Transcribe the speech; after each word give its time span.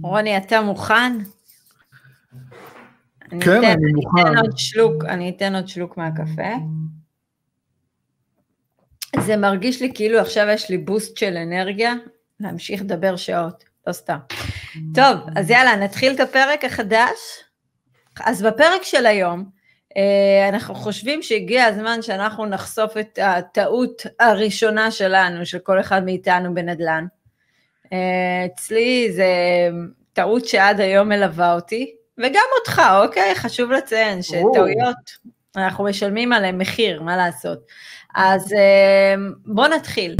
רוני, 0.00 0.36
אתה 0.36 0.60
מוכן? 0.60 1.12
כן, 3.40 3.50
אני, 3.50 3.72
אני 3.72 3.92
מוכן. 3.94 4.20
אתן 4.20 4.38
עוד 4.38 4.58
שלוק, 4.58 5.04
אני 5.04 5.32
אתן 5.36 5.54
עוד 5.54 5.68
שלוק 5.68 5.96
מהקפה. 5.96 6.52
זה 9.20 9.36
מרגיש 9.36 9.82
לי 9.82 9.92
כאילו 9.94 10.20
עכשיו 10.20 10.46
יש 10.48 10.70
לי 10.70 10.78
בוסט 10.78 11.16
של 11.16 11.36
אנרגיה, 11.36 11.94
להמשיך 12.40 12.80
לדבר 12.80 13.16
שעות, 13.16 13.64
לא 13.86 13.92
סתם. 13.92 14.18
טוב, 14.94 15.18
אז 15.36 15.50
יאללה, 15.50 15.76
נתחיל 15.76 16.14
את 16.14 16.20
הפרק 16.20 16.64
החדש. 16.64 17.18
אז 18.20 18.42
בפרק 18.42 18.82
של 18.82 19.06
היום, 19.06 19.44
אה, 19.96 20.48
אנחנו 20.48 20.74
חושבים 20.74 21.22
שהגיע 21.22 21.64
הזמן 21.64 22.02
שאנחנו 22.02 22.46
נחשוף 22.46 22.96
את 22.96 23.18
הטעות 23.22 24.02
הראשונה 24.20 24.90
שלנו, 24.90 25.46
של 25.46 25.58
כל 25.58 25.80
אחד 25.80 26.04
מאיתנו 26.04 26.54
בנדל"ן. 26.54 27.06
אה, 27.92 28.46
אצלי 28.46 29.12
זה 29.12 29.26
טעות 30.12 30.46
שעד 30.46 30.80
היום 30.80 31.08
מלווה 31.08 31.54
אותי, 31.54 31.94
וגם 32.18 32.44
אותך, 32.58 32.82
אוקיי? 33.02 33.34
חשוב 33.34 33.72
לציין 33.72 34.22
שטעויות, 34.22 34.96
אנחנו 35.56 35.84
משלמים 35.84 36.32
עליהן 36.32 36.58
מחיר, 36.58 37.02
מה 37.02 37.16
לעשות. 37.16 37.58
אז 38.14 38.52
אה, 38.52 39.14
בואו 39.46 39.68
נתחיל. 39.68 40.16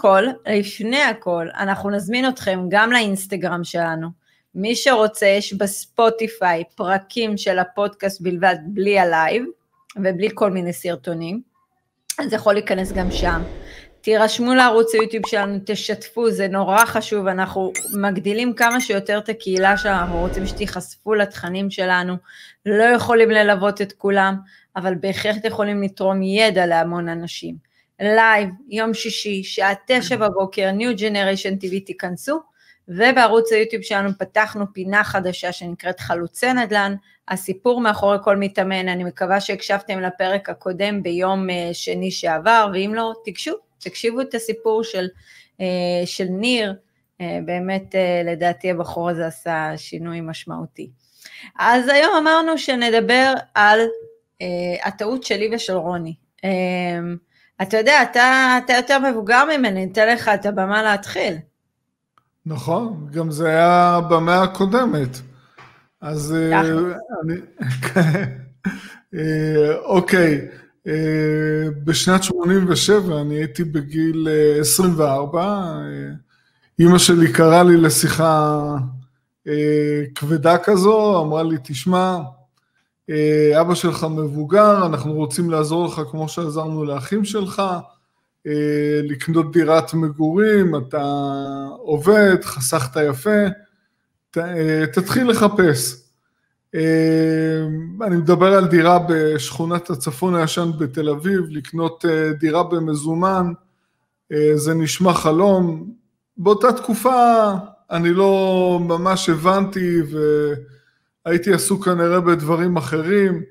כל, 0.00 0.24
לפני 0.46 1.02
הכל, 1.02 1.46
אנחנו 1.58 1.90
נזמין 1.90 2.28
אתכם 2.28 2.60
גם 2.68 2.92
לאינסטגרם 2.92 3.64
שלנו. 3.64 4.08
מי 4.54 4.76
שרוצה, 4.76 5.26
יש 5.26 5.52
בספוטיפיי 5.52 6.64
פרקים 6.74 7.36
של 7.36 7.58
הפודקאסט 7.58 8.20
בלבד, 8.20 8.56
בלי 8.66 8.98
הלייב, 8.98 9.44
ובלי 9.96 10.28
כל 10.34 10.50
מיני 10.50 10.72
סרטונים, 10.72 11.40
אז 12.18 12.32
יכול 12.32 12.54
להיכנס 12.54 12.92
גם 12.92 13.10
שם. 13.10 13.42
תירשמו 14.00 14.54
לערוץ 14.54 14.94
היוטיוב 14.94 15.26
שלנו, 15.26 15.58
תשתפו, 15.66 16.30
זה 16.30 16.48
נורא 16.48 16.84
חשוב, 16.84 17.26
אנחנו 17.26 17.72
מגדילים 18.00 18.54
כמה 18.54 18.80
שיותר 18.80 19.18
את 19.18 19.28
הקהילה 19.28 19.76
שלנו, 19.76 20.00
אנחנו 20.00 20.18
רוצים 20.18 20.46
שתיחשפו 20.46 21.14
לתכנים 21.14 21.70
שלנו, 21.70 22.16
לא 22.66 22.84
יכולים 22.84 23.30
ללוות 23.30 23.80
את 23.80 23.92
כולם, 23.92 24.36
אבל 24.76 24.94
בהחלט 24.94 25.44
יכולים 25.44 25.82
לתרום 25.82 26.22
ידע 26.22 26.66
להמון 26.66 27.08
אנשים. 27.08 27.69
לייב, 28.00 28.48
יום 28.68 28.94
שישי, 28.94 29.42
שעה 29.42 29.72
תשע 29.86 30.16
בבוקר, 30.16 30.70
New 30.78 30.98
Generation 30.98 31.64
TV 31.64 31.86
תיכנסו, 31.86 32.40
ובערוץ 32.88 33.52
היוטיוב 33.52 33.82
שלנו 33.82 34.10
פתחנו 34.18 34.64
פינה 34.72 35.04
חדשה 35.04 35.52
שנקראת 35.52 36.00
חלוצי 36.00 36.52
נדל"ן, 36.52 36.94
הסיפור 37.28 37.80
מאחורי 37.80 38.16
כל 38.24 38.36
מתאמן, 38.36 38.88
אני 38.88 39.04
מקווה 39.04 39.40
שהקשבתם 39.40 40.00
לפרק 40.00 40.48
הקודם 40.48 41.02
ביום 41.02 41.50
אה, 41.50 41.70
שני 41.72 42.10
שעבר, 42.10 42.70
ואם 42.72 42.92
לא, 42.94 43.12
תיגשו, 43.24 43.52
תקשיבו 43.78 44.20
את 44.20 44.34
הסיפור 44.34 44.84
של, 44.84 45.06
אה, 45.60 46.02
של 46.04 46.24
ניר, 46.30 46.74
אה, 47.20 47.38
באמת 47.44 47.94
לדעתי 48.24 48.70
הבחור 48.70 49.10
הזה 49.10 49.26
עשה 49.26 49.72
שינוי 49.76 50.20
משמעותי. 50.20 50.90
אז 51.58 51.88
היום 51.88 52.16
אמרנו 52.16 52.58
שנדבר 52.58 53.34
על 53.54 53.80
הטעות 54.84 55.24
שלי 55.24 55.50
ושל 55.54 55.72
רוני. 55.72 56.14
אתה 57.62 57.76
יודע, 57.76 58.02
אתה, 58.02 58.58
אתה 58.64 58.72
יותר 58.72 58.98
מבוגר 59.10 59.44
ממני, 59.44 59.86
ניתן 59.86 60.08
לך 60.08 60.28
את 60.28 60.46
הבמה 60.46 60.82
להתחיל. 60.82 61.34
נכון, 62.46 63.06
גם 63.12 63.30
זה 63.30 63.48
היה 63.48 64.00
במאה 64.10 64.42
הקודמת. 64.42 65.20
אז 66.00 66.34
אה, 66.36 66.60
אני... 66.60 67.34
אה, 69.14 69.76
אוקיי, 69.84 70.48
אה, 70.86 70.92
בשנת 71.84 72.22
87' 72.22 73.20
אני 73.20 73.34
הייתי 73.34 73.64
בגיל 73.64 74.28
24, 74.60 75.72
אימא 76.78 76.98
שלי 76.98 77.32
קראה 77.32 77.62
לי 77.62 77.76
לשיחה 77.76 78.60
כבדה 80.14 80.58
כזו, 80.58 81.22
אמרה 81.22 81.42
לי, 81.42 81.56
תשמע, 81.62 82.18
אבא 83.60 83.74
שלך 83.74 84.06
מבוגר, 84.10 84.86
אנחנו 84.86 85.12
רוצים 85.12 85.50
לעזור 85.50 85.86
לך 85.86 86.00
כמו 86.10 86.28
שעזרנו 86.28 86.84
לאחים 86.84 87.24
שלך, 87.24 87.62
אה, 88.46 89.00
לקנות 89.02 89.52
דירת 89.52 89.94
מגורים, 89.94 90.76
אתה 90.76 91.04
עובד, 91.78 92.36
חסכת 92.44 93.00
יפה, 93.10 93.44
אה, 94.36 94.84
תתחיל 94.92 95.30
לחפש. 95.30 95.96
אני 98.02 98.16
מדבר 98.16 98.52
על 98.52 98.68
דירה 98.68 98.98
בשכונת 99.08 99.90
הצפון 99.90 100.34
הישן 100.34 100.70
בתל 100.78 101.08
אביב, 101.08 101.40
לקנות 101.48 102.04
דירה 102.38 102.62
במזומן, 102.62 103.52
זה 104.54 104.74
נשמע 104.74 105.14
חלום. 105.14 105.92
באותה 106.36 106.72
תקופה 106.72 107.50
אני 107.90 108.10
לא 108.10 108.80
ממש 108.82 109.28
הבנתי 109.28 110.02
ו... 110.12 110.18
הייתי 111.24 111.52
עסוק 111.52 111.84
כנראה 111.84 112.20
בדברים 112.20 112.76
אחרים, 112.76 113.42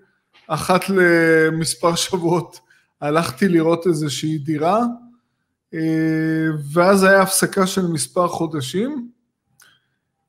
אחת 0.47 0.81
למספר 0.90 1.96
שבועות 1.96 2.59
הלכתי 3.02 3.47
לראות 3.47 3.88
איזושהי 3.88 4.38
דירה, 4.38 4.84
אה, 5.74 6.47
ואז 6.74 7.03
היה 7.03 7.22
הפסקה 7.22 7.68
של 7.68 7.88
מספר 7.88 8.28
חודשים, 8.28 9.09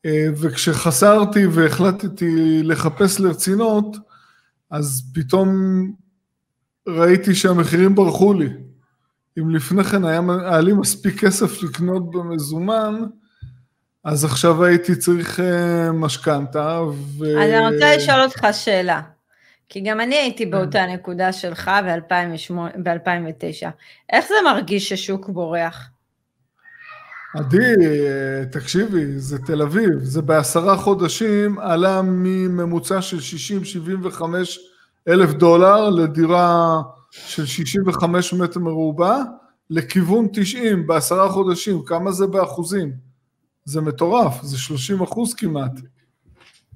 אה, 0.07 0.27
וכשחסרתי 0.37 1.47
והחלטתי 1.47 2.63
לחפש 2.63 3.21
לרצינות, 3.21 3.97
אז 4.71 5.03
פתאום 5.15 5.49
ראיתי 6.89 7.35
שהמחירים 7.35 7.95
ברחו 7.95 8.35
לי. 8.35 8.49
אם 9.39 9.51
לפני 9.51 9.85
כן 9.85 10.05
היה, 10.05 10.21
היה 10.41 10.61
לי 10.61 10.73
מספיק 10.73 11.21
כסף 11.21 11.63
לקנות 11.63 12.11
במזומן, 12.11 13.03
אז 14.05 14.25
עכשיו 14.25 14.65
הייתי 14.65 14.97
צריך 14.97 15.41
אה, 15.41 15.93
משכנתה, 15.93 16.81
ו... 17.19 17.25
אז 17.43 17.51
אני 17.51 17.75
רוצה 17.75 17.97
לשאול 17.97 18.23
אותך 18.23 18.47
שאלה, 18.53 19.01
כי 19.69 19.81
גם 19.81 20.01
אני 20.01 20.15
הייתי. 20.15 20.47
באותה 20.47 20.87
נקודה 20.87 21.33
שלך 21.33 21.71
ב-2009. 21.85 23.69
איך 24.13 24.25
זה 24.29 24.35
מרגיש 24.45 24.89
ששוק 24.89 25.29
בורח? 25.29 25.91
עדי, 27.35 27.75
תקשיבי, 28.53 29.19
זה 29.19 29.39
תל 29.39 29.63
אביב, 29.63 29.91
זה 30.03 30.23
בעשרה 30.23 30.77
חודשים 30.77 31.59
עלה 31.59 32.03
מממוצע 32.05 33.03
של 33.03 33.19
60-75 34.19 34.23
אלף 35.09 35.33
דולר 35.33 35.89
לדירה 35.89 36.81
של 37.11 37.47
65 37.47 38.33
מטר 38.33 38.61
מרובע, 38.61 39.23
לכיוון 39.71 40.29
90 40.33 40.87
בעשרה 40.87 41.29
חודשים, 41.29 41.83
כמה 41.87 42.13
זה 42.13 42.27
באחוזים? 42.27 43.10
זה 43.71 43.81
מטורף, 43.81 44.43
זה 44.43 44.59
30 44.59 45.03
אחוז 45.03 45.35
כמעט. 45.35 45.73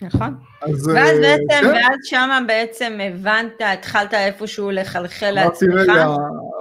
נכון. 0.02 0.34
אז, 0.62 0.88
ואז 0.88 1.10
אה, 1.10 1.20
בעצם, 1.20 1.44
כן. 1.48 1.66
ואז 1.66 1.98
שמה 2.04 2.40
בעצם 2.46 2.98
הבנת, 3.02 3.52
התחלת 3.64 4.14
איפשהו 4.14 4.70
לחלחל 4.70 5.30
לעצמך. 5.30 5.70
אמרתי, 5.72 5.90
רגע, 5.90 6.06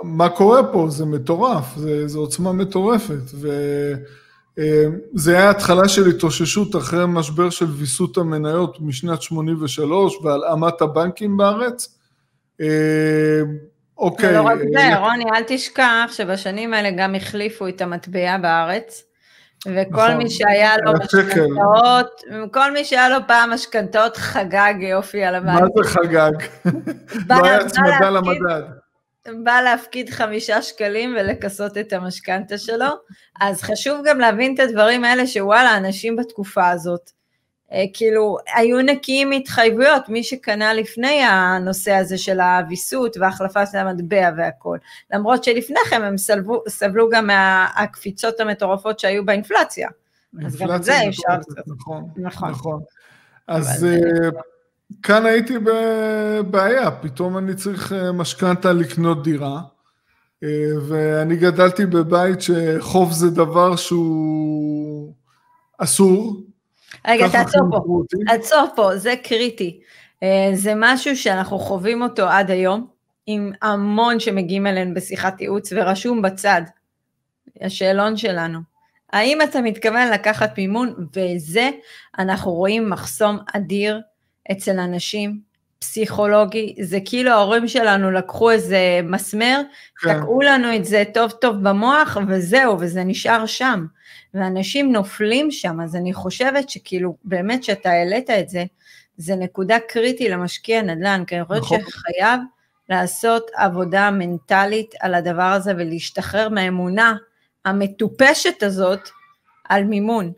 מה 0.03 0.29
קורה 0.29 0.63
פה? 0.63 0.87
זה 0.89 1.05
מטורף, 1.05 1.75
זה, 1.75 2.07
זה 2.07 2.17
עוצמה 2.17 2.53
מטורפת. 2.53 3.23
וזה 3.33 5.31
אה, 5.31 5.39
היה 5.39 5.49
התחלה 5.49 5.89
של 5.89 6.07
התאוששות 6.09 6.75
אחרי 6.75 7.03
משבר 7.07 7.49
של 7.49 7.65
ויסות 7.65 8.17
המניות 8.17 8.77
משנת 8.81 9.21
83 9.21 10.17
והלאמת 10.23 10.81
הבנקים 10.81 11.37
בארץ. 11.37 11.99
אה, 12.61 13.41
אוקיי. 13.97 14.39
ולא 14.39 14.41
רק 14.41 14.57
זה, 14.73 14.97
רוני, 14.97 15.25
אל 15.35 15.43
תשכח 15.47 16.11
שבשנים 16.11 16.73
האלה 16.73 16.89
גם 16.97 17.15
החליפו 17.15 17.67
את 17.67 17.81
המטבע 17.81 18.37
בארץ. 18.37 19.03
וכל 19.67 20.07
נכון. 20.07 20.17
מי 20.17 20.29
שהיה 20.29 20.77
לו 20.77 20.93
משכנתאות, 20.93 22.21
כל 22.51 22.71
מי 22.71 22.85
שהיה 22.85 23.09
לו 23.09 23.17
פעם 23.27 23.53
משכנתאות 23.53 24.17
חגג 24.17 24.73
יופי 24.79 25.23
על 25.23 25.35
המעלה. 25.35 25.61
מה 25.61 25.67
זה 25.75 25.89
חגג? 25.89 26.31
לא 27.29 27.45
היה 27.45 27.57
הצמדה 27.57 28.09
למדד. 28.09 28.61
בא 29.43 29.61
להפקיד 29.61 30.09
חמישה 30.09 30.61
שקלים 30.61 31.15
ולכסות 31.19 31.77
את 31.77 31.93
המשכנתה 31.93 32.57
שלו, 32.57 32.89
אז 33.41 33.61
חשוב 33.61 34.01
גם 34.05 34.19
להבין 34.19 34.53
את 34.53 34.59
הדברים 34.59 35.03
האלה 35.03 35.27
שוואלה, 35.27 35.77
אנשים 35.77 36.15
בתקופה 36.15 36.69
הזאת, 36.69 37.11
כאילו, 37.93 38.37
היו 38.55 38.81
נקיים 38.81 39.29
מהתחייבויות, 39.29 40.09
מי 40.09 40.23
שקנה 40.23 40.73
לפני 40.73 41.21
הנושא 41.23 41.91
הזה 41.91 42.17
של 42.17 42.39
הוויסות 42.39 43.17
והחלפת 43.17 43.67
המטבע 43.73 44.29
והכל. 44.37 44.77
למרות 45.13 45.43
שלפני 45.43 45.79
כן 45.89 46.03
הם 46.03 46.17
סבלו, 46.17 46.63
סבלו 46.67 47.09
גם 47.09 47.27
מהקפיצות 47.27 48.39
המטורפות 48.39 48.99
שהיו 48.99 49.25
באינפלציה. 49.25 49.89
אז 50.45 50.55
גם 50.55 50.75
את 50.75 50.83
זה 50.83 50.93
אפשר... 51.09 51.33
נכון, 51.67 52.03
נכון. 52.17 52.49
נכון. 52.49 52.81
אז 53.47 53.85
uh, 53.85 54.35
כאן 55.03 55.25
הייתי 55.25 55.53
בבעיה, 55.63 56.91
פתאום 56.91 57.37
אני 57.37 57.55
צריך 57.55 57.91
uh, 57.91 58.11
משכנתה 58.11 58.73
לקנות 58.73 59.23
דירה. 59.23 59.61
אה, 60.43 60.71
ואני 60.87 61.35
גדלתי 61.35 61.85
בבית 61.85 62.39
שחוב 62.41 63.11
זה 63.11 63.29
דבר 63.29 63.75
שהוא 63.75 65.13
אסור. 65.77 66.43
רגע, 67.07 67.27
תעצור 67.27 67.61
פה, 67.71 67.77
חינכו 67.77 67.97
אותי. 67.97 68.17
עצור 68.29 68.65
פה, 68.75 68.97
זה 68.97 69.13
קריטי. 69.23 69.79
אה, 70.23 70.51
זה 70.53 70.73
משהו 70.75 71.17
שאנחנו 71.17 71.59
חווים 71.59 72.01
אותו 72.01 72.27
עד 72.27 72.51
היום, 72.51 72.87
עם 73.25 73.51
המון 73.61 74.19
שמגיעים 74.19 74.67
אלינו 74.67 74.93
בשיחת 74.93 75.41
ייעוץ, 75.41 75.73
ורשום 75.75 76.21
בצד, 76.21 76.61
השאלון 77.61 78.17
שלנו. 78.17 78.59
האם 79.13 79.41
אתה 79.41 79.61
מתכוון 79.61 80.09
לקחת 80.09 80.57
מימון? 80.57 81.07
וזה, 81.15 81.69
אנחנו 82.19 82.51
רואים 82.51 82.89
מחסום 82.89 83.37
אדיר 83.53 84.01
אצל 84.51 84.79
אנשים, 84.79 85.39
פסיכולוגי, 85.83 86.75
זה 86.81 86.99
כאילו 87.05 87.31
ההורים 87.31 87.67
שלנו 87.67 88.11
לקחו 88.11 88.51
איזה 88.51 88.99
מסמר, 89.03 89.61
כן. 90.01 90.19
תקעו 90.19 90.41
לנו 90.41 90.75
את 90.75 90.85
זה 90.85 91.03
טוב 91.13 91.31
טוב 91.31 91.55
במוח, 91.55 92.17
וזהו, 92.27 92.77
וזה 92.79 93.03
נשאר 93.03 93.45
שם. 93.45 93.85
ואנשים 94.33 94.91
נופלים 94.91 95.51
שם, 95.51 95.81
אז 95.81 95.95
אני 95.95 96.13
חושבת 96.13 96.69
שכאילו, 96.69 97.15
באמת 97.23 97.63
שאתה 97.63 97.89
העלית 97.89 98.29
את 98.29 98.49
זה, 98.49 98.63
זה 99.17 99.35
נקודה 99.35 99.77
קריטי 99.87 100.29
למשקיע 100.29 100.81
נדל"ן, 100.81 101.23
כי 101.27 101.35
אני 101.35 101.45
חושבת 101.45 101.61
נכון. 101.61 101.79
שחייב 101.79 102.39
לעשות 102.89 103.51
עבודה 103.55 104.11
מנטלית 104.11 104.95
על 104.99 105.13
הדבר 105.13 105.43
הזה 105.43 105.71
ולהשתחרר 105.71 106.49
מהאמונה 106.49 107.15
המטופשת 107.65 108.63
הזאת 108.63 109.09
על 109.69 109.83
מימון. 109.83 110.31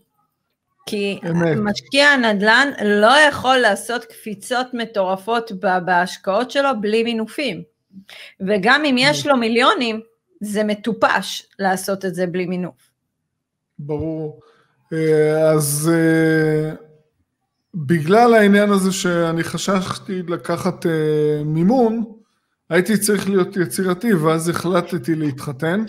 כי 0.85 1.19
אמת. 1.29 1.57
משקיע 1.57 2.07
הנדל"ן 2.07 2.71
לא 2.85 3.19
יכול 3.29 3.57
לעשות 3.57 4.05
קפיצות 4.05 4.67
מטורפות 4.73 5.51
בהשקעות 5.85 6.51
שלו 6.51 6.69
בלי 6.81 7.03
מינופים. 7.03 7.63
וגם 8.47 8.85
אם 8.85 8.95
יש 8.99 9.27
לו 9.27 9.37
מיליונים, 9.37 10.01
זה 10.41 10.63
מטופש 10.63 11.47
לעשות 11.59 12.05
את 12.05 12.15
זה 12.15 12.27
בלי 12.27 12.45
מינוף. 12.45 12.89
ברור. 13.79 14.39
אה, 14.93 15.51
אז 15.51 15.91
אה, 15.93 16.71
בגלל 17.75 18.33
העניין 18.33 18.69
הזה 18.69 18.91
שאני 18.91 19.43
חששתי 19.43 20.21
לקחת 20.21 20.85
אה, 20.85 21.43
מימון, 21.45 22.03
הייתי 22.69 22.97
צריך 22.97 23.29
להיות 23.29 23.57
יצירתי, 23.57 24.13
ואז 24.13 24.49
החלטתי 24.49 25.15
להתחתן. 25.15 25.83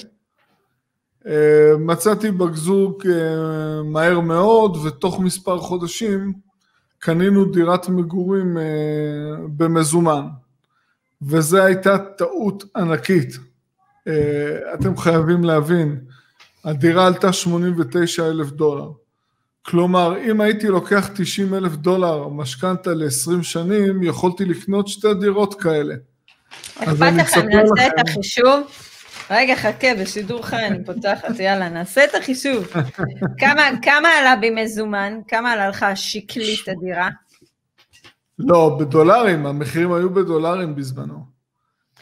אה, 1.26 1.76
מצאתי 1.78 2.31
בת 2.31 2.55
זוג 2.55 3.06
אה, 3.06 3.82
מהר 3.82 4.20
מאוד, 4.20 4.76
ותוך 4.76 5.20
מספר 5.20 5.58
חודשים 5.58 6.32
קנינו 6.99 7.44
דירת 7.44 7.88
מגורים 7.88 8.58
אה, 8.58 8.62
במזומן. 9.56 10.26
וזו 11.23 11.62
הייתה 11.62 11.99
טעות 11.99 12.64
ענקית. 12.76 13.38
אתם 14.75 14.96
חייבים 14.96 15.44
להבין, 15.44 15.99
הדירה 16.64 17.06
עלתה 17.06 17.32
89 17.32 18.26
אלף 18.26 18.50
דולר. 18.50 18.90
כלומר, 19.62 20.17
אם 20.31 20.40
הייתי 20.40 20.67
לוקח 20.67 21.11
90 21.14 21.55
אלף 21.55 21.76
דולר 21.76 22.28
משכנתה 22.28 22.94
ל-20 22.94 23.43
שנים, 23.43 24.02
יכולתי 24.02 24.44
לקנות 24.44 24.88
שתי 24.88 25.14
דירות 25.20 25.61
כאלה. 25.61 25.94
אכפת 26.76 27.12
לכם, 27.17 27.49
נעשה 27.49 27.87
את. 27.87 28.08
החישוב? 28.08 28.62
רגע, 29.31 29.56
חכה, 29.56 29.87
בשידור 30.00 30.46
חי 30.46 30.67
אני 30.67 30.84
פותחת, 30.84 31.38
יאללה, 31.38 31.69
נעשה 31.69 32.05
את 32.05 32.14
החישוב. 32.14 32.67
כמה, 33.38 33.62
כמה 33.82 34.08
עלה 34.08 34.34
במזומן? 34.40 35.20
כמה 35.28 35.52
עלה 35.52 35.69
לך 35.69 35.87
שקלית 35.94 36.69
הדירה? 36.69 37.08
לא, 38.38 38.76
בדולרים, 38.81 39.46
המחירים 39.46 39.93
היו 39.93 40.11
בדולרים 40.11 40.75
בזמנו. 40.75 41.37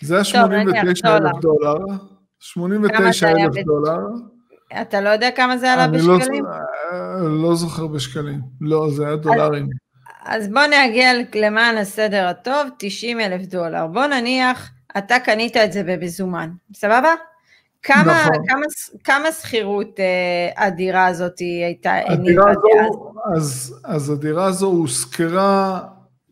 זה 0.00 0.14
היה 0.14 0.24
טוב, 0.24 0.52
נניח 0.52 0.82
89 0.82 1.16
אלף 1.16 1.40
דולר. 1.40 1.40
דולר. 1.40 1.86
כמה 1.86 1.96
89 2.38 3.12
זה 3.12 3.26
היה 3.26 3.46
אלף 3.46 3.64
דולר. 3.64 3.98
אתה 4.80 5.00
לא 5.00 5.08
יודע 5.08 5.30
כמה 5.30 5.58
זה 5.58 5.72
עלה 5.72 5.84
אני 5.84 5.98
לא, 6.02 6.18
בשקלים? 6.18 6.46
אה, 6.46 7.28
לא 7.42 7.54
זוכר 7.54 7.86
בשקלים. 7.86 8.40
לא, 8.60 8.90
זה 8.90 9.06
היה 9.06 9.16
דולרים. 9.16 9.68
אז 10.24 10.48
בוא 10.48 10.62
נגיע 10.62 11.12
למען 11.34 11.76
הסדר 11.76 12.26
הטוב, 12.26 12.68
90 12.78 13.20
אלף 13.20 13.46
דולר. 13.46 13.86
בוא 13.86 14.06
נניח, 14.06 14.70
אתה 14.98 15.18
קנית 15.18 15.56
את 15.56 15.72
זה 15.72 15.82
במזומן, 15.82 16.50
סבבה? 16.74 17.14
כמה, 17.82 18.02
נכון. 18.02 18.46
כמה, 18.48 18.66
כמה 19.04 19.32
שכירות 19.32 20.00
אה, 20.00 20.66
הדירה 20.66 21.06
הזאת 21.06 21.38
הייתה 21.38 21.92
הניבה 21.94 22.42
הדירה 22.42 22.50
אז? 23.34 23.36
אז, 23.36 23.80
אז 23.84 24.10
הדירה 24.10 24.44
הזו 24.44 24.66
הושכרה 24.66 25.80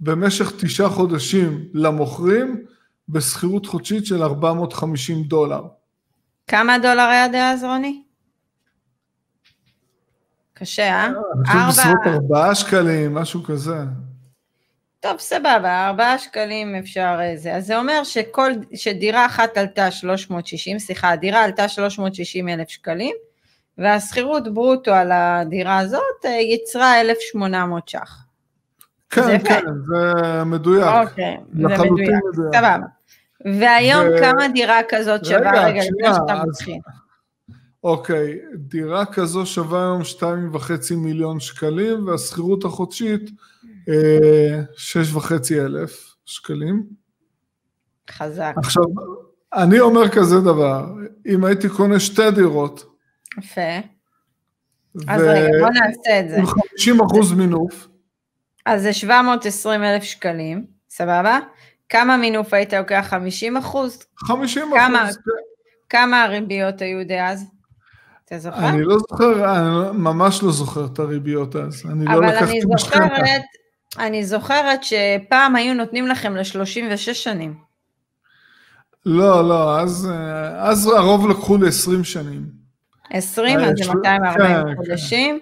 במשך 0.00 0.52
תשעה 0.60 0.88
חודשים 0.88 1.64
למוכרים 1.74 2.64
בשכירות 3.08 3.66
חודשית 3.66 4.06
של 4.06 4.22
450 4.22 5.22
דולר. 5.22 5.62
כמה 6.46 6.78
דולר 6.78 7.02
היה 7.02 7.28
דאז, 7.28 7.64
רוני? 7.64 8.02
קשה, 10.54 10.82
אה? 10.82 11.08
ארבע, 11.48 11.68
בסביבות 11.68 11.98
ארבעה 12.06 12.54
שקלים, 12.54 13.14
משהו 13.14 13.42
כזה. 13.42 13.76
טוב, 15.02 15.18
סבבה, 15.20 15.86
ארבעה 15.88 16.18
שקלים 16.18 16.74
אפשר 16.74 17.16
אה, 17.20 17.32
זה. 17.36 17.54
אז 17.56 17.66
זה 17.66 17.78
אומר 17.78 18.04
שכל, 18.04 18.52
שדירה 18.74 19.26
אחת 19.26 19.56
עלתה 19.56 19.90
360, 19.90 20.78
סליחה, 20.78 21.10
הדירה 21.10 21.44
עלתה 21.44 21.68
360 21.68 22.48
אלף 22.48 22.68
שקלים, 22.68 23.16
והשכירות 23.78 24.54
ברוטו 24.54 24.90
על 24.94 25.10
הדירה 25.12 25.78
הזאת 25.78 26.00
אה, 26.24 26.30
יצרה 26.30 27.00
1,800 27.00 27.88
ש"ח. 27.88 28.24
זה 29.14 29.22
כן, 29.22 29.30
יפה. 29.36 29.48
כן, 29.48 29.60
זה 29.86 30.44
מדויק. 30.44 30.84
אוקיי, 31.08 31.36
זה 31.52 31.68
מדויק, 31.68 31.88
מדויק. 32.32 32.54
סבבה. 32.54 32.76
והיום 33.44 34.06
ו- 34.06 34.18
כמה 34.20 34.48
דירה 34.48 34.80
כזאת 34.88 35.24
שווה? 35.24 35.38
רגע, 35.38 35.64
רגע, 35.64 35.80
לפני 35.80 36.14
שאתה 36.14 36.32
אז- 36.32 36.48
מתחיל. 36.48 36.78
אוקיי, 37.84 38.38
דירה 38.54 39.04
כזו 39.04 39.46
שווה 39.46 39.80
היום 39.80 40.02
2.5 40.04 40.62
מיליון 40.96 41.40
שקלים, 41.40 42.06
והשכירות 42.08 42.64
החודשית 42.64 43.30
אה, 43.88 44.60
6.5 44.76 45.32
אלף 45.60 46.14
שקלים. 46.24 46.82
חזק, 48.10 48.54
עכשיו, 48.56 48.84
אני 49.54 49.80
אומר 49.80 50.08
כזה 50.08 50.40
דבר, 50.40 50.86
אם 51.26 51.44
הייתי 51.44 51.68
קונה 51.68 52.00
שתי 52.00 52.30
דירות, 52.30 52.84
יפה. 53.38 53.60
אז 55.08 55.22
רגע, 55.22 55.48
בוא 55.60 55.68
נעשה 55.68 56.20
את 56.20 56.30
זה. 56.30 56.36
עם 56.36 56.46
50 56.46 57.00
אחוז 57.00 57.32
מינוף, 57.32 57.88
אז 58.66 58.82
זה 58.82 58.92
720 58.92 59.84
אלף 59.84 60.02
שקלים, 60.02 60.66
סבבה? 60.90 61.38
כמה 61.88 62.16
מינוף 62.16 62.54
היית 62.54 62.72
לוקח? 62.72 63.06
50 63.10 63.56
אחוז? 63.56 64.06
50 64.16 64.62
כמה? 64.74 65.02
אחוז, 65.04 65.16
כן. 65.16 65.30
כמה 65.88 66.22
הריביות 66.22 66.82
היו 66.82 67.06
דאז? 67.06 67.44
אתה 68.24 68.38
זוכר? 68.38 68.68
אני 68.68 68.84
לא 68.84 68.98
זוכר, 68.98 69.56
אני 69.56 69.98
ממש 69.98 70.42
לא 70.42 70.52
זוכר 70.52 70.86
את 70.92 70.98
הריביות 70.98 71.56
אז, 71.56 71.82
אני 71.90 72.04
לא 72.04 72.12
אבל 72.12 72.28
לקחתי 72.28 72.44
אני 72.44 72.60
משכנתה. 72.74 73.04
זוכרת, 73.04 73.42
אני 73.98 74.24
זוכרת 74.24 74.80
שפעם 74.84 75.56
היו 75.56 75.74
נותנים 75.74 76.06
לכם 76.06 76.36
ל-36 76.36 76.96
שנים. 77.14 77.54
לא, 79.06 79.48
לא, 79.48 79.80
אז, 79.80 80.08
אה, 80.12 80.68
אז 80.68 80.86
הרוב 80.86 81.28
לקחו 81.30 81.56
ל-20 81.56 82.04
שנים. 82.04 82.42
20, 83.10 83.58
אה, 83.58 83.64
אז 83.64 83.76
זה 83.76 83.84
של- 83.84 83.90
240 83.92 84.66
כן, 84.66 84.76
חודשים. 84.76 85.40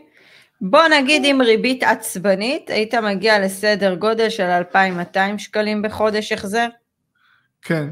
בוא 0.61 0.83
נגיד 0.89 1.23
עם 1.25 1.41
ריבית 1.43 1.83
עצבנית, 1.83 2.71
היית 2.71 2.95
מגיע 2.95 3.39
לסדר 3.39 3.95
גודל 3.95 4.29
של 4.31 4.43
2,200 4.45 5.39
שקלים 5.39 5.83
בחודש 5.83 6.33
החזר? 6.33 6.67
כן, 7.63 7.89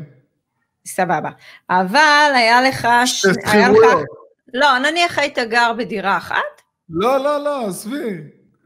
סבבה. 0.87 1.31
אבל 1.71 2.33
היה 2.35 2.63
לך... 2.63 2.89
שתי 3.05 3.29
היה 3.45 3.69
לך- 3.69 3.75
שכירויות. 3.77 4.07
לא, 4.55 4.79
נניח 4.79 5.19
היית 5.19 5.39
גר 5.39 5.73
בדירה 5.79 6.17
אחת? 6.17 6.37
לא, 6.91 7.19
לא, 7.25 7.45
לא, 7.45 7.67
עזבי. 7.67 8.19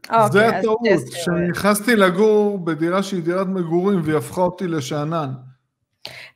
אוקיי, 0.09 0.29
זה 0.31 0.47
הטעות. 0.47 0.79
כשנכנסתי 1.13 1.95
לגור 1.95 2.59
בדירה 2.59 3.03
שהיא 3.03 3.23
דירת 3.23 3.47
מגורים 3.47 4.01
והיא 4.03 4.17
הפכה 4.17 4.41
אותי 4.41 4.67
לשאנן. 4.67 5.29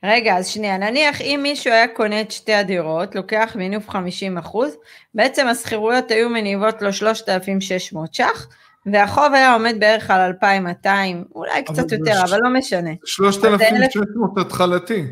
רגע, 0.04 0.36
אז 0.36 0.46
שנייה, 0.46 0.78
נניח 0.78 1.20
אם 1.20 1.40
מישהו 1.42 1.72
היה 1.72 1.88
קונה 1.88 2.20
את 2.20 2.30
שתי 2.30 2.54
הדירות, 2.54 3.14
לוקח 3.14 3.52
מינוף 3.54 3.88
50 3.88 4.38
אחוז, 4.38 4.76
בעצם 5.14 5.46
השכירויות 5.46 6.10
היו 6.10 6.28
מניבות 6.28 6.82
לו 6.82 6.92
3,600 6.92 8.14
ש"ח, 8.14 8.48
והחוב 8.86 9.34
היה 9.34 9.52
עומד 9.54 9.76
בערך 9.78 10.10
על 10.10 10.20
2,200, 10.20 11.24
אולי 11.34 11.62
קצת 11.64 11.92
יותר, 11.92 12.14
ש- 12.14 12.30
אבל 12.30 12.38
לא 12.42 12.50
משנה. 12.50 12.90
3,600 13.04 14.38
התחלתי. 14.38 15.04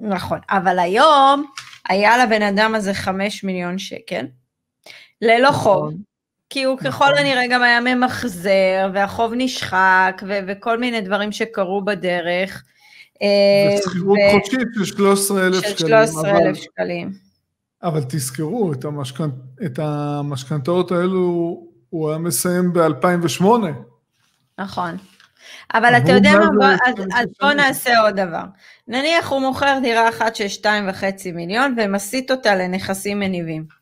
נכון, 0.00 0.38
אבל 0.50 0.78
היום 0.78 1.44
היה 1.88 2.26
לבן 2.26 2.42
אדם 2.42 2.74
הזה 2.74 2.94
5 2.94 3.44
מיליון 3.44 3.78
שקל, 3.78 4.26
ללא 5.22 5.52
חוב, 5.52 5.84
נכון. 5.84 6.09
כי 6.50 6.64
הוא 6.64 6.74
נכון. 6.80 6.90
ככל 6.90 7.18
הנראה 7.18 7.46
גם 7.50 7.62
היה 7.62 7.80
ממחזר, 7.80 8.90
והחוב 8.94 9.32
נשחק, 9.36 10.22
ו- 10.28 10.38
וכל 10.48 10.78
מיני 10.78 11.00
דברים 11.00 11.32
שקרו 11.32 11.84
בדרך. 11.84 12.62
אה, 13.22 13.26
ושכירות 13.78 14.18
ו- 14.18 14.32
חודשית 14.32 14.68
של 14.74 14.84
13,000 14.84 15.54
של 15.62 15.68
שקלים. 15.68 15.88
13,000 15.88 16.36
אבל- 16.46 16.54
שקלים. 16.54 17.12
אבל 17.82 18.00
תזכרו, 18.08 18.72
את 18.72 18.84
המשכנ- 18.84 19.64
את 19.66 19.78
המשכנתאות 19.82 20.92
האלו 20.92 21.56
הוא 21.90 22.08
היה 22.10 22.18
מסיים 22.18 22.72
ב-2008. 22.72 23.44
נכון. 24.58 24.96
אבל 25.74 25.96
אתה 25.96 26.12
יודע 26.12 26.30
מה, 26.38 26.46
בוא, 26.46 26.54
126 26.66 26.98
אז, 27.00 27.20
אז 27.20 27.26
בוא 27.40 27.52
נעשה 27.52 27.98
עוד 28.00 28.16
דבר. 28.20 28.42
נניח 28.88 29.28
הוא 29.30 29.40
מוכר 29.40 29.78
דירה 29.82 30.08
אחת 30.08 30.36
של 30.36 30.48
שתיים 30.48 30.88
וחצי 30.88 31.32
מיליון 31.32 31.74
ומסיט 31.78 32.30
אותה 32.30 32.54
לנכסים 32.56 33.18
מניבים. 33.20 33.79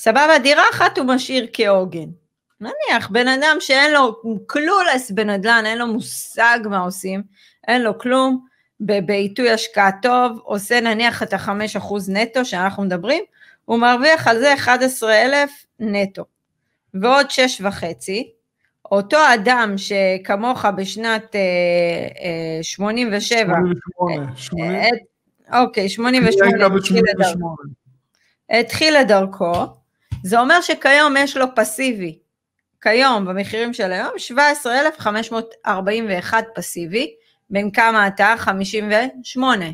סבבה, 0.00 0.38
דירה 0.42 0.62
אחת 0.72 0.98
הוא 0.98 1.06
משאיר 1.06 1.46
כעוגן. 1.52 2.08
נניח, 2.60 3.08
בן 3.10 3.28
אדם 3.28 3.56
שאין 3.60 3.92
לו 3.92 4.22
קלולס 4.46 5.10
בנדל"ן, 5.10 5.62
אין 5.66 5.78
לו 5.78 5.86
מושג 5.86 6.58
מה 6.64 6.78
עושים, 6.78 7.22
אין 7.68 7.82
לו 7.82 7.98
כלום, 7.98 8.46
בעיתוי 8.80 9.50
השקעה 9.50 9.90
טוב, 10.02 10.38
עושה 10.44 10.80
נניח 10.80 11.22
את 11.22 11.32
החמש 11.32 11.76
אחוז 11.76 12.10
נטו 12.10 12.44
שאנחנו 12.44 12.82
מדברים, 12.82 13.24
הוא 13.64 13.78
מרוויח 13.78 14.28
על 14.28 14.38
זה 14.38 14.54
11,000 14.54 15.66
נטו. 15.80 16.24
ועוד 16.94 17.30
שש 17.30 17.60
וחצי, 17.64 18.30
אותו 18.90 19.18
אדם 19.34 19.74
שכמוך 19.76 20.64
בשנת 20.64 21.36
אה, 21.36 21.40
אה, 22.24 22.62
87, 22.62 23.54
88, 23.98 24.36
80, 24.36 24.74
אה, 24.74 25.60
אוקיי, 25.62 25.88
88, 25.88 26.46
הייתה 26.46 26.66
התחיל 28.50 28.98
לדרכו. 29.00 29.52
ב-88. 29.54 29.77
זה 30.24 30.40
אומר 30.40 30.60
שכיום 30.60 31.16
יש 31.16 31.36
לו 31.36 31.46
פסיבי, 31.54 32.18
כיום 32.80 33.24
במחירים 33.24 33.74
של 33.74 33.92
היום, 33.92 34.10
17,541 34.16 36.44
פסיבי, 36.54 37.14
בין 37.50 37.70
כמה 37.70 38.06
אתה? 38.06 38.34
58. 38.38 39.64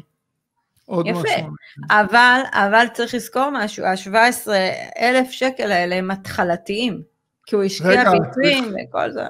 עוד 0.87 1.07
יפה. 1.07 1.21
משהו. 1.21 1.51
אבל, 1.91 2.41
אבל 2.53 2.87
צריך 2.93 3.15
לזכור 3.15 3.51
משהו, 3.53 3.85
ה-17,000 3.85 5.31
שקל 5.31 5.73
האלה 5.73 5.95
הם 5.95 6.11
התחלתיים, 6.11 7.03
כי 7.47 7.57
הוא 7.57 7.65
השקיע 7.65 7.91
רגע, 7.91 8.11
ביצועים 8.11 8.75
וכל 8.89 9.11
זה. 9.11 9.25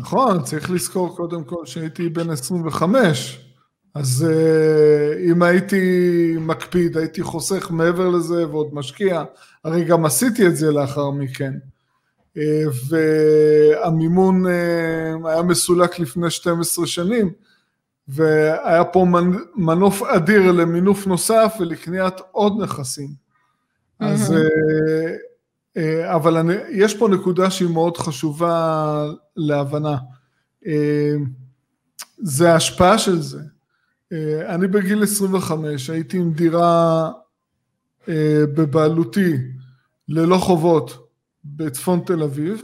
נכון, 0.00 0.42
צריך 0.42 0.70
לזכור 0.70 1.16
קודם 1.16 1.44
כל 1.44 1.66
שהייתי 1.66 2.08
בן 2.08 2.30
25, 2.30 3.40
אז 3.94 4.26
uh, 4.28 5.30
אם 5.30 5.42
הייתי 5.42 5.80
מקפיד, 6.40 6.96
הייתי 6.96 7.22
חוסך 7.22 7.70
מעבר 7.70 8.08
לזה 8.08 8.48
ועוד 8.48 8.74
משקיע, 8.74 9.24
הרי 9.64 9.84
גם 9.84 10.04
עשיתי 10.04 10.46
את 10.46 10.56
זה 10.56 10.72
לאחר 10.72 11.10
מכן. 11.10 11.54
Uh, 12.36 12.40
והמימון 12.88 14.46
uh, 14.46 15.28
היה 15.28 15.42
מסולק 15.42 15.98
לפני 15.98 16.30
12 16.30 16.86
שנים, 16.86 17.32
והיה 18.08 18.84
פה 18.84 19.04
מנ- 19.04 19.44
מנוף 19.56 20.02
אדיר 20.02 20.52
למינוף 20.52 21.06
נוסף 21.06 21.54
ולקניית 21.60 22.14
עוד 22.32 22.62
נכסים. 22.62 23.08
אז. 24.00 24.32
אה, 24.32 25.16
אה, 25.76 26.14
אבל 26.14 26.36
אני, 26.36 26.54
יש 26.70 26.96
פה 26.98 27.08
נקודה 27.08 27.50
שהיא 27.50 27.68
מאוד 27.68 27.96
חשובה 27.96 29.06
להבנה. 29.36 29.96
אה, 30.66 31.14
זה 32.18 32.52
ההשפעה 32.52 32.98
של 32.98 33.20
זה. 33.22 33.40
אה, 34.14 34.54
אני 34.54 34.66
בגיל 34.66 35.02
25 35.02 35.90
הייתי 35.90 36.16
עם 36.16 36.32
דירה 36.32 37.10
אה, 38.08 38.44
בבעלותי 38.54 39.36
ללא 40.08 40.36
חובות 40.36 41.08
בצפון 41.44 42.00
תל 42.06 42.22
אביב. 42.22 42.62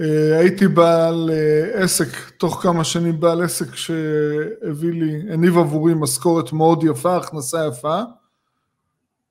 אה, 0.00 0.38
הייתי 0.38 0.68
בעל 0.68 1.30
עסק, 1.72 2.30
תוך 2.36 2.62
כמה 2.62 2.84
שנים 2.84 3.20
בעל 3.20 3.42
עסק 3.42 3.74
שהביא 3.74 4.92
לי, 4.92 5.32
הניב 5.32 5.58
עבורי 5.58 5.94
משכורת 5.94 6.52
מאוד 6.52 6.84
יפה, 6.84 7.16
הכנסה 7.16 7.66
יפה. 7.66 8.00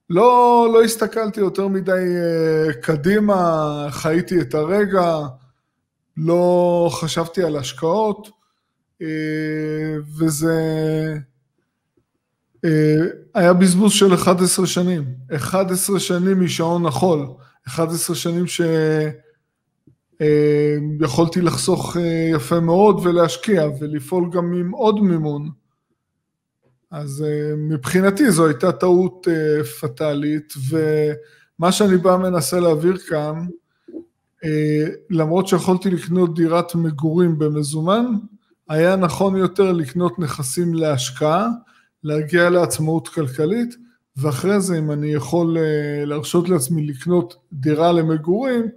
לא, 0.10 0.67
לא 0.74 0.84
הסתכלתי 0.84 1.39
יותר 1.39 1.67
מדי 1.67 2.15
קדימה, 2.82 3.88
חייתי 3.89 4.41
את 4.41 4.53
הרגע, 4.53 5.20
לא 6.17 6.89
חשבתי 6.91 7.44
על 7.44 7.55
השקעות, 7.55 8.29
וזה 10.17 10.53
אה, 12.65 13.05
היה 13.33 13.53
בזבוז 13.53 13.91
של 13.91 14.13
11 14.13 14.67
שנים. 14.67 15.05
11 15.35 15.99
שנים 15.99 16.43
משעון 16.43 16.85
החול, 16.85 17.27
11 17.67 18.15
שנים 18.15 18.47
ש... 18.47 18.61
אה, 20.21 20.75
לחסוך 21.41 21.97
אה, 21.97 22.29
יפה 22.31 22.59
מאוד 22.59 22.99
ולהשקיע 23.03 23.67
ולפעול 23.79 24.29
גם 24.31 24.53
עם 24.53 24.71
עוד 24.71 24.99
מימון. 24.99 25.49
אז 26.91 27.25
אה, 27.27 27.55
מבחינתי 27.55 28.31
זו 28.31 28.47
הייתה 28.47 28.71
טעות 28.71 29.27
אה, 29.27 29.63
פטאלית, 29.63 30.53
ומה 30.69 31.71
שאני 31.71 31.97
בא 31.97 32.17
מנסה 32.17 32.59
להעביר 32.59 32.97
כאן, 32.97 33.45
אה, 34.43 34.85
למרות 35.09 35.47
שיכולתי 35.47 35.89
לקנות 35.89 36.35
דירת 36.35 36.75
מגורים 36.75 37.39
במזומן, 37.39 38.05
היה 38.69 38.95
נכון 38.95 39.36
יותר 39.38 39.72
לקנות 39.72 40.19
נכסים 40.19 40.74
להשקעה, 40.74 41.48
להגיע 42.03 42.50
לעצמאות 42.50 43.07
כלכלית, 43.07 43.75
ואחרי 44.17 44.62
זה 44.62 44.77
אם 44.77 44.91
אני 44.91 45.07
יכול 45.07 45.57
אה, 45.57 46.05
להרשות 46.05 46.50
לעצמי 46.50 46.88
לקנות 46.88 47.36
דירה 47.53 47.91
למגורים, 47.91 48.69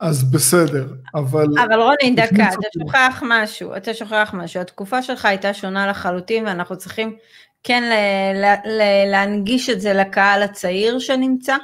אז 0.00 0.30
בסדר, 0.30 0.92
אבל... 1.14 1.46
אבל 1.66 1.80
רוני, 1.80 2.14
דקה, 2.16 2.48
אתה. 2.48 2.68
שוכח 2.78 3.22
משהו, 3.26 3.76
אתה 3.76 3.94
שוכח 3.94 4.30
משהו. 4.34 4.60
התקופה 4.60 5.02
שלך 5.02 5.24
הייתה 5.24 5.54
שונה 5.54 5.86
לחלוטין, 5.86 6.46
ואנחנו 6.46 6.76
צריכים 6.76 7.16
כן 7.62 7.82
ל- 7.82 8.44
ל- 8.44 8.70
ל- 8.70 9.10
להנגיש 9.10 9.70
את 9.70 9.80
זה 9.80 9.92
לקהל 9.92 10.42
הצעיר 10.42 10.98
שנמצא, 10.98 11.56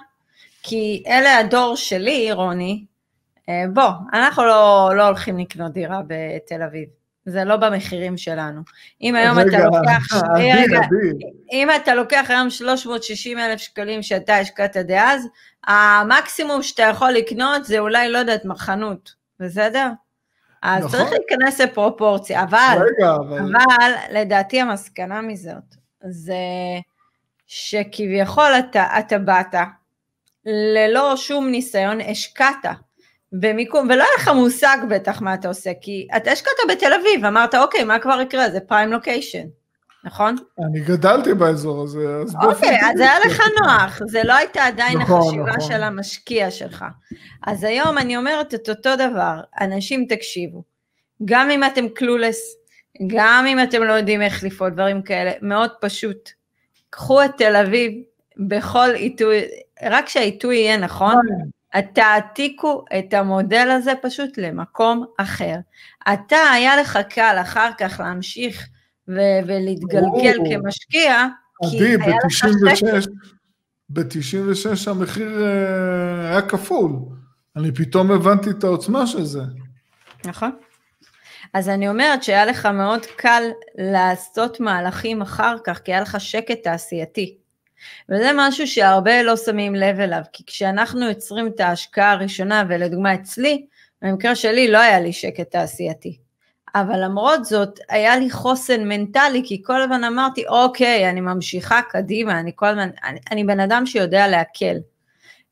כי 0.63 1.03
אלה 1.07 1.39
הדור 1.39 1.77
שלי, 1.77 2.33
רוני. 2.33 2.85
אה, 3.49 3.65
בוא, 3.73 3.91
אנחנו 4.13 4.45
לא, 4.45 4.91
לא 4.97 5.07
הולכים 5.07 5.39
לקנות 5.39 5.73
דירה 5.73 6.01
בתל 6.07 6.63
אביב. 6.63 6.89
זה 7.27 7.45
לא 7.45 7.57
במחירים 7.57 8.17
שלנו. 8.17 8.61
אם 9.03 9.15
היום 9.15 9.39
אתה 9.39 9.47
רגע, 9.47 9.65
לוקח... 9.65 10.15
רגע, 10.37 10.79
עדי. 10.79 11.27
אם 11.53 11.69
אתה 11.83 11.95
לוקח 11.95 12.27
היום 12.29 12.51
360 12.51 13.39
אלף 13.39 13.61
שקלים 13.61 14.03
שאתה 14.03 14.37
השקעת 14.37 14.77
דאז, 14.77 15.29
המקסימום 15.67 16.63
שאתה 16.63 16.83
יכול 16.83 17.11
לקנות 17.11 17.65
זה 17.65 17.79
אולי, 17.79 18.09
לא 18.09 18.19
יודעת, 18.19 18.45
מה, 18.45 18.55
חנות, 18.55 19.15
בסדר? 19.41 19.89
אז 20.63 20.85
נכון. 20.85 20.99
צריך 20.99 21.11
להיכנס 21.13 21.61
לפרופורציה, 21.61 22.43
אבל, 22.43 22.77
רגע, 22.99 23.15
אבל... 23.15 23.39
אבל 23.39 23.93
לדעתי 24.11 24.61
המסקנה 24.61 25.21
מזאת, 25.21 25.75
זה 26.05 26.35
שכביכול 27.47 28.51
אתה, 28.59 28.99
אתה 28.99 29.19
באת 29.19 29.55
ללא 30.47 31.17
שום 31.17 31.49
ניסיון, 31.49 32.01
השקעת 32.01 32.67
במיקום, 33.41 33.87
ולא 33.87 34.03
היה 34.03 34.13
לך 34.19 34.29
מושג 34.29 34.79
בטח 34.91 35.23
מה 35.23 35.35
אתה 35.35 35.49
עושה, 35.49 35.71
כי 35.81 36.09
אתה 36.17 36.31
השקעת 36.31 36.53
בתל 36.69 36.93
אביב, 36.93 37.25
אמרת, 37.25 37.55
אוקיי, 37.55 37.85
מה 37.85 37.99
כבר 37.99 38.21
יקרה? 38.21 38.51
זה 38.51 38.61
פריים 38.61 38.93
לוקיישן, 38.93 39.47
נכון? 40.05 40.37
אני 40.59 40.81
גדלתי 40.81 41.35
באזור 41.35 41.83
הזה, 41.83 42.17
אז 42.23 42.35
באופן 42.35 42.67
אוקיי, 42.67 42.79
אז 42.91 43.01
היה 43.01 43.19
לך 43.27 43.43
נוח, 43.61 44.01
זה 44.07 44.23
לא 44.25 44.35
הייתה 44.35 44.65
עדיין 44.65 44.99
נכון, 44.99 45.21
החשיבה 45.21 45.57
נכון. 45.57 45.61
של 45.61 45.83
המשקיע 45.83 46.51
שלך. 46.51 46.85
אז 47.47 47.65
היום 47.65 47.99
אני 47.99 48.17
אומרת 48.17 48.55
את 48.55 48.69
אותו 48.69 48.97
דבר, 48.97 49.41
אנשים 49.61 50.07
תקשיבו, 50.09 50.63
גם 51.25 51.51
אם 51.51 51.65
אתם 51.65 51.89
קלולס, 51.89 52.57
גם 53.07 53.45
אם 53.49 53.63
אתם 53.63 53.83
לא 53.83 53.93
יודעים 53.93 54.23
איך 54.23 54.45
לפעול, 54.45 54.71
דברים 54.71 55.03
כאלה, 55.03 55.33
מאוד 55.43 55.71
פשוט. 55.81 56.31
קחו 56.91 57.25
את 57.25 57.31
תל 57.37 57.57
אביב 57.57 57.93
בכל 58.37 58.91
עיתוי, 58.95 59.41
רק 59.83 60.09
שהעיתוי 60.09 60.57
יהיה 60.57 60.77
נכון, 60.77 61.15
תעתיקו 61.83 62.85
את 62.99 63.15
המודל 63.15 63.71
הזה 63.71 63.93
פשוט 64.03 64.39
למקום 64.39 65.05
אחר. 65.19 65.57
אתה, 66.13 66.37
היה 66.55 66.77
לך 66.77 66.99
קל 67.11 67.37
אחר 67.41 67.71
כך 67.79 68.01
להמשיך 68.01 68.69
ו- 69.09 69.41
ולהתגלגל 69.47 70.39
ברור. 70.39 70.63
כמשקיע, 70.63 71.27
כי 71.71 71.77
עדי, 71.77 72.05
היה 72.05 72.17
לך 72.27 72.33
שקט. 72.33 73.09
ב-96, 73.89 74.11
ב-96 74.87 74.91
המחיר 74.91 75.43
אה, 75.43 76.31
היה 76.31 76.43
כפול. 76.43 76.93
אני 77.57 77.73
פתאום 77.73 78.11
הבנתי 78.11 78.51
את 78.51 78.65
העוצמה 78.65 79.07
של 79.07 79.25
זה. 79.25 79.43
נכון. 80.25 80.51
אז 81.55 81.69
אני 81.69 81.89
אומרת 81.89 82.23
שהיה 82.23 82.45
לך 82.45 82.67
מאוד 82.67 83.07
קל 83.17 83.43
לעשות 83.79 84.61
מהלכים 84.61 85.23
אחר 85.23 85.57
כך, 85.65 85.79
כי 85.79 85.93
היה 85.93 86.01
לך 86.01 86.21
שקט 86.21 86.63
תעשייתי. 86.63 87.44
וזה 88.09 88.31
משהו 88.37 88.67
שהרבה 88.67 89.23
לא 89.23 89.37
שמים 89.37 89.75
לב 89.75 90.01
אליו, 90.01 90.23
כי 90.33 90.43
כשאנחנו 90.47 91.09
יוצרים 91.09 91.47
את 91.47 91.61
ההשקעה 91.61 92.13
הראשונה, 92.13 92.65
ולדוגמה 92.69 93.15
אצלי, 93.15 93.67
במקרה 94.03 94.35
שלי 94.35 94.71
לא 94.71 94.79
היה 94.79 95.01
לי 95.01 95.13
שקט 95.13 95.51
תעשייתי. 95.51 96.19
אבל 96.75 97.05
למרות 97.05 97.45
זאת, 97.45 97.81
היה 97.89 98.19
לי 98.19 98.31
חוסן 98.31 98.89
מנטלי, 98.89 99.43
כי 99.45 99.63
כל 99.65 99.83
הזמן 99.83 100.05
אמרתי, 100.05 100.47
אוקיי, 100.49 101.11
אני 101.11 101.21
ממשיכה 101.21 101.81
קדימה, 101.91 102.41
אני 102.41 102.53
כל 102.55 102.67
הזמן, 102.67 102.89
אני, 103.05 103.19
אני 103.31 103.45
בן 103.45 103.61
אדם 103.61 103.87
שיודע 103.87 104.29
להקל. 104.29 104.77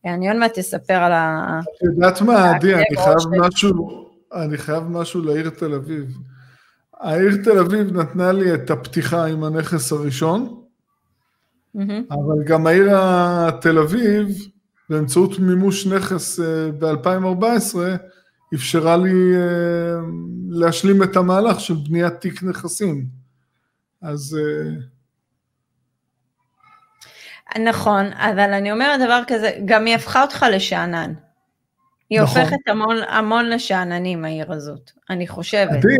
אני 0.04 0.28
עוד 0.28 0.36
מעט 0.36 0.58
אספר 0.58 0.94
על 0.94 1.12
ה... 1.12 1.60
את 1.62 1.82
יודעת 1.82 2.20
מה, 2.20 2.50
עדי, 2.54 2.74
אני 2.74 2.84
חייב. 2.96 3.46
משהו, 3.46 4.08
אני 4.34 4.58
חייב 4.58 4.82
משהו 4.82 5.22
לעיר 5.24 5.50
תל 5.50 5.74
אביב. 5.74 6.16
העיר 7.00 7.36
תל 7.44 7.58
אביב 7.58 7.96
נתנה 7.96 8.32
לי 8.32 8.54
את 8.54 8.70
הפתיחה 8.70 9.24
עם 9.24 9.44
הנכס 9.44 9.92
הראשון, 9.92 10.61
מהמם. 11.74 12.02
אבל 12.10 12.44
גם 12.46 12.66
העיר 12.66 12.90
תל 13.50 13.78
אביב, 13.78 14.28
באמצעות 14.90 15.38
מימוש 15.38 15.86
נכס 15.86 16.40
ב-2014, 16.78 17.76
אפשרה 18.54 18.96
לי 18.96 19.36
אה, 19.36 20.00
להשלים 20.48 21.02
את 21.02 21.16
המהלך 21.16 21.60
של 21.60 21.74
בניית 21.88 22.12
תיק 22.12 22.42
נכסים. 22.42 23.06
אז... 24.02 24.38
אה, 24.40 24.70
נכון, 27.62 28.04
אבל 28.12 28.52
אני 28.52 28.72
אומרת 28.72 29.00
דבר 29.00 29.22
כזה, 29.26 29.50
גם 29.64 29.86
היא 29.86 29.94
הפכה 29.94 30.22
אותך 30.22 30.46
לשאנן. 30.52 31.12
היא 32.10 32.20
נכון. 32.20 32.40
הופכת 32.40 32.56
המון, 32.66 32.96
המון 33.08 33.48
לשאננים, 33.48 34.24
העיר 34.24 34.52
הזאת, 34.52 34.90
אני 35.10 35.28
חושבת. 35.28 35.70
עדי, 35.70 35.96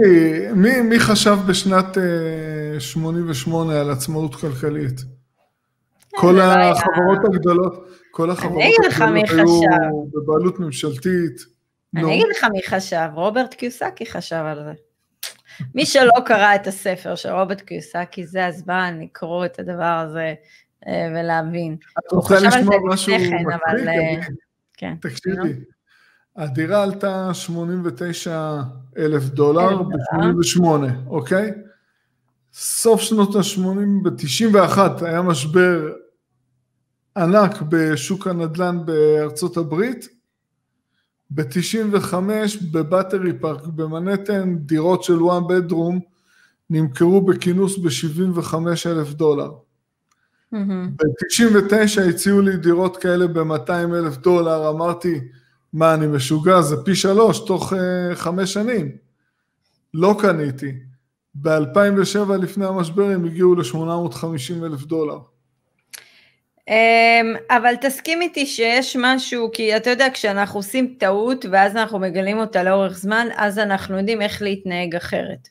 מי, 0.54 0.80
מי 0.80 1.00
חשב 1.00 1.38
בשנת 1.46 1.96
uh, 1.96 2.80
88 2.80 3.80
על 3.80 3.90
עצמאות 3.90 4.34
כלכלית? 4.34 5.00
כל 6.16 6.32
לא 6.32 6.42
החברות. 6.42 7.18
הגדולות, 7.24 7.88
כל 8.10 8.30
החברות 8.30 8.62
הגדולות 8.84 9.30
היו 9.30 10.06
בבעלות 10.14 10.60
ממשלתית. 10.60 11.52
אני. 11.96 12.14
אגיד 12.14 12.26
לך 12.30 12.46
מי 12.52 12.60
חשב, 12.66 13.08
רוברט 13.14 13.54
קיוסקי 13.54 14.06
חשב 14.06 14.42
על 14.46 14.64
זה. 14.64 14.72
מי 15.74 15.86
שלא 15.86 16.12
קרא 16.26 16.54
את 16.54 16.66
הספר 16.66 17.14
של 17.14 17.28
רוברט 17.28 17.60
קיוסקי, 17.60 18.26
זה 18.26 18.46
הזמן 18.46 18.98
לקרוא 19.02 19.44
את 19.44 19.58
הדבר 19.58 20.04
הזה 20.06 20.34
אה, 20.86 21.08
ולהבין. 21.10 21.76
את 21.98 22.12
רוצה 22.12 22.40
לשמוע 22.40 22.76
משהו 22.88 23.14
מצחיק? 23.14 23.32
אה, 23.88 24.26
כן. 24.76 24.94
תקשיבי. 25.00 25.54
הדירה 26.36 26.82
עלתה 26.82 27.34
89 27.34 28.56
אלף 28.98 29.24
דולר 29.24 29.82
ב-88, 29.82 30.62
אוקיי? 31.06 31.50
סוף 32.52 33.00
שנות 33.00 33.36
ה-80, 33.36 34.02
ב-91 34.02 35.04
היה 35.04 35.22
משבר 35.22 35.92
ענק 37.16 37.62
בשוק 37.68 38.26
הנדל"ן 38.26 38.78
בארצות 38.84 39.56
הברית. 39.56 40.08
ב-95 41.30 42.14
בבטרי 42.72 43.38
פארק 43.38 43.66
במנהטן 43.66 44.56
דירות 44.58 45.02
של 45.02 45.18
one 45.18 45.50
bedroom 45.50 46.00
נמכרו 46.70 47.20
בכינוס 47.20 47.78
ב-75 47.78 48.54
אלף 48.86 49.12
דולר. 49.12 49.52
Mm-hmm. 50.54 50.56
ב-99 50.96 52.00
הציעו 52.00 52.40
לי 52.40 52.56
דירות 52.56 52.96
כאלה 52.96 53.26
ב-200 53.26 53.70
אלף 53.70 54.16
דולר, 54.16 54.70
אמרתי, 54.70 55.20
מה, 55.72 55.94
אני 55.94 56.06
משוגע? 56.06 56.62
זה 56.62 56.76
פי 56.84 56.94
שלוש 56.94 57.38
תוך 57.46 57.72
uh, 57.72 57.76
חמש 58.14 58.52
שנים. 58.52 58.90
לא 59.94 60.16
קניתי. 60.20 60.72
ב-2007, 61.34 62.32
לפני 62.40 62.66
המשבר, 62.66 63.04
הם 63.04 63.24
הגיעו 63.24 63.54
ל-850 63.54 64.64
אלף 64.64 64.84
דולר. 64.84 65.18
Um, 66.70 66.72
אבל 67.50 67.74
תסכים 67.80 68.22
איתי 68.22 68.46
שיש 68.46 68.96
משהו, 69.00 69.50
כי 69.52 69.76
אתה 69.76 69.90
יודע, 69.90 70.06
כשאנחנו 70.14 70.58
עושים 70.58 70.94
טעות 70.98 71.46
ואז 71.50 71.76
אנחנו 71.76 71.98
מגלים 71.98 72.38
אותה 72.38 72.62
לאורך 72.62 72.98
זמן, 72.98 73.28
אז 73.36 73.58
אנחנו 73.58 73.98
יודעים 73.98 74.22
איך 74.22 74.42
להתנהג 74.42 74.96
אחרת. 74.96 75.48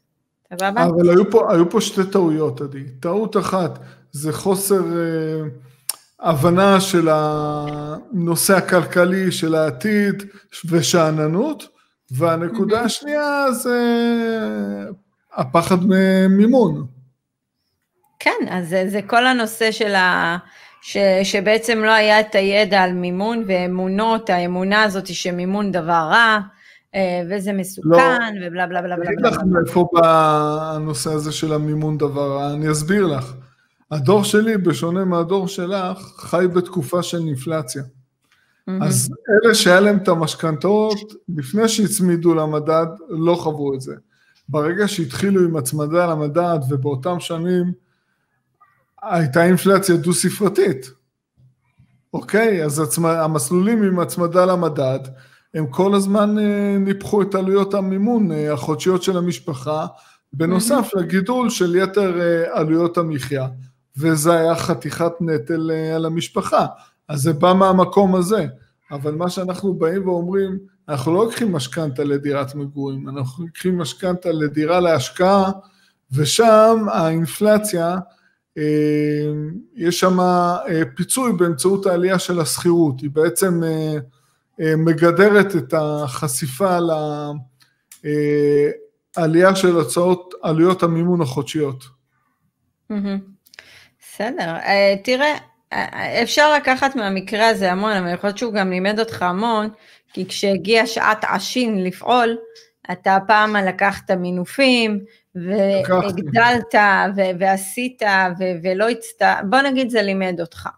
סבבה? 0.53 0.83
אבל 0.83 1.09
היו 1.09 1.31
פה, 1.31 1.53
היו 1.53 1.69
פה 1.69 1.81
שתי 1.81 2.01
טעויות, 2.11 2.61
עדי. 2.61 2.83
טעות 2.99 3.37
אחת 3.37 3.79
זה 4.11 4.33
חוסר... 4.33 4.79
Uh, 4.79 5.71
הבנה 6.21 6.81
של 6.81 7.09
הנושא 7.11 8.55
הכלכלי 8.55 9.31
של 9.31 9.55
העתיד 9.55 10.23
ושאננות, 10.69 11.67
והנקודה 12.11 12.81
השנייה 12.81 13.51
זה 13.51 13.79
הפחד 15.33 15.77
ממימון. 15.81 16.87
כן, 18.19 18.45
אז 18.49 18.69
זה, 18.69 18.83
זה 18.87 19.01
כל 19.07 19.25
הנושא 19.27 19.71
של 19.71 19.95
ה... 19.95 20.37
ש, 20.81 20.97
שבעצם 21.23 21.79
לא 21.85 21.91
היה 21.91 22.19
את 22.19 22.35
הידע 22.35 22.81
על 22.81 22.93
מימון 22.93 23.43
ואמונות, 23.47 24.29
האמונה 24.29 24.83
הזאת 24.83 25.07
שמימון 25.07 25.71
דבר 25.71 26.07
רע, 26.11 26.39
אה, 26.95 27.21
וזה 27.29 27.53
מסוכן, 27.53 28.35
לא, 28.35 28.47
ובלה 28.47 28.67
בלה 28.67 28.81
בלה 28.81 28.95
בלה. 28.95 28.95
אני 28.95 29.13
אגיד 29.13 29.25
לך 29.25 29.38
מאיפה 29.45 29.88
בא 29.93 30.73
הנושא 30.75 31.09
הזה 31.13 31.31
של 31.31 31.53
המימון 31.53 31.97
דבר 31.97 32.31
רע, 32.31 32.53
אני 32.53 32.71
אסביר 32.71 33.07
לך. 33.07 33.33
הדור 33.91 34.23
שלי, 34.23 34.57
בשונה 34.57 35.05
מהדור 35.05 35.47
שלך, 35.47 35.97
חי 36.17 36.45
בתקופה 36.53 37.03
של 37.03 37.17
אינפלציה. 37.17 37.83
Mm-hmm. 37.83 38.85
אז 38.85 39.09
אלה 39.45 39.55
שהיה 39.55 39.79
להם 39.79 39.97
את 39.97 40.07
המשכנתאות, 40.07 41.13
לפני 41.38 41.67
שהצמידו 41.67 42.35
למדד, 42.35 42.85
לא 43.09 43.35
חוו 43.35 43.74
את 43.74 43.81
זה. 43.81 43.96
ברגע 44.50 44.87
שהתחילו 44.87 45.41
עם 45.41 45.55
הצמדה 45.55 46.05
למדד, 46.05 46.59
ובאותם 46.70 47.20
שנים 47.20 47.72
הייתה 49.01 49.44
אינפלציה 49.44 49.96
דו-ספרתית. 49.96 50.92
אוקיי, 52.14 52.66
אז 52.66 52.79
הצמ... 52.79 53.05
המסלולים 53.05 53.83
עם 53.83 54.00
הצמדה 54.00 54.46
למדד, 54.46 55.00
הם 55.53 55.68
כל 55.68 55.96
הזמן 55.96 56.40
אה, 56.40 56.77
ניפחו 56.79 57.22
את 57.22 57.35
עלויות 57.35 57.74
המימון 57.74 58.31
אה, 58.31 58.53
החודשיות 58.53 59.03
של 59.03 59.18
המשפחה, 59.18 59.85
בנוסף 60.33 60.90
mm-hmm. 60.94 61.00
לגידול 61.00 61.50
של 61.50 61.75
יתר 61.75 62.22
אה, 62.22 62.59
עלויות 62.59 62.98
המחיה. 62.98 63.48
וזה 63.98 64.33
היה 64.33 64.55
חתיכת 64.55 65.11
נטל 65.22 65.72
אה, 65.72 65.96
על 65.96 66.05
המשפחה. 66.05 66.66
אז 67.07 67.22
זה 67.22 67.33
בא 67.33 67.53
מהמקום 67.53 68.16
הזה. 68.16 68.46
אבל 68.92 69.16
מה 69.16 69.29
שאנחנו 69.29 69.74
באים 69.74 70.07
ואומרים, 70.07 70.59
אנחנו 70.90 71.14
לא 71.14 71.25
לוקחים 71.25 71.51
משכנתה 71.51 72.03
לדירת 72.03 72.55
מגורים, 72.55 73.09
אנחנו 73.09 73.46
לוקחים 73.46 73.77
משכנתה 73.77 74.31
לדירה 74.31 74.79
להשקעה, 74.79 75.51
ושם 76.11 76.85
האינפלציה, 76.92 77.98
יש 79.75 80.00
שם 80.00 80.20
אה, 80.20 80.81
פיצוי 80.96 81.33
באמצעות 81.33 81.85
העלייה 81.85 82.20
של 82.20 82.40
השכירות, 82.40 83.01
היא 83.01 83.09
בעצם 83.14 83.61
מגדרת 84.59 85.55
את 85.55 85.74
החשיפה 85.77 86.77
לעלייה 89.18 89.55
של 89.55 89.79
הצעות, 89.79 90.33
עלויות 90.42 90.83
המימון 90.83 91.22
החודשיות. 91.22 91.83
בסדר, 94.00 94.55
אה, 94.55 94.96
תראה, 95.03 95.37
אה, 95.74 96.24
אפשר 96.24 96.53
לקחת 96.53 96.96
מהמקרה 96.96 97.48
הזה 97.48 97.72
המון, 97.72 97.92
אבל 97.92 98.14
יכול 98.14 98.27
להיות 98.27 98.37
שהוא 98.37 98.53
גם 98.53 98.70
לימד 98.70 99.00
אותך 99.00 99.22
המון, 99.22 99.70
כי 100.14 100.25
כשהגיעה 100.25 100.87
שעת 100.87 101.25
עשין 101.29 101.83
לפעול, 101.83 102.37
אתה 102.92 103.18
פעם 103.27 103.55
לקחת 103.55 104.11
מינופים, 104.11 105.00
והגדלת, 105.35 106.75
ו- 107.15 107.39
ועשית, 107.39 108.01
ו- 108.39 108.44
ולא 108.63 108.89
הצטע... 108.89 109.41
בוא 109.50 109.61
נגיד 109.61 109.89
זה 109.89 110.01
לימד 110.01 110.41
אותך. 110.41 110.70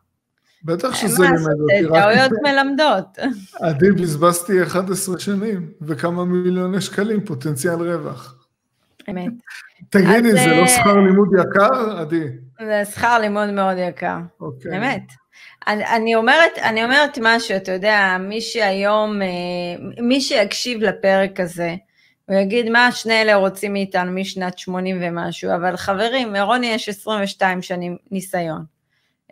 בטח 0.63 0.95
שזה 0.95 1.23
לימד 1.23 1.59
אותי. 1.61 1.99
טעויות 1.99 2.31
מלמדות. 2.43 3.17
עדי, 3.61 3.91
בזבזתי 3.91 4.63
11 4.63 5.19
שנים, 5.19 5.71
וכמה 5.81 6.25
מיליוני 6.25 6.81
שקלים 6.81 7.25
פוטנציאל 7.25 7.73
רווח. 7.73 8.47
אמת. 9.09 9.31
תגידי, 9.89 10.31
זה 10.31 10.47
לא 10.47 10.61
אה, 10.61 10.67
שכר 10.67 10.95
לימוד 10.95 11.27
יקר, 11.39 11.99
עדי? 11.99 12.23
זה 12.59 12.83
שכר 12.91 13.19
לימוד 13.19 13.49
מאוד 13.49 13.77
יקר, 13.77 14.17
אוקיי. 14.41 14.71
אני, 15.67 15.85
אני, 15.85 16.15
אומרת, 16.15 16.57
אני 16.57 16.83
אומרת 16.83 17.19
משהו, 17.21 17.57
אתה 17.57 17.71
יודע, 17.71 18.17
מי 18.19 18.41
שהיום, 18.41 19.21
אה, 19.21 19.27
מי 20.03 20.21
שיקשיב 20.21 20.81
לפרק 20.81 21.39
הזה, 21.39 21.75
הוא 22.29 22.37
יגיד, 22.37 22.69
מה 22.69 22.91
שני 22.91 23.21
אלה 23.21 23.35
רוצים 23.35 23.73
מאיתנו 23.73 24.11
משנת 24.11 24.59
80 24.59 24.99
ומשהו, 25.01 25.55
אבל 25.55 25.77
חברים, 25.77 26.33
לרוני 26.33 26.67
יש 26.67 26.89
22 26.89 27.61
שנים 27.61 27.97
ניסיון. 28.11 28.65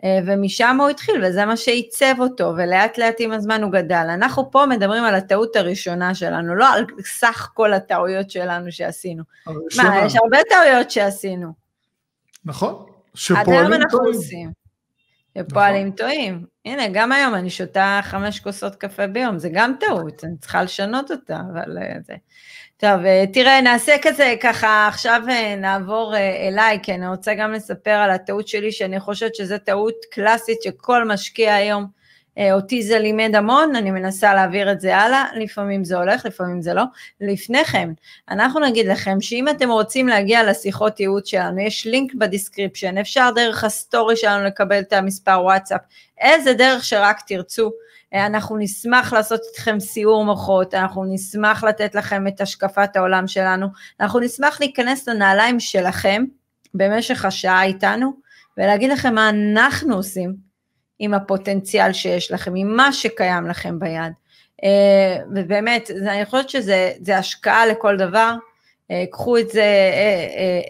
אה, 0.04 0.18
ומשם 0.26 0.76
הוא 0.80 0.88
התחיל, 0.88 1.24
וזה 1.24 1.44
מה 1.46 1.56
שעיצב 1.56 2.14
אותו, 2.18 2.52
ולאט 2.56 2.98
לאט 2.98 3.14
עם 3.18 3.32
הזמן 3.32 3.62
הוא 3.62 3.72
גדל. 3.72 4.06
אנחנו 4.14 4.50
פה 4.50 4.66
מדברים 4.66 5.04
על 5.04 5.14
הטעות 5.14 5.56
הראשונה 5.56 6.14
שלנו, 6.14 6.54
לא 6.54 6.74
על 6.74 6.86
סך 7.04 7.50
כל 7.54 7.72
הטעויות 7.72 8.30
שלנו 8.30 8.72
שעשינו. 8.72 9.22
הראשונה. 9.46 9.90
מה, 9.90 10.06
יש 10.06 10.16
הרבה 10.16 10.38
טעויות 10.48 10.90
שעשינו. 10.90 11.52
נכון, 12.44 12.86
שפועלים 13.14 13.80
טועים. 13.90 14.50
שפועלים 15.38 15.86
נכון. 15.86 15.96
טועים. 15.96 16.46
הנה, 16.64 16.82
גם 16.92 17.12
היום 17.12 17.34
אני 17.34 17.50
שותה 17.50 18.00
חמש 18.02 18.40
כוסות 18.40 18.74
קפה 18.76 19.06
ביום, 19.06 19.38
זה 19.38 19.48
גם 19.52 19.74
טעות, 19.80 20.24
אני 20.24 20.36
צריכה 20.40 20.62
לשנות 20.62 21.10
אותה, 21.10 21.40
אבל 21.52 21.78
אה, 21.78 21.96
זה... 22.06 22.14
טוב, 22.82 23.04
אה, 23.04 23.24
תראה, 23.32 23.60
נעשה 23.60 23.92
כזה, 24.02 24.34
ככה, 24.40 24.88
עכשיו 24.88 25.22
אה, 25.28 25.56
נעבור 25.56 26.14
אה, 26.14 26.48
אליי, 26.48 26.78
כי 26.82 26.94
אני 26.94 27.08
רוצה 27.08 27.34
גם 27.34 27.52
לספר 27.52 27.90
על 27.90 28.10
הטעות 28.10 28.48
שלי, 28.48 28.72
שאני 28.72 29.00
חושבת 29.00 29.34
שזו 29.34 29.58
טעות 29.58 29.94
קלאסית 30.10 30.62
שכל 30.62 31.04
משקיע 31.04 31.54
היום, 31.54 31.86
אותי 32.52 32.82
זה 32.82 32.98
לימד 32.98 33.34
המון, 33.34 33.76
אני 33.76 33.90
מנסה 33.90 34.34
להעביר 34.34 34.72
את 34.72 34.80
זה 34.80 34.96
הלאה, 34.96 35.24
לפעמים 35.36 35.84
זה 35.84 35.96
הולך, 35.96 36.26
לפעמים 36.26 36.62
זה 36.62 36.74
לא. 36.74 36.82
לפני 37.20 37.64
כן, 37.64 37.88
אנחנו 38.30 38.60
נגיד 38.60 38.86
לכם 38.86 39.20
שאם 39.20 39.48
אתם 39.48 39.70
רוצים 39.70 40.08
להגיע 40.08 40.50
לשיחות 40.50 41.00
ייעוץ 41.00 41.28
שלנו, 41.28 41.60
יש 41.60 41.86
לינק 41.86 42.14
ב 42.14 42.20
description, 42.20 42.98
אפשר 42.98 43.30
דרך 43.34 43.64
הסטורי 43.64 44.16
שלנו 44.16 44.44
לקבל 44.44 44.78
את 44.78 44.92
המספר 44.92 45.40
וואטסאפ, 45.42 45.80
איזה 46.20 46.54
דרך 46.54 46.84
שרק 46.84 47.20
תרצו. 47.26 47.70
אנחנו 48.14 48.56
נשמח 48.56 49.12
לעשות 49.12 49.40
איתכם 49.48 49.80
סיור 49.80 50.24
מוחות, 50.24 50.74
אנחנו 50.74 51.04
נשמח 51.04 51.64
לתת 51.64 51.94
לכם 51.94 52.26
את 52.26 52.40
השקפת 52.40 52.96
העולם 52.96 53.26
שלנו, 53.26 53.66
אנחנו 54.00 54.20
נשמח 54.20 54.60
להיכנס 54.60 55.08
לנעליים 55.08 55.60
שלכם 55.60 56.24
במשך 56.74 57.24
השעה 57.24 57.64
איתנו, 57.64 58.12
ולהגיד 58.58 58.90
לכם 58.90 59.14
מה 59.14 59.28
אנחנו 59.28 59.96
עושים 59.96 60.34
עם 60.98 61.14
הפוטנציאל 61.14 61.92
שיש 61.92 62.32
לכם, 62.32 62.52
עם 62.56 62.76
מה 62.76 62.92
שקיים 62.92 63.48
לכם 63.48 63.78
ביד. 63.78 64.12
אה, 64.64 65.16
ובאמת, 65.34 65.90
אני 65.90 66.24
חושבת 66.24 66.48
שזה 66.48 67.18
השקעה 67.18 67.66
לכל 67.66 67.96
דבר, 67.96 68.34
אה, 68.90 69.04
קחו 69.10 69.38
את 69.38 69.50
זה 69.50 69.90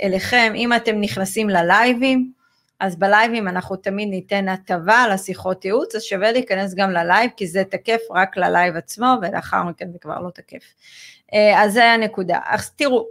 אליכם, 0.03 0.53
אם 0.57 0.73
אתם 0.73 1.01
נכנסים 1.01 1.51
ללייבים, 1.51 2.33
אז 2.83 2.97
בלייבים 2.97 3.49
אנחנו 3.49 3.77
תמיד 3.77 4.09
ניתן 4.09 4.49
הטבה 4.49 5.09
לשיחות 5.09 5.64
ייעוץ, 5.64 5.95
אז 5.95 6.03
שווה 6.03 6.33
להיכנס 6.33 6.75
גם 6.75 6.90
ללייב, 6.90 7.31
כי 7.37 7.47
זה 7.47 7.62
תקף 7.64 8.01
רק 8.11 8.37
ללייב 8.37 8.77
עצמו, 8.77 9.14
ולאחר 9.23 9.62
מכן 9.62 9.92
זה 9.92 9.99
כבר 9.99 10.21
לא 10.21 10.31
תקף. 10.31 10.62
אז 11.57 11.73
זה 11.73 11.85
הנקודה. 11.85 12.38
אז 12.47 12.71
תראו, 12.71 13.07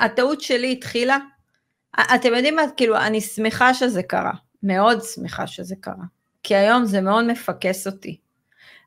הטעות 0.00 0.40
שלי 0.40 0.72
התחילה, 0.72 1.18
אתם 2.14 2.34
יודעים 2.34 2.56
מה, 2.56 2.62
כאילו, 2.76 2.96
אני 2.96 3.20
שמחה 3.20 3.74
שזה 3.74 4.02
קרה, 4.02 4.32
מאוד 4.62 5.02
שמחה 5.02 5.46
שזה 5.46 5.74
קרה, 5.80 6.04
כי 6.42 6.54
היום 6.54 6.84
זה 6.84 7.00
מאוד 7.00 7.24
מפקס 7.24 7.86
אותי. 7.86 8.18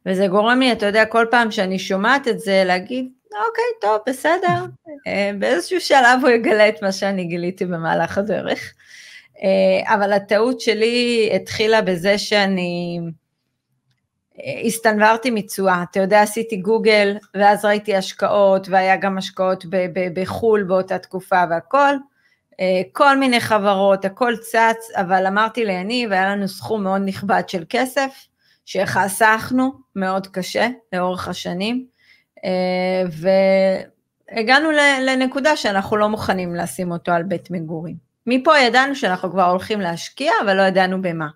וזה 0.05 0.27
גורם 0.27 0.59
לי, 0.59 0.71
אתה 0.71 0.85
יודע, 0.85 1.05
כל 1.05 1.25
פעם 1.31 1.51
שאני 1.51 1.79
שומעת 1.79 2.27
את 2.27 2.39
זה, 2.39 2.63
להגיד, 2.65 3.09
אוקיי, 3.25 3.63
טוב, 3.81 3.99
בסדר, 4.07 4.65
אה, 5.07 5.31
באיזשהו 5.39 5.81
שלב 5.81 6.19
הוא 6.21 6.29
יגלה 6.29 6.69
את 6.69 6.83
מה 6.83 6.91
שאני 6.91 7.25
גיליתי 7.25 7.65
במהלך 7.65 8.17
הדרך. 8.17 8.73
אה, 9.43 9.95
אבל 9.95 10.13
הטעות 10.13 10.61
שלי 10.61 11.29
התחילה 11.35 11.81
בזה 11.81 12.17
שאני 12.17 12.99
אה, 14.39 14.61
הסתנוורתי 14.65 15.31
מתשואה. 15.31 15.83
אתה 15.91 15.99
יודע, 15.99 16.21
עשיתי 16.21 16.57
גוגל, 16.57 17.17
ואז 17.33 17.65
ראיתי 17.65 17.95
השקעות, 17.95 18.67
והיה 18.69 18.95
גם 18.97 19.17
השקעות 19.17 19.65
בחו"ל 20.13 20.63
באותה 20.63 20.97
תקופה 20.97 21.43
והכל. 21.49 21.95
כל 22.91 23.17
מיני 23.17 23.39
חברות, 23.39 24.05
הכל 24.05 24.33
צץ, 24.41 24.87
אבל 24.95 25.27
אמרתי 25.27 25.65
ליניב, 25.65 26.11
היה 26.11 26.29
לנו 26.29 26.47
סכום 26.47 26.83
מאוד 26.83 27.01
נכבד 27.05 27.43
של 27.47 27.63
כסף, 27.69 28.27
שחסכנו 28.67 29.71
מאוד 29.95 30.27
קשה 30.27 30.67
לאורך 30.93 31.27
השנים, 31.27 31.85
אה, 32.45 33.03
והגענו 34.31 34.71
לנקודה 35.01 35.55
שאנחנו 35.55 35.97
לא 35.97 36.09
מוכנים 36.09 36.55
לשים 36.55 36.91
אותו 36.91 37.11
על 37.11 37.23
בית 37.23 37.51
מגורים. 37.51 38.06
מפה 38.27 38.57
ידענו 38.57 38.95
שאנחנו 38.95 39.31
כבר 39.31 39.45
הולכים 39.45 39.81
להשקיע, 39.81 40.31
אבל 40.43 40.57
לא 40.57 40.61
ידענו 40.61 41.01
במה. 41.01 41.27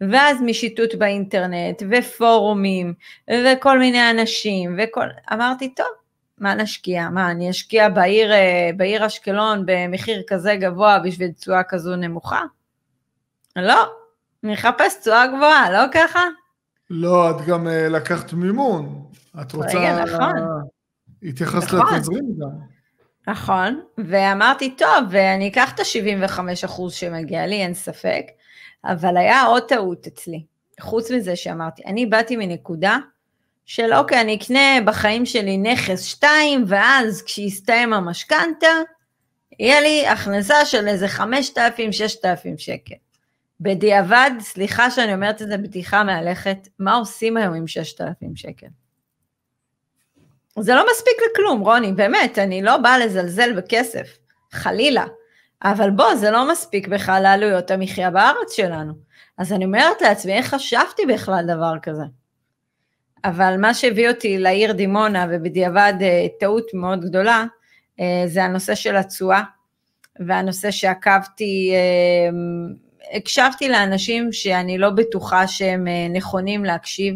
ואז 0.00 0.42
משיטוט 0.42 0.94
באינטרנט, 0.94 1.82
ופורומים, 1.90 2.94
וכל 3.30 3.78
מיני 3.78 4.10
אנשים, 4.10 4.78
וכל... 4.78 5.06
אמרתי, 5.32 5.74
טוב, 5.74 5.86
מה 6.38 6.54
נשקיע? 6.54 7.08
מה, 7.08 7.30
אני 7.30 7.50
אשקיע 7.50 7.88
בעיר, 7.88 8.32
אה, 8.32 8.70
בעיר 8.76 9.06
אשקלון 9.06 9.62
במחיר 9.66 10.22
כזה 10.28 10.56
גבוה 10.56 10.98
בשביל 10.98 11.30
תשואה 11.32 11.62
כזו 11.62 11.96
נמוכה? 11.96 12.42
לא, 13.56 13.92
אני 14.44 14.54
אחפש 14.54 15.00
תשואה 15.00 15.26
גבוהה, 15.26 15.70
לא 15.70 15.92
ככה? 15.92 16.20
לא, 16.90 17.30
את 17.30 17.46
גם 17.46 17.66
uh, 17.66 17.70
לקחת 17.70 18.32
מימון. 18.32 19.04
את 19.40 19.52
רוצה... 19.52 19.78
רגע, 19.78 20.04
נכון. 20.04 20.32
התייחסת 21.22 21.74
נכון. 21.74 21.94
לתזרים 21.94 22.24
גם. 22.40 22.79
נכון, 23.28 23.80
ואמרתי, 23.98 24.70
טוב, 24.70 25.04
ואני 25.10 25.48
אקח 25.48 25.74
את 25.74 25.80
ה-75% 25.80 26.90
שמגיע 26.90 27.46
לי, 27.46 27.62
אין 27.62 27.74
ספק, 27.74 28.24
אבל 28.84 29.16
היה 29.16 29.42
עוד 29.42 29.62
טעות 29.62 30.06
אצלי. 30.06 30.44
חוץ 30.80 31.10
מזה 31.10 31.36
שאמרתי, 31.36 31.82
אני 31.86 32.06
באתי 32.06 32.36
מנקודה 32.36 32.98
של 33.64 33.94
אוקיי, 33.94 34.20
אני 34.20 34.36
אקנה 34.36 34.80
בחיים 34.84 35.26
שלי 35.26 35.56
נכס 35.56 36.02
שתיים, 36.04 36.64
ואז 36.66 37.22
כשיסתיים 37.22 37.92
המשכנתה, 37.92 38.66
יהיה 39.58 39.80
לי 39.80 40.06
הכנסה 40.06 40.64
של 40.64 40.88
איזה 40.88 41.06
5,000-6,000 41.06 41.22
שקל. 42.56 42.94
בדיעבד, 43.60 44.30
סליחה 44.40 44.90
שאני 44.90 45.14
אומרת 45.14 45.42
את 45.42 45.48
זה 45.48 45.56
בדיחה 45.58 46.04
מהלכת, 46.04 46.68
מה 46.78 46.94
עושים 46.94 47.36
היום 47.36 47.54
עם 47.54 47.66
6,000 47.66 48.36
שקל? 48.36 48.66
זה 50.58 50.74
לא 50.74 50.84
מספיק 50.92 51.14
לכלום, 51.30 51.60
רוני, 51.60 51.92
באמת, 51.92 52.38
אני 52.38 52.62
לא 52.62 52.76
באה 52.76 52.98
לזלזל 52.98 53.52
בכסף, 53.52 54.18
חלילה. 54.52 55.06
אבל 55.62 55.90
בוא, 55.90 56.14
זה 56.14 56.30
לא 56.30 56.50
מספיק 56.50 56.88
בכלל 56.88 57.20
לעלויות 57.22 57.70
המחיה 57.70 58.10
בארץ 58.10 58.52
שלנו. 58.52 58.92
אז 59.38 59.52
אני 59.52 59.64
אומרת 59.64 60.00
לעצמי, 60.00 60.32
איך 60.32 60.54
חשבתי 60.54 61.02
בכלל 61.06 61.44
דבר 61.46 61.74
כזה? 61.82 62.02
אבל 63.24 63.56
מה 63.58 63.74
שהביא 63.74 64.08
אותי 64.08 64.38
לעיר 64.38 64.72
דימונה, 64.72 65.26
ובדיעבד 65.30 65.94
אה, 66.00 66.26
טעות 66.40 66.70
מאוד 66.74 67.04
גדולה, 67.04 67.44
אה, 68.00 68.22
זה 68.26 68.44
הנושא 68.44 68.74
של 68.74 68.96
התשואה, 68.96 69.42
והנושא 70.26 70.70
שעקבתי 70.70 71.72
אה, 71.74 72.30
הקשבתי 73.16 73.68
לאנשים 73.68 74.32
שאני 74.32 74.78
לא 74.78 74.90
בטוחה 74.90 75.46
שהם 75.46 75.86
נכונים 76.12 76.64
להקשיב, 76.64 77.14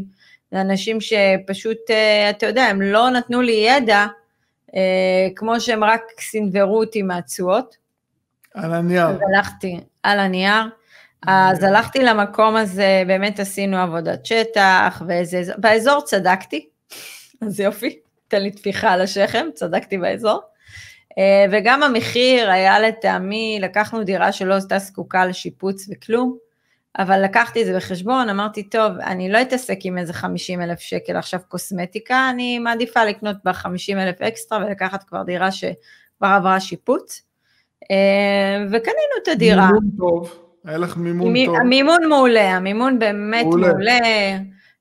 זה 0.55 0.61
אנשים 0.61 0.99
שפשוט, 1.01 1.79
אה, 1.91 2.31
אתה 2.31 2.47
יודע, 2.47 2.63
הם 2.63 2.83
לא 2.83 3.11
נתנו 3.11 3.43
לי 3.43 3.53
ידע, 3.53 4.07
אה, 4.75 5.29
כמו 5.37 5.61
שהם 5.61 5.85
רק 5.85 6.03
סינוורו 6.21 6.81
אותי 6.81 7.03
מהתשואות. 7.03 7.77
על 8.55 8.75
הנייר. 8.75 9.07
אז 9.07 9.19
הלכתי, 9.29 9.81
על 10.03 10.19
הנייר. 10.19 10.63
אז 11.27 11.63
הלכתי 11.63 12.03
למקום 12.03 12.57
הזה, 12.57 13.03
באמת 13.07 13.41
עשינו 13.41 13.77
עבודת 13.77 14.27
שטח, 14.27 15.03
ואיזה, 15.09 15.43
באזור 15.57 16.01
צדקתי, 16.01 16.69
אז 17.43 17.61
יופי, 17.61 17.99
תן 18.29 18.43
לי 18.43 18.51
טפיחה 18.51 18.91
על 18.91 19.01
השכם, 19.01 19.47
צדקתי 19.55 19.99
באזור. 19.99 20.41
אה, 21.19 21.45
וגם 21.53 21.83
המחיר 21.83 22.51
היה 22.51 22.81
לטעמי, 22.81 23.59
לקחנו 23.61 24.05
דירה 24.05 24.33
שלא 24.33 24.55
הייתה 24.55 24.79
זקוקה 24.79 25.27
לשיפוץ 25.27 25.89
וכלום, 25.91 26.44
אבל 26.99 27.25
לקחתי 27.25 27.63
את 27.63 27.67
זה 27.67 27.77
בחשבון, 27.77 28.29
אמרתי, 28.29 28.63
טוב, 28.63 28.93
אני 28.99 29.33
לא 29.33 29.43
אתעסק 29.43 29.79
עם 29.85 29.99
איזה 29.99 30.13
50 30.13 30.63
אלף 30.63 30.79
שקל 30.79 31.17
עכשיו 31.17 31.41
קוסמטיקה, 31.49 32.31
אני 32.31 32.59
מעדיפה 32.59 33.05
לקנות 33.05 33.37
בה 33.45 33.53
50 33.53 33.99
אלף 33.99 34.23
אקסטרה 34.23 34.59
ולקחת 34.59 35.03
כבר 35.03 35.23
דירה 35.23 35.53
שכבר 35.53 36.29
עברה 36.29 36.61
שיפוץ. 36.61 37.23
אה, 37.91 38.65
וקנינו 38.67 39.15
את 39.23 39.29
הדירה. 39.29 39.67
מימון 39.67 39.91
טוב, 39.99 40.39
היה 40.65 40.79
לך 40.79 40.97
מימון 40.97 41.33
מ- 41.33 41.47
טוב. 41.47 41.57
המימון 41.57 42.09
מעולה, 42.09 42.57
המימון 42.57 42.99
באמת 42.99 43.45
מעולה. 43.45 43.69
מעולה. 43.69 43.99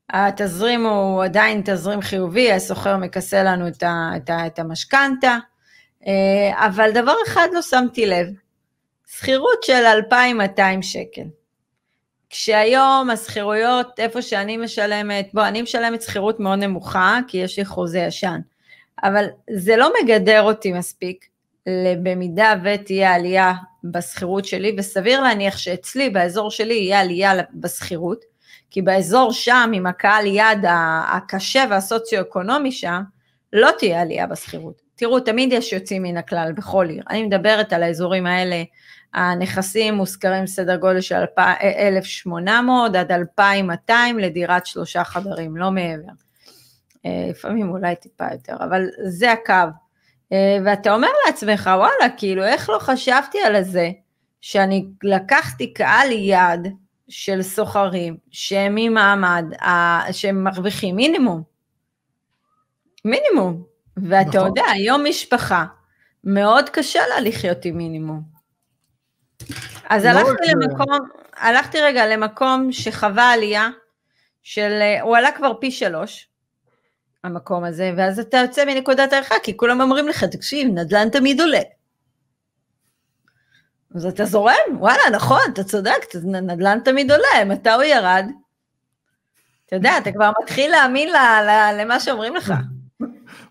התזרים 0.09 0.85
הוא 0.85 1.23
עדיין 1.23 1.61
תזרים 1.65 2.01
חיובי, 2.01 2.51
הסוחר 2.51 2.97
מכסה 2.97 3.43
לנו 3.43 3.67
את, 3.67 3.83
ה, 3.83 4.09
את, 4.15 4.29
ה, 4.29 4.47
את 4.47 4.59
המשכנתה. 4.59 5.37
אה, 6.07 6.65
אבל 6.67 6.91
דבר 6.93 7.15
אחד 7.27 7.47
לא 7.53 7.61
שמתי 7.61 8.05
לב, 8.05 8.27
שכירות 9.07 9.63
של 9.63 9.85
2,200 9.85 10.81
שקל. 10.81 11.23
כשהיום 12.33 13.09
השכירויות, 13.09 13.99
איפה 13.99 14.21
שאני 14.21 14.57
משלמת, 14.57 15.29
בוא, 15.33 15.47
אני 15.47 15.61
משלמת 15.61 16.01
שכירות 16.01 16.39
מאוד 16.39 16.59
נמוכה, 16.59 17.19
כי 17.27 17.37
יש 17.37 17.59
לי 17.59 17.65
חוזה 17.65 17.99
ישן, 17.99 18.39
אבל 19.03 19.25
זה 19.49 19.75
לא 19.75 19.91
מגדר 20.03 20.41
אותי 20.41 20.71
מספיק, 20.71 21.25
במידה 22.03 22.53
ותהיה 22.63 23.13
עלייה 23.13 23.53
בשכירות 23.83 24.45
שלי, 24.45 24.75
וסביר 24.77 25.21
להניח 25.21 25.57
שאצלי, 25.57 26.09
באזור 26.09 26.51
שלי, 26.51 26.73
יהיה 26.73 26.99
עלייה 26.99 27.33
בשכירות, 27.53 28.25
כי 28.71 28.81
באזור 28.81 29.33
שם, 29.33 29.71
עם 29.73 29.85
הקהל 29.85 30.25
יד 30.25 30.65
הקשה 31.07 31.65
והסוציו-אקונומי 31.69 32.71
שם, 32.71 33.01
לא 33.53 33.69
תהיה 33.79 34.01
עלייה 34.01 34.27
בשכירות. 34.27 34.81
תראו, 34.95 35.19
תמיד 35.19 35.53
יש 35.53 35.73
יוצאים 35.73 36.03
מן 36.03 36.17
הכלל 36.17 36.51
בכל 36.51 36.89
עיר. 36.89 37.03
אני 37.09 37.23
מדברת 37.23 37.73
על 37.73 37.83
האזורים 37.83 38.25
האלה, 38.25 38.63
הנכסים 39.13 39.93
מושכרים 39.93 40.47
סדר 40.47 40.75
גודל 40.75 41.01
של 41.01 41.23
1,800 41.37 42.95
עד 42.95 43.11
2,200 43.11 44.19
לדירת 44.19 44.65
שלושה 44.65 45.03
חדרים, 45.03 45.57
לא 45.57 45.71
מעבר. 45.71 46.11
אה, 47.05 47.27
לפעמים 47.29 47.69
אולי 47.69 47.95
טיפה 47.95 48.25
יותר, 48.31 48.55
אבל 48.59 48.89
זה 49.03 49.31
הקו. 49.31 49.53
אה, 50.31 50.57
ואתה 50.65 50.93
אומר 50.93 51.07
לעצמך, 51.27 51.69
וואלה, 51.75 52.15
כאילו, 52.17 52.43
איך 52.43 52.69
לא 52.69 52.79
חשבתי 52.79 53.41
על 53.41 53.63
זה, 53.63 53.91
שאני 54.41 54.85
לקחתי 55.03 55.73
קהל 55.73 56.11
יעד 56.11 56.67
של 57.09 57.41
סוחרים 57.41 58.17
שהם 58.31 58.75
ממעמד, 58.75 59.45
שהם 60.11 60.43
מרוויחים 60.43 60.95
מינימום. 60.95 61.43
מינימום. 63.05 63.63
ואתה 63.97 64.29
נכון. 64.29 64.47
יודע, 64.47 64.63
היום 64.71 65.03
משפחה, 65.09 65.65
מאוד 66.23 66.69
קשה 66.69 66.99
לה 67.09 67.19
לחיות 67.19 67.65
עם 67.65 67.77
מינימום. 67.77 68.32
אז 69.89 70.05
הלכתי 70.05 70.47
למקום, 70.51 70.99
הלכתי 71.37 71.81
רגע 71.81 72.07
למקום 72.07 72.71
שחווה 72.71 73.31
עלייה 73.31 73.69
של, 74.43 74.81
הוא 75.01 75.17
עלה 75.17 75.31
כבר 75.31 75.53
פי 75.61 75.71
שלוש, 75.71 76.27
המקום 77.23 77.63
הזה, 77.63 77.91
ואז 77.97 78.19
אתה 78.19 78.37
יוצא 78.37 78.65
מנקודת 78.65 79.13
הערכה, 79.13 79.35
כי 79.43 79.57
כולם 79.57 79.81
אומרים 79.81 80.07
לך, 80.07 80.23
תקשיב, 80.23 80.67
נדל"ן 80.67 81.09
תמיד 81.09 81.41
עולה. 81.41 81.61
אז 83.95 84.05
אתה 84.05 84.25
זורם, 84.25 84.77
וואלה, 84.79 85.03
נכון, 85.11 85.41
אתה 85.53 85.63
צודק, 85.63 86.15
נדל"ן 86.23 86.79
תמיד 86.85 87.11
עולה, 87.11 87.45
מתי 87.45 87.69
הוא 87.69 87.83
ירד? 87.83 88.25
אתה 89.65 89.75
יודע, 89.75 89.97
אתה 89.97 90.11
כבר 90.11 90.31
מתחיל 90.41 90.71
להאמין 90.71 91.09
למה 91.73 91.99
שאומרים 91.99 92.35
לך. 92.35 92.53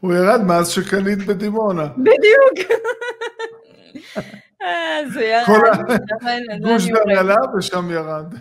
הוא 0.01 0.15
ירד 0.15 0.41
מאז 0.41 0.69
שקנית 0.71 1.19
בדימונה. 1.19 1.87
בדיוק. 1.87 2.73
אז 4.65 5.17
הוא 5.17 5.25
ירד. 5.25 6.61
גוש 6.63 6.87
דן 6.87 7.17
עלה 7.17 7.37
ושם 7.59 7.91
ירד. 7.91 8.35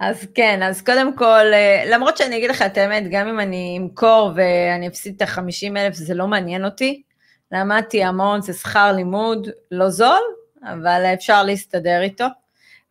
אז 0.00 0.26
כן, 0.34 0.62
אז 0.62 0.82
קודם 0.82 1.16
כל, 1.16 1.52
אה, 1.52 1.84
למרות 1.86 2.16
שאני 2.16 2.36
אגיד 2.36 2.50
לך 2.50 2.62
את 2.62 2.78
האמת, 2.78 3.04
גם 3.10 3.28
אם 3.28 3.40
אני 3.40 3.76
אמכור 3.80 4.32
ואני 4.34 4.88
אפסיד 4.88 5.14
את 5.16 5.22
ה-50 5.22 5.76
אלף, 5.76 5.94
זה 5.94 6.14
לא 6.14 6.26
מעניין 6.26 6.64
אותי. 6.64 7.02
למדתי 7.52 8.04
המון, 8.04 8.40
זה 8.40 8.52
שכר 8.52 8.92
לימוד 8.92 9.48
לא 9.70 9.90
זול, 9.90 10.22
אבל 10.62 11.04
אפשר 11.14 11.42
להסתדר 11.42 12.02
איתו. 12.02 12.26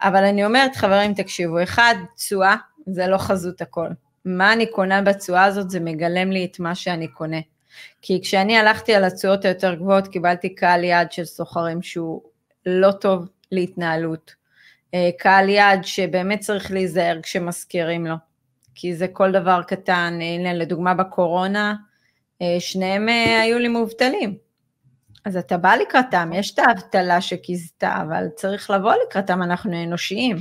אבל 0.02 0.24
אני 0.24 0.46
אומרת, 0.46 0.76
חברים, 0.76 1.14
תקשיבו, 1.14 1.64
אחד, 1.64 1.96
תשואה, 2.16 2.56
זה 2.88 3.08
לא 3.08 3.18
חזות 3.18 3.62
הכל. 3.62 3.88
מה 4.26 4.54
אני 4.54 4.66
קונה 4.66 5.02
בתשואה 5.02 5.44
הזאת, 5.44 5.70
זה 5.70 5.80
מגלם 5.80 6.32
לי 6.32 6.46
את 6.46 6.60
מה 6.60 6.76
שאני 6.76 7.08
קונה. 7.08 7.40
כי 8.02 8.22
כשאני 8.22 8.58
הלכתי 8.58 8.94
על 8.94 9.04
התשואות 9.04 9.46
היותר 9.46 9.74
גבוהות, 9.74 10.08
קיבלתי 10.08 10.56
קהל 10.56 10.84
יעד 10.84 11.12
של 11.12 11.26
סוחרים 11.26 11.82
שהוא 11.82 12.22
לא 12.66 12.92
טוב 12.92 13.30
להתנהלות. 13.52 14.42
אה, 14.94 15.10
קהל 15.18 15.50
יעד 15.50 15.84
שבאמת 15.84 16.40
צריך 16.40 16.72
להיזהר 16.72 17.20
כשמזכירים 17.24 18.06
לו, 18.06 18.16
כי 18.76 18.96
זה 18.96 19.08
כל 19.08 19.32
דבר 19.32 19.62
קטן, 19.68 20.20
הנה 20.22 20.54
לדוגמה 20.54 20.94
בקורונה, 20.94 21.76
אה, 22.42 22.56
שניהם 22.60 23.10
אה, 23.10 23.42
היו 23.42 23.60
לי 23.60 23.68
מובטלים. 23.68 24.38
אז 25.26 25.38
אתה 25.38 25.58
בא 25.58 25.76
לקראתם, 25.76 26.30
יש 26.34 26.54
את 26.54 26.60
האבטלה 26.60 27.22
שכיזתה, 27.22 28.02
אבל 28.02 28.28
צריך 28.36 28.70
לבוא 28.70 28.94
לקראתם, 29.06 29.44
אנחנו 29.44 29.84
אנושיים. 29.84 30.38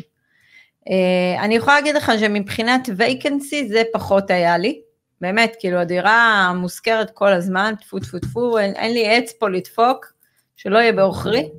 אני 1.38 1.54
יכולה 1.54 1.76
להגיד 1.76 1.94
לך 1.94 2.12
שמבחינת 2.20 2.88
וייקנסי 2.96 3.68
זה 3.68 3.82
פחות 3.92 4.30
היה 4.30 4.58
לי, 4.58 4.80
באמת, 5.20 5.56
כאילו 5.60 5.78
הדירה 5.78 6.52
מושכרת 6.56 7.10
כל 7.10 7.32
הזמן, 7.32 7.74
טפו 7.80 7.98
טפו 7.98 8.18
טפו, 8.18 8.58
אין, 8.58 8.74
אין 8.74 8.92
לי 8.92 9.16
עץ 9.16 9.32
פה 9.32 9.48
לדפוק, 9.48 10.12
שלא 10.56 10.78
יהיה 10.78 10.92
בעוכרי. 10.92 11.50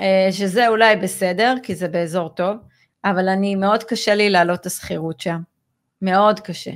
אה, 0.00 0.28
שזה 0.30 0.68
אולי 0.68 0.96
בסדר, 0.96 1.54
כי 1.62 1.74
זה 1.74 1.88
באזור 1.88 2.28
טוב, 2.28 2.56
אבל 3.04 3.28
אני, 3.28 3.54
מאוד 3.54 3.84
קשה 3.84 4.14
לי 4.14 4.30
להעלות 4.30 4.60
את 4.60 4.66
השכירות 4.66 5.20
שם. 5.20 5.40
מאוד 6.02 6.40
קשה. 6.40 6.70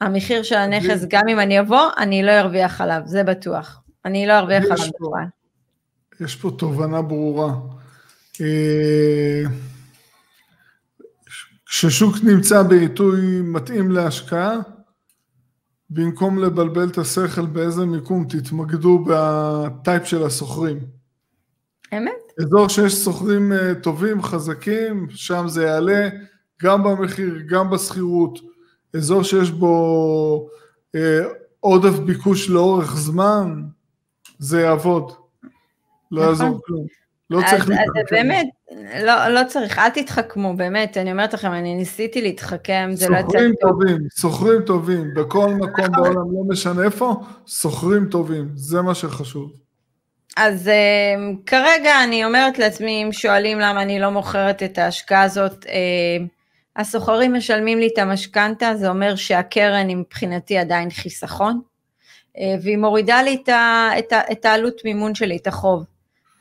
המחיר 0.00 0.42
של 0.42 0.54
הנכס, 0.56 1.04
גם 1.08 1.28
אם 1.28 1.40
אני 1.40 1.60
אבוא, 1.60 1.90
אני 1.98 2.22
לא 2.22 2.30
ארוויח 2.30 2.80
עליו, 2.80 3.00
זה 3.04 3.24
בטוח. 3.24 3.80
אני 4.04 4.26
לא 4.26 4.38
ארוויח 4.38 4.64
עליו 4.64 4.88
בכלל. 5.00 5.26
יש 6.20 6.36
פה 6.36 6.50
תובנה 6.58 7.02
ברורה. 7.02 7.52
אה, 8.40 9.42
כששוק 11.66 12.16
נמצא 12.22 12.62
בעיתוי 12.62 13.20
מתאים 13.42 13.90
להשקעה, 13.90 14.56
במקום 15.90 16.38
לבלבל 16.38 16.88
את 16.88 16.98
השכל 16.98 17.46
באיזה 17.46 17.86
מיקום, 17.86 18.24
תתמקדו 18.28 19.04
בטייפ 19.08 20.04
של 20.04 20.22
הסוחרים. 20.22 20.78
אמת. 21.96 22.12
אזור 22.40 22.68
שיש 22.68 22.94
סוחרים 22.94 23.52
אה, 23.52 23.74
טובים, 23.74 24.22
חזקים, 24.22 25.06
שם 25.10 25.48
זה 25.48 25.64
יעלה 25.64 26.08
גם 26.62 26.82
במחיר, 26.82 27.34
גם 27.48 27.70
בשכירות. 27.70 28.38
אזור 28.96 29.22
שיש 29.22 29.50
בו 29.50 30.48
אה, 30.94 31.20
עודף 31.60 31.98
ביקוש 31.98 32.50
לאורך 32.50 32.96
זמן, 32.96 33.62
זה 34.38 34.60
יעבוד. 34.60 35.12
לא 36.10 36.22
נכון. 36.22 36.46
יעזור 36.46 36.60
כלום. 36.64 36.86
לא 37.30 37.40
צריך 37.50 37.68
להתחכם. 37.68 38.00
אז 38.00 38.04
באמת, 38.10 38.46
לא, 39.02 39.28
לא 39.28 39.40
צריך, 39.48 39.78
אל 39.78 39.88
תתחכמו, 39.88 40.54
באמת, 40.56 40.96
אני 40.96 41.12
אומרת 41.12 41.34
לכם, 41.34 41.52
אני 41.52 41.74
ניסיתי 41.74 42.22
להתחכם, 42.22 42.90
זה 42.92 43.08
לא 43.08 43.16
יצא. 43.16 43.26
סוחרים 43.26 43.54
טובים, 43.60 43.98
סוחרים 44.10 44.62
טובים, 44.62 45.14
בכל 45.14 45.50
מקום 45.50 45.84
נכון. 45.84 45.92
בעולם, 45.92 46.14
לא 46.14 46.44
משנה 46.48 46.84
איפה, 46.84 47.14
סוחרים 47.46 48.06
טובים, 48.06 48.48
זה 48.54 48.82
מה 48.82 48.94
שחשוב. 48.94 49.52
אז 50.36 50.68
uh, 50.68 51.36
כרגע 51.46 52.04
אני 52.04 52.24
אומרת 52.24 52.58
לעצמי, 52.58 53.04
אם 53.04 53.12
שואלים 53.12 53.60
למה 53.60 53.82
אני 53.82 54.00
לא 54.00 54.10
מוכרת 54.10 54.62
את 54.62 54.78
ההשקעה 54.78 55.22
הזאת, 55.22 55.64
uh, 55.64 55.68
הסוחרים 56.76 57.34
משלמים 57.34 57.78
לי 57.78 57.88
את 57.92 57.98
המשכנתה, 57.98 58.76
זה 58.76 58.88
אומר 58.88 59.16
שהקרן 59.16 59.88
היא 59.88 59.96
מבחינתי 59.96 60.58
עדיין 60.58 60.90
חיסכון, 60.90 61.60
uh, 62.36 62.40
והיא 62.62 62.78
מורידה 62.78 63.22
לי 63.22 63.38
את, 63.42 63.48
ה, 63.48 63.90
את, 63.98 64.12
ה, 64.12 64.20
את 64.32 64.44
העלות 64.44 64.80
מימון 64.84 65.14
שלי, 65.14 65.36
את 65.36 65.46
החוב. 65.46 65.84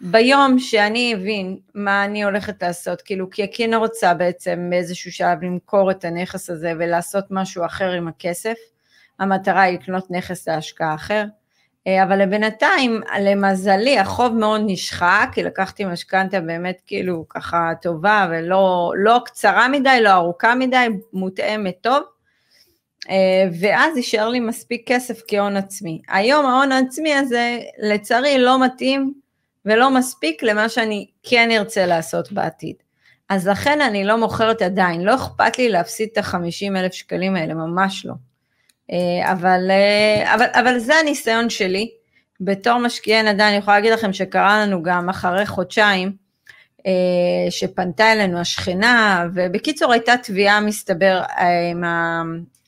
ביום 0.01 0.59
שאני 0.59 1.13
אבין 1.15 1.57
מה 1.75 2.05
אני 2.05 2.23
הולכת 2.23 2.63
לעשות, 2.63 3.01
כאילו, 3.01 3.29
כי 3.29 3.43
הקין 3.43 3.73
רוצה 3.73 4.13
בעצם 4.13 4.67
באיזשהו 4.69 5.11
שלב 5.11 5.43
למכור 5.43 5.91
את 5.91 6.05
הנכס 6.05 6.49
הזה 6.49 6.73
ולעשות 6.79 7.25
משהו 7.29 7.65
אחר 7.65 7.91
עם 7.91 8.07
הכסף, 8.07 8.55
המטרה 9.19 9.61
היא 9.61 9.79
לקנות 9.79 10.11
נכס 10.11 10.47
להשקעה 10.47 10.95
אחר, 10.95 11.25
אה, 11.87 12.03
אבל 12.03 12.21
לבינתיים, 12.21 13.01
למזלי, 13.21 13.99
החוב 13.99 14.33
מאוד 14.33 14.61
נשחק, 14.65 15.29
כי 15.33 15.43
לקחתי 15.43 15.85
משכנתה 15.85 16.41
באמת 16.41 16.81
כאילו 16.87 17.25
ככה 17.29 17.71
טובה 17.81 18.27
ולא 18.31 18.93
לא 18.97 19.19
קצרה 19.25 19.67
מדי, 19.67 19.99
לא 20.01 20.09
ארוכה 20.09 20.55
מדי, 20.55 20.87
מותאמת 21.13 21.77
טוב, 21.81 22.03
אה, 23.09 23.49
ואז 23.61 23.97
יישאר 23.97 24.29
לי 24.29 24.39
מספיק 24.39 24.83
כסף 24.85 25.21
כהון 25.27 25.57
עצמי. 25.57 26.01
היום 26.09 26.45
ההון 26.45 26.71
העצמי 26.71 27.13
הזה, 27.13 27.59
לצערי, 27.77 28.39
לא 28.39 28.65
מתאים 28.65 29.13
ולא 29.65 29.91
מספיק 29.91 30.43
למה 30.43 30.69
שאני 30.69 31.07
כן 31.23 31.51
ארצה 31.51 31.85
לעשות 31.85 32.31
בעתיד. 32.31 32.75
אז 33.29 33.47
לכן 33.47 33.81
אני 33.81 34.03
לא 34.03 34.17
מוכרת 34.17 34.61
עדיין, 34.61 35.01
לא 35.01 35.15
אכפת 35.15 35.57
לי 35.57 35.69
להפסיד 35.69 36.09
את 36.11 36.17
ה-50 36.17 36.77
אלף 36.77 36.93
שקלים 36.93 37.35
האלה, 37.35 37.53
ממש 37.53 38.05
לא. 38.05 38.13
אה, 38.91 39.31
אבל, 39.31 39.71
אה, 39.71 40.35
אבל, 40.35 40.45
אבל 40.53 40.79
זה 40.79 40.95
הניסיון 40.95 41.49
שלי. 41.49 41.91
בתור 42.41 42.77
משקיעי 42.77 43.23
נדל"ן, 43.23 43.41
אני 43.41 43.55
יכולה 43.55 43.77
להגיד 43.77 43.93
לכם 43.93 44.13
שקרה 44.13 44.65
לנו 44.65 44.83
גם 44.83 45.09
אחרי 45.09 45.45
חודשיים, 45.45 46.11
אה, 46.87 46.91
שפנתה 47.49 48.11
אלינו 48.11 48.39
השכנה, 48.39 49.25
ובקיצור 49.33 49.91
הייתה 49.91 50.13
תביעה, 50.23 50.61
מסתבר, 50.61 51.21
עם 51.71 51.83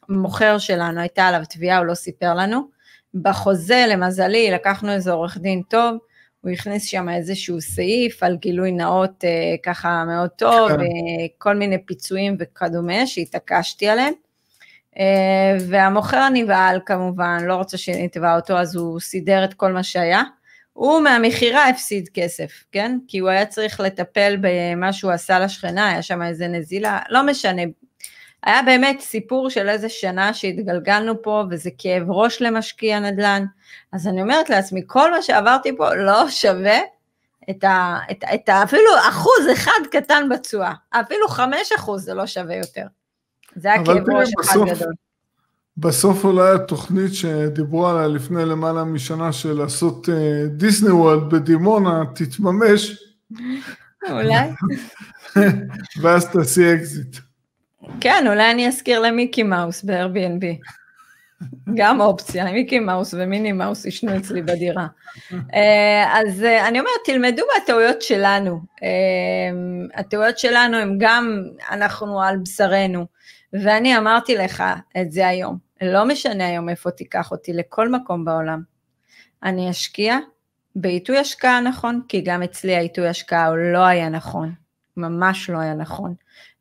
המוכר 0.10 0.58
שלנו, 0.58 1.00
הייתה 1.00 1.28
עליו 1.28 1.42
תביעה, 1.50 1.78
הוא 1.78 1.86
לא 1.86 1.94
סיפר 1.94 2.34
לנו. 2.34 2.68
בחוזה, 3.14 3.86
למזלי, 3.90 4.52
לקחנו 4.52 4.92
איזה 4.92 5.12
עורך 5.12 5.38
דין 5.38 5.62
טוב, 5.70 5.98
הוא 6.42 6.52
הכניס 6.52 6.86
שם 6.86 7.10
איזשהו 7.10 7.62
סעיף 7.62 8.24
על 8.24 8.38
גילוי 8.38 8.72
נאות 8.72 9.24
ככה 9.64 10.04
מאוד 10.08 10.30
טוב, 10.30 10.70
כן. 10.70 10.78
כל 11.38 11.56
מיני 11.56 11.86
פיצויים 11.86 12.36
וכדומה 12.40 13.08
שהתעקשתי 13.08 13.88
עליהם. 13.88 14.14
אה, 14.98 15.58
והמוכר 15.68 16.30
נבהל 16.34 16.80
כמובן, 16.86 17.38
לא 17.46 17.56
רוצה 17.56 17.78
שנתבע 17.78 18.36
אותו, 18.36 18.58
אז 18.58 18.76
הוא 18.76 19.00
סידר 19.00 19.44
את 19.44 19.54
כל 19.54 19.72
מה 19.72 19.84
שהיה. 19.84 20.24
הוא 20.74 21.02
מהמכירה 21.02 21.70
הפסיד 21.70 22.10
כסף, 22.14 22.64
כן? 22.72 22.98
כי 23.08 23.20
הוא 23.20 23.30
היה 23.30 23.46
צריך 23.46 23.80
לטפל 23.80 24.38
במה 24.42 24.94
שהוא 24.94 25.12
עשה 25.12 25.40
לשכנה, 25.40 25.90
היה 25.90 26.02
שם 26.02 26.22
איזה 26.22 26.48
נזילה, 26.48 27.00
לא 27.10 27.26
משנה. 27.26 27.62
היה 28.44 28.62
באמת 28.62 29.00
סיפור 29.00 29.50
של 29.50 29.70
איזה 29.70 29.90
שנה 29.90 30.34
שהתגלגלנו 30.34 31.22
פה, 31.22 31.44
וזה 31.50 31.70
כאב 31.78 32.12
ראש 32.12 32.42
למשקיע 32.42 33.00
נדל"ן. 33.00 33.46
אז 33.92 34.08
אני 34.08 34.22
אומרת 34.22 34.50
לעצמי, 34.50 34.82
כל 34.88 35.12
מה 35.12 35.22
שעברתי 35.22 35.78
פה 35.78 35.96
לא 35.96 36.30
שווה 36.30 36.80
את, 37.50 37.64
ה, 37.64 37.98
את, 38.12 38.24
את 38.34 38.50
ה, 38.50 38.64
אפילו 38.64 38.90
אחוז 39.10 39.48
אחד 39.54 39.88
קטן 39.92 40.30
בתשואה, 40.30 40.74
אפילו 40.92 41.28
חמש 41.28 41.72
אחוז 41.78 42.04
זה 42.04 42.14
לא 42.14 42.28
שווה 42.28 42.56
יותר. 42.56 42.86
זה 43.56 43.74
הכאב 43.74 44.10
ראש 44.10 44.30
אחד 44.42 44.60
גדול. 44.66 44.94
בסוף 45.78 46.26
אולי 46.26 46.56
התוכנית 46.56 47.14
שדיברו 47.14 47.88
עליה 47.88 48.08
לפני 48.08 48.46
למעלה 48.46 48.84
משנה 48.84 49.34
של 49.34 49.54
לעשות 49.54 50.10
אה, 50.10 50.46
דיסני 50.48 50.92
וולד 50.92 51.30
בדימונה 51.30 52.04
תתממש. 52.16 53.04
אולי. 54.10 54.50
ואז 56.02 56.32
תעשי 56.32 56.74
אקזיט. 56.74 57.18
כן, 58.02 58.26
אולי 58.28 58.52
אני 58.52 58.68
אזכיר 58.68 59.00
למיקי 59.00 59.44
מאוס 59.44 59.84
ב-Airbnb. 59.84 60.46
גם 61.74 62.02
אופציה, 62.02 62.52
מיקי 62.52 62.80
מאוס 62.80 63.14
ומיני 63.14 63.52
מאוס 63.52 63.86
ישנו 63.86 64.18
אצלי 64.18 64.42
בדירה. 64.42 64.88
אה, 65.54 66.20
אז 66.20 66.44
אה, 66.44 66.68
אני 66.68 66.80
אומרת, 66.80 66.94
תלמדו 67.06 67.44
מהטעויות 67.54 68.02
שלנו. 68.02 68.62
הטעויות 69.96 70.40
שלנו 70.40 70.78
הם 70.78 70.96
גם, 71.00 71.44
אנחנו 71.72 72.22
על 72.22 72.38
בשרנו. 72.38 73.06
ואני 73.54 73.98
אמרתי 73.98 74.36
לך 74.36 74.64
את 75.02 75.12
זה 75.12 75.28
היום, 75.28 75.58
לא 75.82 76.06
משנה 76.06 76.48
היום 76.48 76.70
איפה 76.70 76.92
תיקח 76.92 77.32
אותי, 77.32 77.54
לכל 77.54 77.90
מקום 77.90 78.26
בעולם. 78.26 78.62
אני 79.44 79.70
אשקיע 79.70 80.18
בעיתוי 80.76 81.18
השקעה 81.18 81.62
נכון, 81.62 82.02
כי 82.08 82.22
גם 82.22 82.44
אצלי 82.44 82.76
העיתוי 82.76 83.08
השקעה 83.08 83.56
לא 83.56 83.86
היה 83.86 84.10
נכון, 84.10 84.54
ממש 84.98 85.50
לא 85.50 85.58
היה 85.58 85.74
נכון. 85.74 86.14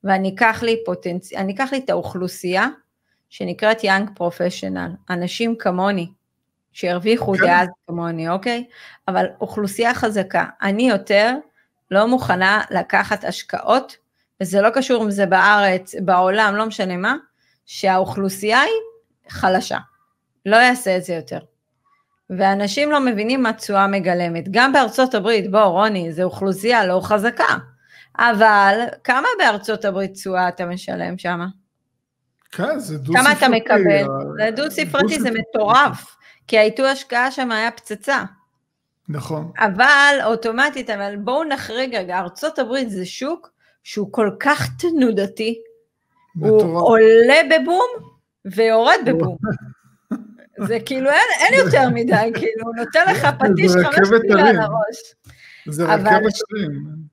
ואני 0.04 0.34
אקח 0.34 0.62
לי 0.62 0.76
פוטנצ... 0.86 1.32
אני 1.32 1.54
אקח 1.54 1.68
לי 1.72 1.78
את 1.78 1.90
האוכלוסייה 1.90 2.68
שנקראת 3.28 3.84
יאנג 3.84 4.10
פרופשיונל, 4.14 4.90
אנשים 5.10 5.56
כמוני, 5.56 6.10
שהרוויחו 6.72 7.34
כן. 7.34 7.46
דאז 7.46 7.68
כמוני, 7.86 8.28
אוקיי? 8.28 8.64
אבל 9.08 9.26
אוכלוסייה 9.40 9.94
חזקה. 9.94 10.44
אני 10.62 10.88
יותר 10.88 11.34
לא 11.90 12.06
מוכנה 12.06 12.60
לקחת 12.70 13.24
השקעות 13.24 13.96
וזה 14.40 14.60
לא 14.60 14.70
קשור 14.70 15.04
אם 15.04 15.10
זה 15.10 15.26
בארץ, 15.26 15.94
בעולם, 16.04 16.54
לא 16.56 16.66
משנה 16.66 16.96
מה, 16.96 17.16
שהאוכלוסייה 17.66 18.60
היא 18.60 18.72
חלשה. 19.28 19.78
לא 20.46 20.56
יעשה 20.56 20.96
את 20.96 21.04
זה 21.04 21.14
יותר. 21.14 21.38
ואנשים 22.30 22.90
לא 22.90 23.00
מבינים 23.00 23.42
מה 23.42 23.52
תשואה 23.52 23.86
מגלמת. 23.86 24.44
גם 24.50 24.72
בארצות 24.72 25.14
הברית, 25.14 25.50
בוא 25.50 25.60
רוני, 25.60 26.12
זו 26.12 26.22
אוכלוסייה 26.22 26.86
לא 26.86 27.00
חזקה. 27.02 27.56
אבל 28.20 28.80
כמה 29.04 29.28
בארצות 29.38 29.85
הברית 29.85 30.12
תשואה 30.12 30.48
אתה 30.48 30.66
משלם 30.66 31.18
שם? 31.18 31.40
כן, 32.52 32.78
זה 32.78 32.98
דו-ספרתי. 32.98 33.28
כמה 33.28 33.33
אתה 33.38 33.48
מקבל? 33.48 34.04
זה 34.37 34.50
דו-ספרתי, 34.56 35.20
זה 35.20 35.30
מטורף, 35.30 36.16
כי 36.46 36.59
העיתוי 36.59 36.88
השקעה 36.88 37.30
שם 37.30 37.52
היה 37.52 37.70
פצצה. 37.70 38.24
נכון. 39.09 39.52
אבל 39.59 40.18
אוטומטית, 40.24 40.90
אבל 40.90 41.16
בואו 41.16 41.44
נחריג 41.44 41.96
רגע, 41.96 42.18
ארצות 42.18 42.59
הברית 42.59 42.90
זה 42.90 43.06
שוק 43.06 43.50
שהוא 43.83 44.12
כל 44.12 44.30
כך 44.40 44.68
תנודתי, 44.78 45.59
הוא 46.40 46.80
עולה 46.80 47.40
בבום 47.50 47.88
ויורד 48.44 48.98
בבום. 49.06 49.37
זה 50.66 50.78
כאילו 50.87 51.11
אין, 51.11 51.28
אין 51.40 51.66
יותר 51.66 51.88
מדי, 51.88 52.30
כאילו, 52.35 52.66
הוא 52.66 52.76
נותן 52.76 53.04
לך 53.11 53.28
פטיש 53.38 53.72
חמש 53.72 54.09
מילה 54.22 54.48
על 54.48 54.56
הראש. 54.56 55.14
זה 55.66 55.85
רכבת 55.85 56.33
הרים. 56.50 57.10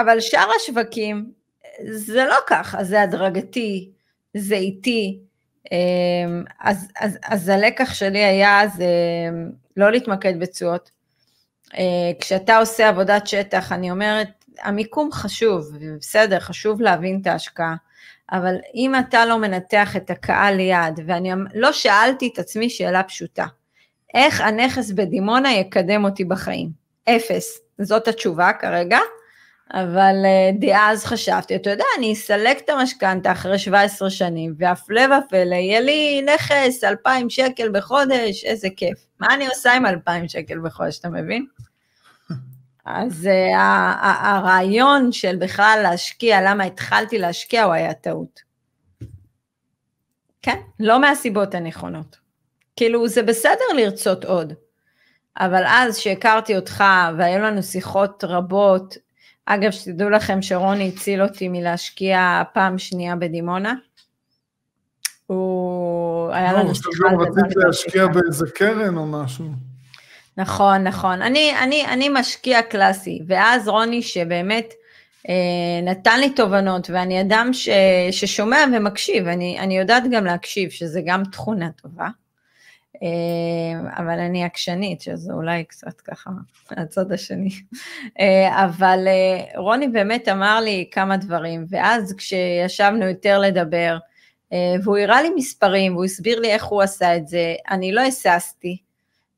אבל 0.00 0.20
שאר 0.20 0.48
השווקים, 0.56 1.32
זה 1.90 2.24
לא 2.24 2.36
ככה, 2.46 2.84
זה 2.84 3.02
הדרגתי, 3.02 3.90
זה 4.36 4.54
איטי. 4.54 5.20
אמ, 5.72 6.44
אז, 6.60 6.88
אז, 7.00 7.18
אז 7.24 7.48
הלקח 7.48 7.94
שלי 7.94 8.24
היה 8.24 8.68
זה 8.76 8.86
לא 9.76 9.90
להתמקד 9.92 10.40
בתשואות. 10.40 10.90
אה, 11.74 12.12
כשאתה 12.20 12.58
עושה 12.58 12.88
עבודת 12.88 13.26
שטח, 13.26 13.72
אני 13.72 13.90
אומרת, 13.90 14.28
המיקום 14.62 15.12
חשוב, 15.12 15.66
בסדר, 16.00 16.40
חשוב 16.40 16.80
להבין 16.80 17.18
את 17.22 17.26
ההשקעה, 17.26 17.76
אבל 18.32 18.54
אם 18.74 18.92
אתה 18.98 19.26
לא 19.26 19.38
מנתח 19.38 19.96
את 19.96 20.10
הקהל 20.10 20.54
ליד, 20.54 21.00
ואני 21.06 21.32
אמ-, 21.32 21.46
לא 21.54 21.72
שאלתי 21.72 22.30
את 22.34 22.38
עצמי 22.38 22.70
שאלה 22.70 23.02
פשוטה, 23.02 23.46
איך 24.14 24.40
הנכס 24.40 24.90
בדימונה 24.90 25.52
יקדם 25.52 26.04
אותי 26.04 26.24
בחיים? 26.24 26.70
אפס. 27.08 27.58
זאת 27.78 28.08
התשובה 28.08 28.52
כרגע, 28.52 28.98
אבל 29.74 30.14
דאז 30.58 31.04
אה, 31.04 31.08
חשבתי, 31.08 31.56
אתה 31.56 31.70
יודע, 31.70 31.84
אני 31.98 32.12
אסלק 32.12 32.60
את 32.64 32.70
המשכנתה 32.70 33.32
אחרי 33.32 33.58
17 33.58 34.10
שנים, 34.10 34.54
והפלא 34.58 35.00
ופלא, 35.00 35.54
יהיה 35.54 35.80
לי 35.80 36.22
נכס 36.34 36.84
2,000 36.84 37.30
שקל 37.30 37.68
בחודש, 37.72 38.44
איזה 38.44 38.68
כיף. 38.76 38.98
מה 39.20 39.34
אני 39.34 39.46
עושה 39.46 39.74
עם 39.74 39.86
2,000 39.86 40.28
שקל 40.28 40.58
בחודש, 40.58 40.98
אתה 40.98 41.08
מבין? 41.08 41.46
אז 42.86 43.28
uh, 43.28 43.56
הרעיון 43.56 45.12
של 45.12 45.36
בכלל 45.36 45.80
להשקיע, 45.82 46.42
למה 46.42 46.64
התחלתי 46.64 47.18
להשקיע, 47.18 47.64
הוא 47.64 47.72
היה 47.72 47.94
טעות. 47.94 48.40
כן, 50.42 50.60
לא 50.80 51.00
מהסיבות 51.00 51.54
הנכונות. 51.54 52.16
כאילו, 52.76 53.08
זה 53.08 53.22
בסדר 53.22 53.64
לרצות 53.76 54.24
עוד, 54.24 54.52
אבל 55.40 55.62
אז 55.66 55.98
שהכרתי 55.98 56.56
אותך, 56.56 56.84
והיו 57.18 57.38
לנו 57.38 57.62
שיחות 57.62 58.24
רבות, 58.24 58.96
אגב, 59.46 59.70
שתדעו 59.70 60.10
לכם 60.10 60.42
שרוני 60.42 60.88
הציל 60.94 61.22
אותי 61.22 61.48
מלהשקיע 61.48 62.42
פעם 62.52 62.78
שנייה 62.78 63.16
בדימונה. 63.16 63.74
הוא 65.26 66.32
היה 66.32 66.52
לנו 66.52 66.74
שיחה 66.74 67.08
על 67.10 67.16
זה. 67.18 67.40
רצית 67.40 67.56
להשקיע 67.56 68.06
באיזה 68.06 68.46
קרן 68.54 68.96
או 68.96 69.06
משהו. 69.06 69.44
נכון, 70.36 70.84
נכון. 70.84 71.22
אני, 71.22 71.52
אני, 71.62 71.86
אני 71.86 72.08
משקיע 72.08 72.62
קלאסי, 72.62 73.22
ואז 73.26 73.68
רוני 73.68 74.02
שבאמת 74.02 74.74
אה, 75.28 75.80
נתן 75.82 76.20
לי 76.20 76.30
תובנות, 76.30 76.90
ואני 76.90 77.20
אדם 77.20 77.50
ש, 77.52 77.68
ששומע 78.10 78.58
ומקשיב, 78.76 79.26
אני, 79.26 79.58
אני 79.60 79.78
יודעת 79.78 80.02
גם 80.10 80.24
להקשיב, 80.24 80.70
שזה 80.70 81.00
גם 81.04 81.22
תכונה 81.24 81.70
טובה. 81.82 82.08
אה, 83.02 84.02
אבל 84.02 84.18
אני 84.18 84.44
עקשנית, 84.44 85.00
שזה 85.00 85.32
אולי 85.32 85.64
קצת 85.64 86.00
ככה 86.00 86.30
הצד 86.70 87.12
השני. 87.12 87.50
אה, 88.20 88.64
אבל 88.64 89.04
אה, 89.06 89.60
רוני 89.60 89.88
באמת 89.88 90.28
אמר 90.28 90.60
לי 90.60 90.88
כמה 90.90 91.16
דברים, 91.16 91.66
ואז 91.68 92.14
כשישבנו 92.18 93.08
יותר 93.08 93.38
לדבר, 93.38 93.98
והוא 94.84 94.98
הראה 94.98 95.22
לי 95.22 95.30
מספרים, 95.36 95.92
והוא 95.92 96.04
הסביר 96.04 96.40
לי 96.40 96.52
איך 96.52 96.64
הוא 96.64 96.82
עשה 96.82 97.16
את 97.16 97.28
זה, 97.28 97.54
אני 97.70 97.92
לא 97.92 98.00
היססתי, 98.00 98.76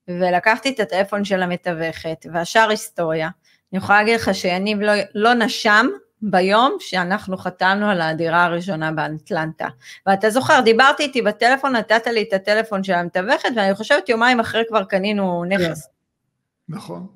ולקחתי 0.08 0.68
את 0.68 0.80
הטלפון 0.80 1.24
של 1.24 1.42
המתווכת, 1.42 2.26
והשאר 2.32 2.68
היסטוריה. 2.68 3.28
אני 3.72 3.78
יכולה 3.78 3.98
להגיד 3.98 4.14
לך 4.14 4.34
שיניב 4.34 4.80
לא, 4.80 4.92
לא 5.14 5.34
נשם 5.34 5.86
ביום 6.22 6.76
שאנחנו 6.80 7.36
חתמנו 7.36 7.90
על 7.90 8.00
הדירה 8.00 8.44
הראשונה 8.44 8.92
באטלנטה. 8.92 9.68
ואתה 10.06 10.30
זוכר, 10.30 10.60
דיברתי 10.60 11.02
איתי 11.02 11.22
בטלפון, 11.22 11.76
נתת 11.76 12.06
לי 12.06 12.22
את 12.22 12.32
הטלפון 12.32 12.84
של 12.84 12.92
המתווכת, 12.92 13.48
ואני 13.56 13.74
חושבת 13.74 14.08
יומיים 14.08 14.40
אחרי 14.40 14.62
כבר 14.68 14.84
קנינו 14.84 15.44
נכס. 15.44 15.84
Yeah. 15.84 15.88
כן. 15.88 16.74
נכון. 16.76 17.06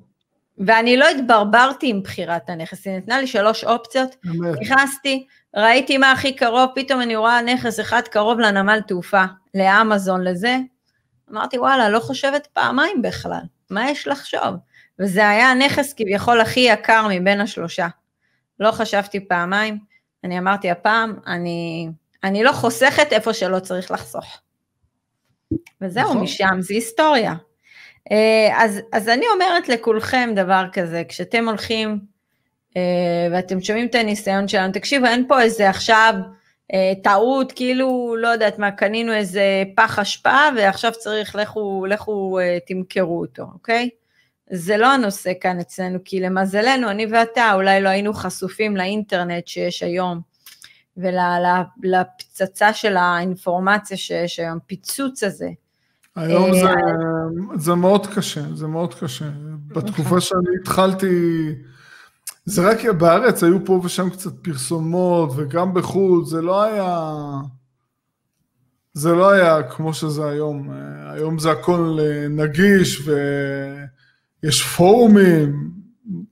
ואני 0.57 0.97
לא 0.97 1.09
התברברתי 1.09 1.89
עם 1.89 2.03
בחירת 2.03 2.49
הנכס, 2.49 2.87
היא 2.87 2.97
נתנה 2.97 3.19
לי 3.19 3.27
שלוש 3.27 3.63
אופציות, 3.63 4.15
נכנסתי, 4.61 5.27
ראיתי 5.55 5.97
מה 5.97 6.11
הכי 6.11 6.35
קרוב, 6.35 6.69
פתאום 6.75 7.01
אני 7.01 7.15
רואה 7.15 7.41
נכס 7.41 7.79
אחד 7.79 8.01
קרוב 8.01 8.39
לנמל 8.39 8.81
תעופה, 8.87 9.23
לאמזון, 9.53 10.23
לזה, 10.23 10.57
אמרתי, 11.31 11.59
וואלה, 11.59 11.89
לא 11.89 11.99
חושבת 11.99 12.47
פעמיים 12.53 13.01
בכלל, 13.01 13.41
מה 13.69 13.89
יש 13.89 14.07
לחשוב? 14.07 14.55
וזה 14.99 15.29
היה 15.29 15.51
הנכס 15.51 15.93
כביכול 15.93 16.41
הכי 16.41 16.59
יקר 16.59 17.07
מבין 17.09 17.41
השלושה. 17.41 17.87
לא 18.63 18.71
חשבתי 18.71 19.27
פעמיים, 19.27 19.79
אני 20.23 20.39
אמרתי 20.39 20.71
הפעם, 20.71 21.13
אני, 21.27 21.89
אני 22.23 22.43
לא 22.43 22.51
חוסכת 22.51 23.13
איפה 23.13 23.33
שלא 23.33 23.59
צריך 23.59 23.91
לחסוך. 23.91 24.37
וזהו, 25.81 26.03
נכון. 26.03 26.21
משם 26.21 26.57
זה 26.59 26.73
היסטוריה. 26.73 27.33
אה, 28.11 28.63
אז, 28.63 28.79
אז 28.91 29.09
אני 29.09 29.25
אומרת 29.33 29.69
לכולכם 29.69 30.29
דבר 30.35 30.65
כזה, 30.73 31.03
כשאתם 31.09 31.49
הולכים 31.49 31.99
אה, 32.77 32.81
ואתם 33.31 33.61
שומעים 33.61 33.87
את 33.87 33.95
הניסיון 33.95 34.47
שלנו, 34.47 34.73
תקשיבו, 34.73 35.05
אין 35.05 35.27
פה 35.27 35.41
איזה 35.41 35.69
עכשיו 35.69 36.13
אה, 36.73 36.93
טעות, 37.03 37.51
כאילו, 37.51 38.15
לא 38.19 38.27
יודעת 38.27 38.59
מה, 38.59 38.71
קנינו 38.71 39.13
איזה 39.13 39.63
פח 39.75 39.99
אשפה 39.99 40.39
ועכשיו 40.55 40.91
צריך, 40.91 41.35
לכו, 41.35 41.85
לכו 41.89 42.39
תמכרו 42.67 43.19
אותו, 43.19 43.43
אוקיי? 43.53 43.89
זה 44.51 44.77
לא 44.77 44.93
הנושא 44.93 45.31
כאן 45.41 45.59
אצלנו, 45.59 45.99
כי 46.05 46.19
למזלנו, 46.19 46.89
אני 46.89 47.05
ואתה 47.05 47.53
אולי 47.53 47.81
לא 47.81 47.89
היינו 47.89 48.13
חשופים 48.13 48.77
לאינטרנט 48.77 49.47
שיש 49.47 49.83
היום, 49.83 50.21
ולפצצה 50.97 52.73
של 52.73 52.97
האינפורמציה 52.97 53.97
שיש 53.97 54.39
היום, 54.39 54.59
פיצוץ 54.65 55.23
הזה. 55.23 55.49
היום 56.15 56.53
זה, 56.53 56.67
אה, 56.67 57.57
זה 57.57 57.75
מאוד 57.75 58.07
קשה, 58.07 58.41
זה 58.55 58.67
מאוד 58.67 58.93
קשה. 58.93 59.25
בתקופה 59.67 60.21
שאני 60.21 60.49
התחלתי, 60.61 61.07
זה 62.45 62.69
רק 62.69 62.85
בארץ, 62.85 63.43
היו 63.43 63.65
פה 63.65 63.81
ושם 63.83 64.09
קצת 64.09 64.33
פרסומות, 64.41 65.29
וגם 65.35 65.73
בחו"ל, 65.73 66.25
זה 66.25 66.41
לא 66.41 66.63
היה... 66.63 67.11
זה 68.93 69.11
לא 69.11 69.29
היה 69.29 69.63
כמו 69.63 69.93
שזה 69.93 70.25
היום. 70.25 70.71
אה, 70.71 71.11
היום 71.11 71.39
זה 71.39 71.51
הכל 71.51 71.97
אה, 72.01 72.27
נגיש, 72.29 73.07
ו... 73.07 73.11
יש 74.43 74.63
פורומים, 74.63 75.69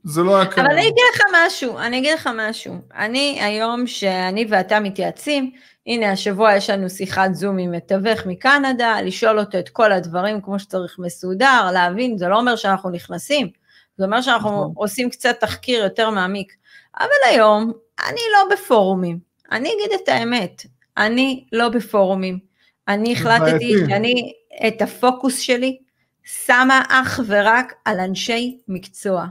זה 0.03 0.21
לא 0.21 0.35
היה 0.35 0.45
קיים. 0.45 0.65
אבל 0.65 0.75
אני 0.75 0.81
אגיד 0.81 1.03
לך 1.15 1.21
משהו, 1.45 1.77
אני 1.77 1.97
אגיד 1.97 2.13
לך 2.13 2.29
משהו. 2.37 2.73
אני 2.97 3.39
היום 3.41 3.87
שאני 3.87 4.45
ואתה 4.49 4.79
מתייעצים, 4.79 5.51
הנה 5.87 6.11
השבוע 6.11 6.55
יש 6.55 6.69
לנו 6.69 6.89
שיחת 6.89 7.33
זום 7.33 7.57
עם 7.57 7.71
מתווך 7.71 8.25
מקנדה, 8.25 9.01
לשאול 9.01 9.39
אותו 9.39 9.59
את 9.59 9.69
כל 9.69 9.91
הדברים 9.91 10.41
כמו 10.41 10.59
שצריך 10.59 10.95
מסודר, 10.99 11.69
להבין, 11.73 12.17
זה 12.17 12.27
לא 12.27 12.39
אומר 12.39 12.55
שאנחנו 12.55 12.89
נכנסים, 12.89 13.49
זה 13.97 14.05
אומר 14.05 14.21
שאנחנו 14.21 14.49
נכון. 14.49 14.73
עושים 14.75 15.09
קצת 15.09 15.39
תחקיר 15.39 15.83
יותר 15.83 16.09
מעמיק. 16.09 16.53
אבל 16.99 17.09
היום 17.29 17.71
אני 18.07 18.21
לא 18.33 18.55
בפורומים, 18.55 19.19
אני 19.51 19.69
אגיד 19.69 19.99
את 20.03 20.09
האמת, 20.09 20.65
אני 20.97 21.45
לא 21.51 21.69
בפורומים. 21.69 22.51
אני 22.87 23.13
החלטתי 23.13 23.73
שאני, 23.87 24.33
את 24.67 24.81
הפוקוס 24.81 25.39
שלי, 25.39 25.77
שמה 26.23 26.81
אך 26.89 27.19
ורק 27.27 27.73
על 27.85 27.99
אנשי 27.99 28.59
מקצוע. 28.67 29.25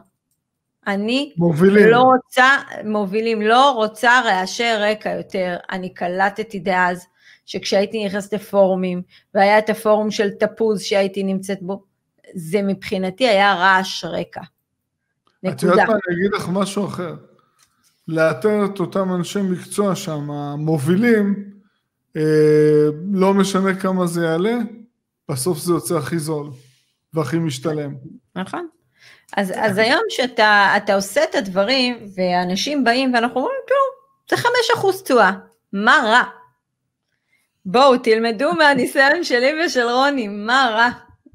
אני 0.86 1.32
מובילים. 1.36 1.86
לא 1.86 2.02
רוצה, 2.02 2.56
מובילים, 2.84 3.42
לא 3.42 3.70
רוצה 3.70 4.20
רעשי 4.24 4.72
רקע 4.78 5.10
יותר. 5.10 5.56
אני 5.70 5.94
קלטתי 5.94 6.58
דאז 6.58 7.06
שכשהייתי 7.46 8.06
נכנסת 8.06 8.32
לפורומים, 8.34 9.02
והיה 9.34 9.58
את 9.58 9.70
הפורום 9.70 10.10
של 10.10 10.30
תפוז 10.30 10.82
שהייתי 10.82 11.22
נמצאת 11.22 11.62
בו, 11.62 11.82
זה 12.34 12.62
מבחינתי 12.62 13.28
היה 13.28 13.54
רעש 13.54 14.04
רקע. 14.04 14.40
נקודה. 15.42 15.56
את 15.56 15.62
יודעת 15.62 15.88
מה, 15.88 15.94
אני 15.94 16.16
אגיד 16.16 16.32
לך 16.34 16.48
משהו 16.52 16.86
אחר. 16.86 17.14
לאתר 18.08 18.64
את 18.64 18.80
אותם 18.80 19.12
אנשי 19.12 19.42
מקצוע 19.42 19.96
שם, 19.96 20.30
המובילים, 20.30 21.50
אה, 22.16 22.22
לא 23.12 23.34
משנה 23.34 23.74
כמה 23.74 24.06
זה 24.06 24.24
יעלה, 24.24 24.56
בסוף 25.30 25.58
זה 25.58 25.72
יוצא 25.72 25.96
הכי 25.96 26.18
זול. 26.18 26.50
והכי 27.14 27.38
משתלם. 27.38 27.94
נכון. 28.36 28.68
אז, 29.36 29.52
אז 29.56 29.78
היום 29.78 30.02
שאתה 30.08 30.94
עושה 30.94 31.24
את 31.24 31.34
הדברים, 31.34 32.06
ואנשים 32.16 32.84
באים 32.84 33.14
ואנחנו 33.14 33.40
אומרים, 33.40 33.58
כלום, 33.68 33.88
זה 34.30 34.36
חמש 34.36 34.70
אחוז 34.74 35.02
תשואה, 35.02 35.32
מה 35.72 36.02
רע? 36.04 36.22
בואו 37.66 37.98
תלמדו 37.98 38.52
מהניסיון 38.52 39.24
שלי 39.24 39.64
ושל 39.64 39.88
רוני, 39.88 40.28
מה 40.28 40.70
רע? 40.72 40.88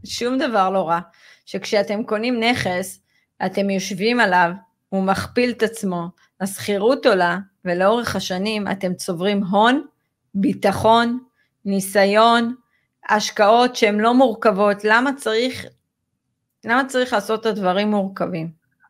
שום 0.06 0.38
דבר 0.38 0.70
לא 0.70 0.88
רע. 0.88 1.00
שכשאתם 1.46 2.04
קונים 2.04 2.40
נכס, 2.40 3.00
אתם 3.46 3.70
יושבים 3.70 4.20
עליו, 4.20 4.52
הוא 4.90 5.04
מכפיל 5.04 5.50
את 5.50 5.64
עצמו, 5.64 6.08
השכירות 6.42 7.06
עולה, 7.06 7.38
ולאורך 7.66 8.16
השנים 8.16 8.68
אתם 8.72 8.94
צוברים 8.94 9.44
הון, 9.44 9.86
ביטחון, 10.34 11.20
ניסיון, 11.66 12.56
השקעות 13.10 13.76
שהן 13.76 14.00
לא 14.00 14.14
מורכבות, 14.14 14.78
למה 14.84 15.14
צריך, 15.14 15.66
למה 16.66 16.86
צריך 16.88 17.14
לעשות 17.14 17.42
את 17.42 17.46
הדברים 17.46 17.92
מורכבים? 17.92 18.50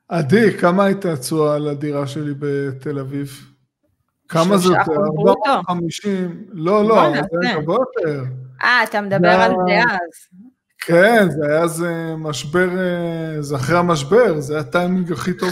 עדי, 0.09 0.57
כמה 0.57 0.85
הייתה 0.85 1.13
התשואה 1.13 1.55
על 1.55 1.67
הדירה 1.67 2.07
שלי 2.07 2.33
בתל 2.39 2.99
אביב? 2.99 3.55
כמה 4.27 4.57
זה 4.57 4.67
יותר? 4.67 4.91
450? 5.27 6.45
לא, 6.51 6.87
לא, 6.87 7.11
זה 7.11 7.47
היה 7.47 7.59
גבוה 7.59 7.77
יותר. 7.77 8.23
אה, 8.63 8.83
אתה 8.83 9.01
מדבר 9.01 9.29
על 9.29 9.51
זה 9.67 9.79
אז. 9.79 10.39
כן, 10.79 11.27
זה 11.29 11.45
היה 11.47 11.63
איזה 11.63 12.15
משבר, 12.17 12.69
אה, 12.77 13.41
זה 13.41 13.55
אחרי 13.55 13.77
המשבר, 13.77 14.39
זה 14.39 14.53
היה 14.53 14.61
הטיימינג 14.61 15.11
הכי 15.11 15.33
טוב. 15.33 15.49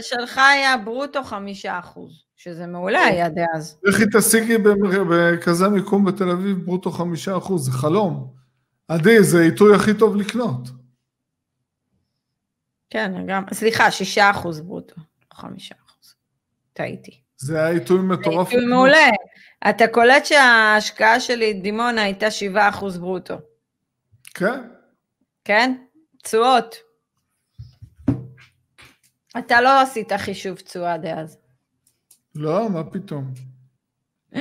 שלך 0.00 0.38
היה 0.38 0.76
ברוטו 0.76 1.22
חמישה 1.24 1.78
אחוז, 1.78 2.24
שזה 2.42 2.66
מעולה 2.66 3.00
היה 3.00 3.28
דאז. 3.28 3.78
לכי 3.82 4.04
תשיגי 4.18 4.58
בכזה 5.10 5.68
מיקום 5.68 6.04
בתל 6.04 6.30
אביב 6.30 6.58
ברוטו 6.58 6.90
חמישה 6.90 7.36
אחוז, 7.36 7.66
זה 7.66 7.72
חלום. 7.72 8.34
עדי, 8.88 9.22
זה 9.22 9.42
עיתוי 9.42 9.74
הכי 9.76 9.94
טוב 9.94 10.16
לקנות. 10.16 10.68
כן, 12.90 13.12
גם, 13.28 13.44
סליחה, 13.52 13.90
שישה 13.90 14.30
אחוז 14.30 14.60
ברוטו, 14.60 14.94
חמישה 15.34 15.74
אחוז. 15.86 16.14
טעיתי. 16.72 17.20
זה 17.36 17.58
היה 17.58 17.68
עיתוי 17.68 17.98
מטורף. 17.98 18.48
עיתוי 18.48 18.66
מעולה. 18.66 19.08
אתה 19.70 19.84
קולט 19.86 20.26
שההשקעה 20.26 21.20
שלי 21.20 21.52
דימונה 21.52 22.02
הייתה 22.02 22.30
שבעה 22.30 22.68
אחוז 22.68 22.98
ברוטו. 22.98 23.34
כן. 24.34 24.60
כן? 25.44 25.74
תשואות. 26.22 26.76
אתה 29.38 29.60
לא 29.60 29.80
עשית 29.80 30.12
חישוב 30.12 30.56
תשואה 30.56 30.98
דאז. 30.98 31.39
לא, 32.34 32.70
מה 32.70 32.84
פתאום. 32.84 33.24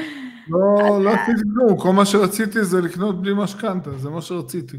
לא, 0.50 1.04
לא 1.04 1.10
עשיתי 1.10 1.42
כלום, 1.54 1.80
כל 1.80 1.92
מה 1.92 2.06
שרציתי 2.06 2.64
זה 2.64 2.82
לקנות 2.82 3.22
בלי 3.22 3.32
משכנתה, 3.36 3.98
זה 3.98 4.10
מה 4.10 4.22
שרציתי. 4.22 4.78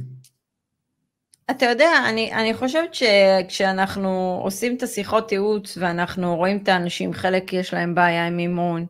אתה 1.50 1.66
יודע, 1.66 1.90
אני, 2.08 2.32
אני 2.32 2.54
חושבת 2.54 2.94
שכשאנחנו 2.94 4.40
עושים 4.42 4.76
את 4.76 4.82
השיחות 4.82 5.32
ייעוץ 5.32 5.78
ואנחנו 5.80 6.36
רואים 6.36 6.56
את 6.62 6.68
האנשים, 6.68 7.12
חלק 7.12 7.52
יש 7.52 7.74
להם 7.74 7.94
בעיה 7.94 8.26
עם 8.26 8.36
מימון, 8.36 8.86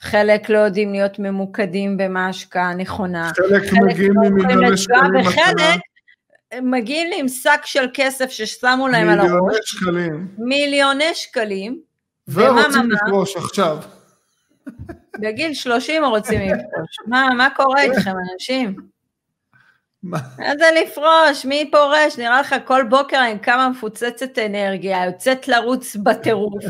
חלק 0.00 0.48
לא 0.48 0.58
יודעים 0.58 0.92
להיות 0.92 1.18
ממוקדים 1.18 1.96
במה 1.96 2.26
ההשקעה 2.26 2.70
הנכונה. 2.70 3.30
חלק, 3.36 3.62
חלק 3.62 3.82
מגיעים 3.82 4.12
לא 4.12 4.30
מיליוני 4.30 4.76
שקלים. 4.76 5.26
וחלק 5.26 5.80
מגיעים 6.62 7.10
עם 7.18 7.28
שק 7.28 7.60
של 7.64 7.86
כסף 7.94 8.30
ששמו 8.30 8.88
להם 8.88 9.08
על 9.08 9.20
הראש. 9.20 9.84
מיליוני 10.38 11.14
שקלים. 11.14 11.80
ורוצים 12.28 12.90
לפרוש 12.90 13.36
עכשיו. 13.36 13.78
בגיל 15.18 15.54
30 15.54 16.04
רוצים 16.04 16.40
לפרוש. 16.40 16.96
מה, 17.06 17.28
מה 17.36 17.48
קורה 17.56 17.82
איתכם, 17.82 18.14
אנשים? 18.32 18.76
מה 20.02 20.18
זה 20.38 20.64
לפרוש? 20.82 21.44
מי 21.44 21.70
פורש? 21.72 22.18
נראה 22.18 22.40
לך 22.40 22.54
כל 22.64 22.82
בוקר 22.88 23.20
עם 23.20 23.38
כמה 23.38 23.68
מפוצצת 23.68 24.38
אנרגיה, 24.38 25.04
יוצאת 25.04 25.48
לרוץ 25.48 25.96
בטירוף. 25.96 26.64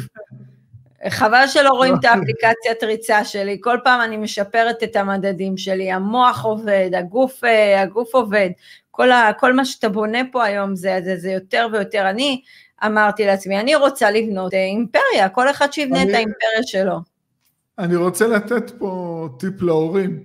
חבל 1.09 1.47
שלא 1.47 1.71
רואים 1.71 1.95
את 2.01 2.05
האפליקציית 2.05 2.83
ריצה 2.83 3.25
שלי, 3.25 3.59
כל 3.61 3.79
פעם 3.85 4.01
אני 4.01 4.17
משפרת 4.17 4.83
את 4.83 4.97
המדדים 4.97 5.57
שלי, 5.57 5.93
המוח 5.93 6.45
עובד, 6.45 6.91
הגוף, 6.99 7.45
אה, 7.45 7.83
הגוף 7.83 8.15
עובד, 8.15 8.51
כל, 8.97 9.11
ה, 9.11 9.33
כל 9.39 9.53
מה 9.53 9.65
שאתה 9.65 9.89
בונה 9.89 10.19
פה 10.33 10.45
היום 10.45 10.77
זה, 10.77 11.01
זה, 11.05 11.17
זה 11.17 11.31
יותר 11.31 11.67
ויותר. 11.73 12.11
אני 12.11 12.43
אמרתי 12.87 13.27
לעצמי, 13.27 13.61
אני 13.61 13.75
רוצה 13.75 14.11
לבנות 14.11 14.55
אה, 14.55 14.65
אימפריה, 14.65 15.29
כל 15.29 15.51
אחד 15.51 15.73
שיבנה 15.73 16.03
אני, 16.03 16.11
את 16.11 16.15
האימפריה 16.15 16.63
שלו. 16.63 17.01
אני 17.79 17.97
רוצה 17.97 18.27
לתת 18.27 18.71
פה 18.79 19.29
טיפ 19.39 19.63
להורים. 19.63 20.23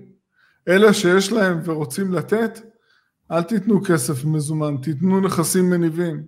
אלה 0.68 0.94
שיש 0.94 1.32
להם 1.32 1.60
ורוצים 1.64 2.14
לתת, 2.14 2.60
אל 3.32 3.44
תיתנו 3.44 3.82
כסף 3.84 4.26
מזומן, 4.26 4.76
תיתנו 4.78 5.20
נכסים 5.20 5.70
מניבים. 5.70 6.24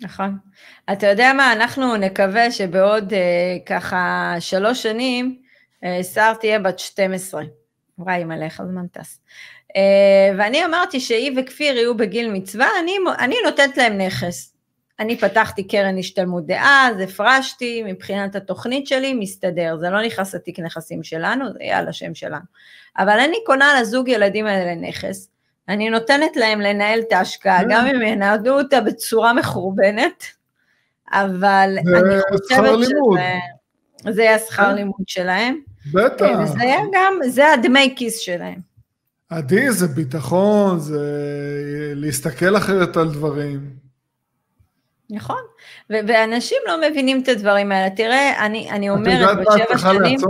נכון. 0.00 0.36
אתה 0.92 1.06
יודע 1.06 1.32
מה, 1.36 1.52
אנחנו 1.52 1.96
נקווה 1.96 2.50
שבעוד 2.50 3.12
אה, 3.12 3.56
ככה 3.66 4.34
שלוש 4.40 4.82
שנים, 4.82 5.38
אה, 5.84 6.02
שר 6.02 6.34
תהיה 6.40 6.58
בת 6.58 6.78
12. 6.78 7.42
וואי, 7.98 8.24
מלא, 8.24 8.44
איך 8.44 8.60
הזמן 8.60 8.86
טס. 8.86 9.20
אה, 9.76 10.34
ואני 10.38 10.64
אמרתי 10.64 11.00
שהיא 11.00 11.32
וכפיר 11.36 11.76
יהיו 11.76 11.96
בגיל 11.96 12.30
מצווה, 12.30 12.68
אני, 12.82 12.96
אני 13.18 13.36
נותנת 13.44 13.76
להם 13.76 13.98
נכס. 13.98 14.52
אני 15.00 15.18
פתחתי 15.18 15.68
קרן 15.68 15.98
השתלמות 15.98 16.46
דאז, 16.46 17.00
הפרשתי, 17.00 17.82
מבחינת 17.82 18.36
התוכנית 18.36 18.86
שלי, 18.86 19.14
מסתדר, 19.14 19.76
זה 19.80 19.90
לא 19.90 20.02
נכנס 20.02 20.34
לתיק 20.34 20.60
נכסים 20.60 21.02
שלנו, 21.02 21.52
זה 21.52 21.58
יהיה 21.60 21.78
על 21.78 21.88
השם 21.88 22.14
שלנו. 22.14 22.44
אבל 22.98 23.20
אני 23.20 23.36
קונה 23.46 23.80
לזוג 23.80 24.08
ילדים 24.08 24.46
האלה 24.46 24.74
נכס, 24.74 25.28
אני 25.68 25.90
נותנת 25.90 26.36
להם 26.36 26.60
לנהל 26.60 27.00
את 27.00 27.12
ההשקעה, 27.12 27.60
כן. 27.60 27.68
גם 27.70 27.86
אם 27.86 28.02
ינהלו 28.02 28.58
אותה 28.58 28.80
בצורה 28.80 29.32
מחורבנת, 29.32 30.24
אבל 31.12 31.76
אני 31.78 32.20
חושבת 32.30 32.88
שזה 34.02 34.22
יהיה 34.22 34.38
שכר 34.38 34.70
כן. 34.70 34.74
לימוד 34.74 35.04
שלהם. 35.06 35.60
בטח. 35.92 36.26
וזה 36.42 36.62
היה 36.62 36.80
גם, 36.92 37.14
זה 37.26 37.52
הדמי 37.52 37.94
כיס 37.96 38.18
שלהם. 38.18 38.75
עדי, 39.30 39.72
זה 39.72 39.86
ביטחון, 39.86 40.78
זה 40.78 41.00
להסתכל 41.94 42.56
אחרת 42.56 42.96
על 42.96 43.08
דברים. 43.08 43.70
נכון, 45.10 45.42
ואנשים 45.90 46.58
לא 46.66 46.90
מבינים 46.90 47.22
את 47.22 47.28
הדברים 47.28 47.72
האלה. 47.72 47.90
תראה, 47.90 48.46
אני, 48.46 48.70
אני 48.70 48.90
אומרת, 48.90 49.38
בשבע 49.38 49.78
שנים... 49.78 50.20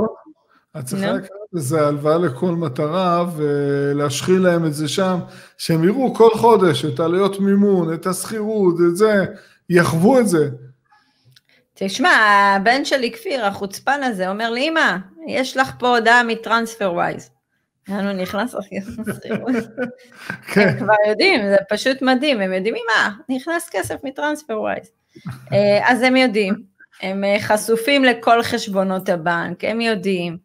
את 0.79 0.85
צריכה 0.85 1.13
לקחת 1.13 1.31
איזה 1.57 1.87
הלוואה 1.87 2.19
לכל 2.19 2.53
מטרה 2.53 3.25
ולהשחיל 3.37 4.39
להם 4.39 4.67
את 4.67 4.75
זה 4.75 4.89
שם, 4.89 5.19
שהם 5.59 5.85
יראו 5.85 6.15
כל 6.15 6.31
חודש 6.35 6.85
את 6.85 7.01
עלויות 7.01 7.41
מימון, 7.41 7.95
את 7.95 8.07
השכירות, 8.07 8.75
את 8.89 8.97
זה, 8.97 9.25
יחוו 9.71 10.19
את 10.21 10.29
זה. 10.29 10.49
תשמע, 11.75 12.11
הבן 12.57 12.85
שלי 12.85 13.13
כפיר, 13.13 13.45
החוצפן 13.45 14.03
הזה, 14.03 14.29
אומר 14.29 14.51
לי, 14.51 14.69
אמא, 14.69 14.97
יש 15.29 15.57
לך 15.57 15.71
פה 15.79 15.97
הודעה 15.97 16.23
מטרנספר 16.23 16.93
ווייז. 16.93 17.31
יאנו 17.89 18.13
נכנס 18.13 18.55
אחי 18.55 18.77
לשכירות. 19.07 19.55
כן. 20.53 20.69
הם 20.69 20.79
כבר 20.79 20.95
יודעים, 21.09 21.49
זה 21.49 21.57
פשוט 21.69 22.03
מדהים, 22.03 22.41
הם 22.41 22.53
יודעים, 22.53 22.75
אמא, 22.75 23.11
נכנס 23.29 23.69
כסף 23.73 23.97
מטרנספר 24.05 24.61
ווייז. 24.61 24.91
אה, 25.53 25.91
אז 25.91 26.03
הם 26.03 26.17
יודעים, 26.17 26.55
הם 27.03 27.25
אה, 27.25 27.37
חשופים 27.41 28.05
לכל 28.05 28.43
חשבונות 28.43 29.09
הבנק, 29.09 29.65
הם 29.65 29.81
יודעים. 29.81 30.39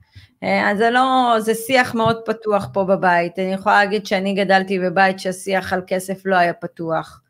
אה, 0.44 0.72
אז 0.72 0.78
זה 0.78 0.89
לא, 0.89 1.36
זה 1.39 1.54
שיח 1.54 1.96
מאוד 1.96 2.22
פתוח 2.26 2.70
פה 2.74 2.84
בבית. 2.84 3.39
אני 3.39 3.54
יכולה 3.54 3.84
להגיד 3.84 4.06
שאני 4.06 4.34
גדלתי 4.34 4.80
בבית 4.80 5.20
שהשיח 5.20 5.74
על 5.74 5.82
כסף 5.88 6.26
לא 6.26 6.36
היה 6.36 6.54
פתוח. 6.54 7.22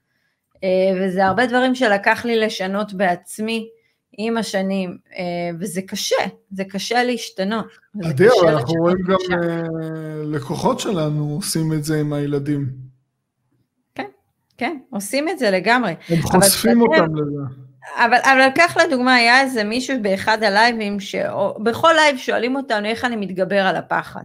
וזה 0.99 1.26
הרבה 1.26 1.45
דברים 1.45 1.76
שלקח 1.76 2.26
לי 2.26 2.39
לשנות 2.39 2.93
בעצמי 2.93 3.68
עם 4.18 4.38
השנים, 4.38 4.97
אה, 5.18 5.24
וזה 5.59 5.82
קשה, 5.82 6.26
זה 6.51 6.64
קשה 6.64 7.03
להשתנות. 7.03 7.66
עדי, 8.03 8.28
אבל 8.41 8.47
אנחנו 8.47 8.74
רואים 8.74 8.97
גם 9.07 9.38
לקוחות 10.26 10.80
שלנו 10.80 11.34
עושים 11.36 11.74
את 11.74 11.84
זה 11.84 11.99
עם 11.99 12.14
הילדים. 12.14 12.68
כן, 13.95 14.07
כן, 14.57 14.78
עושים 14.89 15.30
את 15.30 15.39
זה 15.39 15.51
לגמרי. 15.51 15.95
הם 16.09 16.22
חושפים 16.22 16.82
אותם 16.82 17.16
לזה. 17.16 17.62
אבל, 17.95 18.18
אבל 18.24 18.47
קח 18.55 18.78
לדוגמה, 18.78 19.16
היה 19.16 19.41
איזה 19.41 19.64
מישהו 19.64 19.95
באחד 20.01 20.43
הלייבים, 20.43 20.99
שבכל 20.99 21.93
לייב 21.95 22.18
שואלים 22.18 22.55
אותנו 22.55 22.88
איך 22.88 23.05
אני 23.05 23.16
מתגבר 23.16 23.62
על 23.62 23.76
הפחד. 23.76 24.24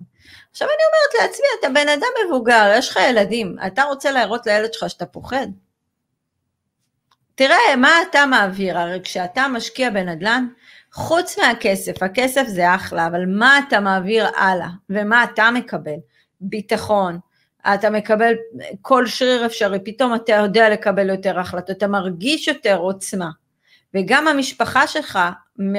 עכשיו 0.51 0.69
אני 0.69 0.75
אומרת 0.75 1.31
לעצמי, 1.31 1.47
אתה 1.61 1.69
בן 1.69 1.89
אדם 1.89 2.27
מבוגר, 2.27 2.73
יש 2.79 2.91
לך 2.91 2.99
ילדים, 3.11 3.57
אתה 3.67 3.83
רוצה 3.83 4.11
להראות 4.11 4.47
לילד 4.47 4.73
שלך 4.73 4.91
שאתה 4.91 5.07
פוחד? 5.07 5.47
תראה, 7.37 7.77
מה 7.77 7.91
אתה 8.11 8.27
מעביר? 8.27 8.79
הרי 8.79 9.01
כשאתה 9.05 9.49
משקיע 9.49 9.91
בנדל"ן, 9.91 10.47
חוץ 10.93 11.39
מהכסף, 11.39 12.03
הכסף 12.03 12.45
זה 12.47 12.75
אחלה, 12.75 13.07
אבל 13.07 13.27
מה 13.27 13.59
אתה 13.59 13.81
מעביר 13.81 14.27
הלאה, 14.37 14.69
ומה 14.91 15.25
אתה 15.25 15.51
מקבל? 15.51 15.97
ביטחון, 16.41 17.19
אתה 17.75 17.91
מקבל 17.91 18.35
כל 18.83 19.07
שריר 19.07 19.47
אפשרי, 19.47 19.79
פתאום 19.85 20.15
אתה 20.15 20.33
יודע 20.33 20.71
לקבל 20.71 21.09
יותר 21.09 21.39
החלטות, 21.41 21.77
אתה 21.77 21.87
מרגיש 21.87 22.49
יותר 22.49 22.77
עוצמה. 22.77 23.31
וגם 23.95 24.29
המשפחה 24.29 24.87
שלך 24.87 25.19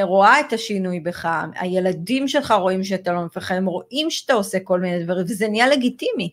רואה 0.03 0.39
את 0.39 0.53
השינוי 0.53 0.99
בך, 0.99 1.29
הילדים 1.55 2.27
שלך 2.27 2.51
רואים 2.51 2.83
שאתה 2.83 3.13
לא 3.13 3.25
מפחד, 3.25 3.55
הם 3.55 3.65
רואים 3.65 4.11
שאתה 4.11 4.33
עושה 4.33 4.59
כל 4.59 4.79
מיני 4.79 5.03
דברים, 5.03 5.25
וזה 5.27 5.47
נהיה 5.47 5.67
לגיטימי. 5.67 6.31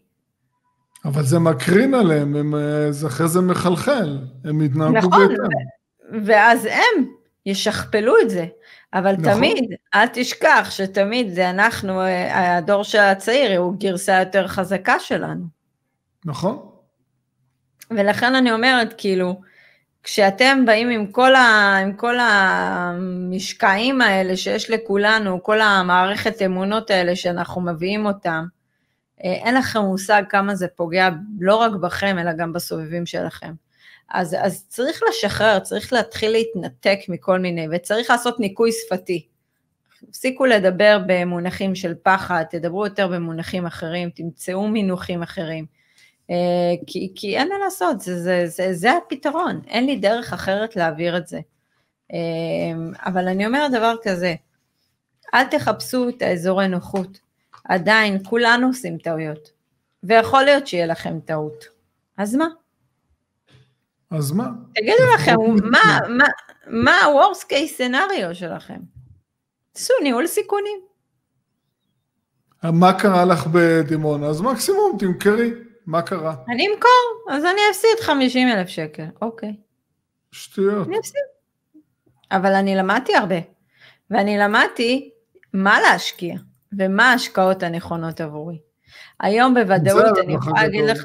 אבל 1.05 1.23
זה 1.23 1.39
מקרין 1.39 1.95
עליהם, 1.95 2.37
הם, 2.37 2.55
זה 2.91 3.07
אחרי 3.07 3.29
זה 3.29 3.41
מחלחל, 3.41 4.19
הם 4.45 4.63
יתנהגו 4.63 4.93
נכון, 4.93 5.11
בהתאם. 5.11 5.35
נכון, 5.35 6.23
ואז 6.25 6.65
הם 6.65 7.05
ישכפלו 7.47 8.15
את 8.23 8.31
זה. 8.31 8.47
אבל 8.95 9.13
נכון. 9.13 9.35
תמיד, 9.35 9.75
אל 9.95 10.07
תשכח 10.13 10.69
שתמיד 10.71 11.35
זה 11.35 11.51
אנחנו, 11.51 12.01
הדור 12.31 12.83
של 12.85 12.99
הצעיר, 12.99 13.59
הוא 13.59 13.75
גרסה 13.79 14.19
יותר 14.21 14.47
חזקה 14.47 14.99
שלנו. 14.99 15.45
נכון. 16.25 16.69
ולכן 17.91 18.35
אני 18.35 18.53
אומרת, 18.53 18.95
כאילו, 18.99 19.41
כשאתם 20.03 20.65
באים 20.67 20.91
עם 20.91 21.07
כל, 21.07 21.35
ה, 21.35 21.77
עם 21.83 21.93
כל 21.93 22.15
המשקעים 22.21 24.01
האלה 24.01 24.37
שיש 24.37 24.71
לכולנו, 24.71 25.43
כל 25.43 25.61
המערכת 25.61 26.43
אמונות 26.43 26.91
האלה 26.91 27.17
שאנחנו 27.17 27.61
מביאים 27.61 28.07
אותם, 28.07 28.45
אה, 28.45 28.54
אין 29.19 29.55
לכם 29.55 29.81
מושג 29.81 30.23
כמה 30.29 30.55
זה 30.55 30.69
פוגע 30.69 31.09
לא 31.41 31.57
רק 31.57 31.73
בכם, 31.73 32.19
אלא 32.19 32.33
גם 32.33 32.53
בסובבים 32.53 33.07
שלכם. 33.07 33.53
אז, 34.11 34.37
אז 34.41 34.65
צריך 34.69 35.01
לשחרר, 35.09 35.59
צריך 35.59 35.93
להתחיל 35.93 36.31
להתנתק 36.31 36.99
מכל 37.09 37.39
מיני, 37.39 37.67
וצריך 37.73 38.11
לעשות 38.11 38.41
ניקוי 38.41 38.71
שפתי. 38.73 39.27
תפסיקו 40.11 40.47
לדבר 40.47 40.99
במונחים 41.07 41.75
של 41.75 41.95
פחד, 42.03 42.45
תדברו 42.51 42.87
יותר 42.87 43.09
במונחים 43.09 43.67
אחרים, 43.67 44.11
תמצאו 44.11 44.69
מינוחים 44.69 45.23
אחרים. 45.23 45.67
אה, 46.31 46.75
כי, 46.87 47.12
כי 47.15 47.39
אין 47.39 47.49
מה 47.49 47.55
לעשות, 47.65 48.01
זה, 48.01 48.23
זה, 48.23 48.45
זה, 48.47 48.73
זה 48.73 48.93
הפתרון, 48.97 49.61
אין 49.67 49.87
לי 49.87 49.97
דרך 49.97 50.33
אחרת 50.33 50.77
להעביר 50.77 51.17
את 51.17 51.27
זה. 51.27 51.41
אה, 52.12 52.19
אבל 53.07 53.29
אני 53.29 53.47
אומרת 53.47 53.73
דבר 53.73 53.95
כזה, 54.03 54.35
אל 55.35 55.45
תחפשו 55.45 56.09
את 56.09 56.23
האזורי 56.23 56.69
נוחות, 56.69 57.19
עדיין 57.65 58.19
כולנו 58.25 58.67
עושים 58.67 58.99
טעויות, 58.99 59.51
ויכול 60.03 60.43
להיות 60.43 60.67
שיהיה 60.67 60.87
לכם 60.87 61.21
טעות, 61.21 61.65
אז 62.17 62.35
מה? 62.35 62.49
אז 64.11 64.33
מה? 64.33 64.49
תגידו 64.75 65.03
לכם, 65.15 65.35
מה, 65.71 65.99
מה, 66.09 66.25
מה 66.67 66.93
ה-Worst 66.93 67.45
case 67.45 67.81
scenario 67.81 68.35
שלכם? 68.35 68.81
תעשו 69.73 69.95
ניהול 70.03 70.27
סיכונים. 70.27 70.79
מה 72.62 72.99
קרה 72.99 73.25
לך 73.25 73.47
בדימונה? 73.47 74.27
אז 74.27 74.41
מקסימום 74.41 74.97
תמכרי. 74.99 75.51
מה 75.87 76.03
קרה? 76.03 76.35
אני 76.49 76.67
אמכור, 76.69 77.35
אז 77.37 77.45
אני 77.45 77.61
אפסיד 77.71 78.01
50 78.01 78.49
אלף 78.49 78.69
שקל, 78.69 79.07
אוקיי. 79.23 79.57
שטויות. 80.33 80.89
אני 80.89 80.99
אפסיד. 80.99 81.21
אבל 82.31 82.55
אני 82.55 82.77
למדתי 82.77 83.17
הרבה, 83.17 83.35
ואני 84.11 84.39
למדתי 84.39 85.11
מה 85.53 85.81
להשקיע, 85.81 86.37
ומה 86.79 87.11
ההשקעות 87.11 87.62
הנכונות 87.62 88.20
עבורי. 88.20 88.59
היום 89.20 89.55
בוודאות 89.55 90.18
אני 90.25 90.35
יכולה 90.35 90.62
להגיד 90.62 90.85
לך, 90.85 91.03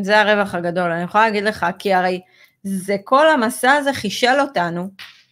זה 0.00 0.20
הרווח 0.20 0.54
הגדול, 0.54 0.90
אני 0.90 1.02
יכולה 1.02 1.24
להגיד 1.24 1.44
לך, 1.44 1.66
כי 1.78 1.94
הרי 1.94 2.20
זה 2.62 2.96
כל 3.04 3.30
המסע 3.30 3.72
הזה 3.72 3.92
חישל 3.92 4.40
אותנו, 4.40 4.88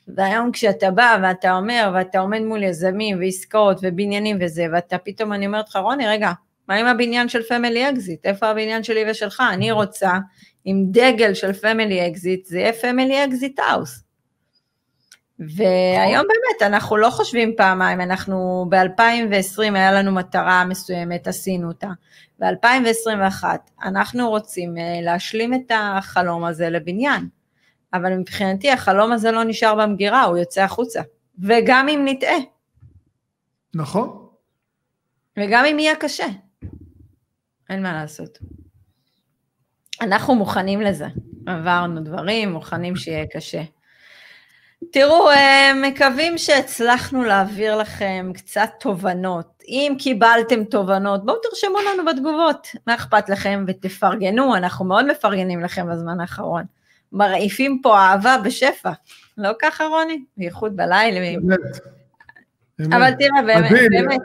והיום 0.08 0.52
כשאתה 0.52 0.90
בא 0.90 1.18
ואתה 1.22 1.52
אומר, 1.52 1.90
ואתה 1.94 2.18
עומד 2.18 2.40
מול 2.40 2.62
יזמים 2.62 3.18
ועסקאות 3.18 3.78
ובניינים 3.82 4.38
וזה, 4.40 4.66
ואתה 4.72 4.98
פתאום, 4.98 5.32
אני 5.32 5.46
אומרת 5.46 5.68
לך, 5.68 5.76
רוני, 5.76 6.06
רגע, 6.06 6.32
מה 6.68 6.74
עם 6.74 6.86
הבניין 6.86 7.28
של 7.28 7.42
Family 7.42 7.90
Exit? 7.90 8.26
איפה 8.26 8.46
הבניין 8.46 8.82
שלי 8.82 9.10
ושלך? 9.10 9.42
אני 9.52 9.72
רוצה 9.72 10.12
עם 10.64 10.84
דגל 10.90 11.34
של 11.34 11.52
Family 11.52 12.08
Exit, 12.08 12.46
זה 12.46 12.58
יהיה 12.58 12.72
Family 12.72 13.24
Exit 13.24 13.58
House. 13.58 14.05
והיום 15.38 16.22
באמת 16.28 16.72
אנחנו 16.72 16.96
לא 16.96 17.10
חושבים 17.10 17.54
פעמיים, 17.56 18.00
אנחנו 18.00 18.66
ב-2020 18.68 19.74
היה 19.74 19.92
לנו 19.92 20.12
מטרה 20.12 20.64
מסוימת, 20.64 21.26
עשינו 21.26 21.68
אותה. 21.68 21.88
ב-2021 22.38 23.44
אנחנו 23.82 24.28
רוצים 24.28 24.78
אה, 24.78 25.00
להשלים 25.02 25.54
את 25.54 25.72
החלום 25.74 26.44
הזה 26.44 26.70
לבניין, 26.70 27.28
אבל 27.92 28.14
מבחינתי 28.16 28.70
החלום 28.70 29.12
הזה 29.12 29.30
לא 29.30 29.44
נשאר 29.44 29.74
במגירה, 29.74 30.22
הוא 30.22 30.36
יוצא 30.36 30.62
החוצה, 30.62 31.02
וגם 31.38 31.88
אם 31.88 32.02
נטעה. 32.04 32.36
נכון. 33.74 34.26
וגם 35.38 35.64
אם 35.64 35.78
יהיה 35.78 35.96
קשה. 35.96 36.26
אין 37.70 37.82
מה 37.82 37.92
לעשות. 37.92 38.38
אנחנו 40.00 40.34
מוכנים 40.34 40.80
לזה, 40.80 41.06
עברנו 41.46 42.00
דברים, 42.00 42.52
מוכנים 42.52 42.96
שיהיה 42.96 43.26
קשה. 43.26 43.62
תראו, 44.92 45.30
אה, 45.30 45.72
מקווים 45.82 46.38
שהצלחנו 46.38 47.24
להעביר 47.24 47.76
לכם 47.76 48.30
קצת 48.34 48.70
תובנות. 48.80 49.62
אם 49.68 49.96
קיבלתם 49.98 50.64
תובנות, 50.64 51.26
בואו 51.26 51.36
תרשמו 51.42 51.78
לנו 51.78 52.04
בתגובות, 52.04 52.68
מה 52.86 52.94
אכפת 52.94 53.28
לכם 53.28 53.64
ותפרגנו, 53.66 54.56
אנחנו 54.56 54.84
מאוד 54.84 55.10
מפרגנים 55.10 55.60
לכם 55.60 55.86
בזמן 55.92 56.20
האחרון. 56.20 56.64
מרעיפים 57.12 57.80
פה 57.82 57.98
אהבה 57.98 58.36
בשפע, 58.44 58.90
לא 59.38 59.50
ככה 59.62 59.84
רוני? 59.84 60.24
בייחוד 60.36 60.76
בלילה. 60.76 61.20
באמת. 61.40 61.58
אבל 62.92 63.14
תראה, 63.14 63.42
באמת, 63.46 63.70
באמת. 63.90 64.20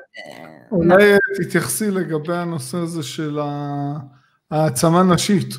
אולי 0.72 1.18
תתייחסי 1.38 1.91
לגבי 1.91 2.36
הנושא 2.36 2.78
הזה 2.78 3.04
של 3.04 3.39
העצמה 4.52 5.04
נשית. 5.04 5.56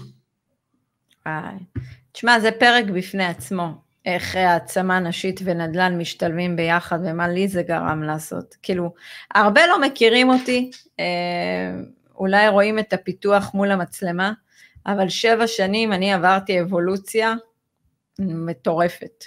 תשמע, 2.13 2.41
זה 2.41 2.51
פרק 2.51 2.85
בפני 2.85 3.25
עצמו, 3.25 3.75
איך 4.07 4.37
העצמה 4.37 5.01
נשית 5.01 5.41
ונדל"ן 5.45 5.99
משתלבים 5.99 6.57
ביחד 6.57 6.99
ומה 7.05 7.29
לי 7.29 7.49
זה 7.49 7.63
גרם 7.63 8.03
לעשות. 8.03 8.57
כאילו, 8.63 8.93
הרבה 9.35 9.67
לא 9.67 9.81
מכירים 9.81 10.31
אותי, 10.31 10.71
אה, 11.01 11.05
אולי 12.17 12.49
רואים 12.49 12.79
את 12.79 12.93
הפיתוח 12.93 13.55
מול 13.55 13.71
המצלמה, 13.71 14.33
אבל 14.87 15.09
שבע 15.09 15.47
שנים 15.47 15.93
אני 15.93 16.13
עברתי 16.13 16.61
אבולוציה 16.61 17.35
מטורפת. 18.19 19.25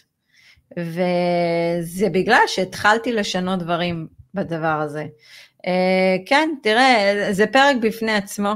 וזה 0.78 2.10
בגלל 2.12 2.42
שהתחלתי 2.48 3.14
לשנות 3.14 3.60
דברים 3.60 4.08
בדבר 4.34 4.82
הזה. 4.82 5.06
אה, 5.68 6.16
כן, 6.26 6.50
תראה, 6.64 7.28
זה 7.32 7.48
פרק 7.48 7.76
בפני 7.82 8.12
עצמו, 8.12 8.54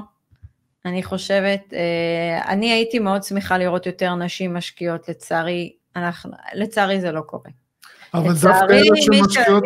אני 0.86 1.04
חושבת. 1.04 1.74
אה, 1.74 2.52
אני 2.54 2.72
הייתי 2.72 3.00
מאוד 3.00 3.24
שמחה 3.24 3.58
לראות 3.58 3.86
יותר 3.86 4.16
נשים 4.16 4.54
משקיעות, 4.54 5.10
לצערי, 5.10 5.74
אנחנו, 5.96 6.32
לצערי 6.54 7.02
זה 7.02 7.12
לא 7.12 7.22
קורה. 7.22 7.52
אבל 8.14 8.34
דווקא 8.34 8.74
אלה 8.74 8.96
שמשקיעות 8.96 9.64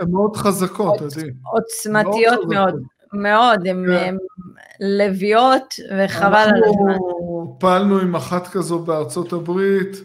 הן 0.00 0.10
מאוד 0.10 0.36
חזקות, 0.36 1.00
עדי. 1.00 1.30
עוצמתיות 1.44 2.40
מאוד, 2.48 2.82
מאוד, 3.12 3.66
הן 3.66 3.84
כן. 3.88 4.14
לביאות 4.80 5.74
וחבל 5.98 6.34
על 6.34 6.62
הזמן. 6.64 6.92
אנחנו 6.92 7.56
פעלנו 7.60 7.98
עם 7.98 8.16
אחת 8.16 8.48
כזו 8.48 8.78
בארצות 8.78 9.32
הברית, 9.32 9.96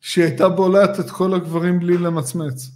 שהיא 0.00 0.24
הייתה 0.24 0.48
בולעת 0.48 1.00
את 1.00 1.10
כל 1.10 1.34
הגברים 1.34 1.78
בלי 1.78 1.98
למצמץ. 1.98 2.70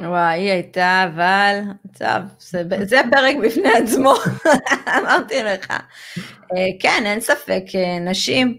וואי, 0.00 0.40
היא 0.40 0.50
הייתה, 0.50 1.04
אבל, 1.14 1.60
טוב, 1.98 2.34
זה, 2.38 2.62
זה 2.84 3.00
פרק 3.10 3.36
בפני 3.44 3.72
עצמו, 3.72 4.14
אמרתי 4.98 5.42
לך. 5.42 5.70
אה, 5.70 6.66
כן, 6.80 7.02
אין 7.06 7.20
ספק, 7.20 7.62
אה, 7.74 7.98
נשים, 8.10 8.56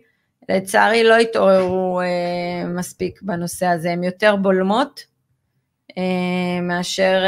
לצערי 0.50 1.04
לא 1.04 1.16
התעוררו 1.16 2.02
אה, 2.02 2.66
מספיק 2.68 3.22
בנושא 3.22 3.66
הזה, 3.66 3.92
הן 3.92 4.04
יותר 4.04 4.36
בולמות 4.36 5.06
מאשר 6.62 7.24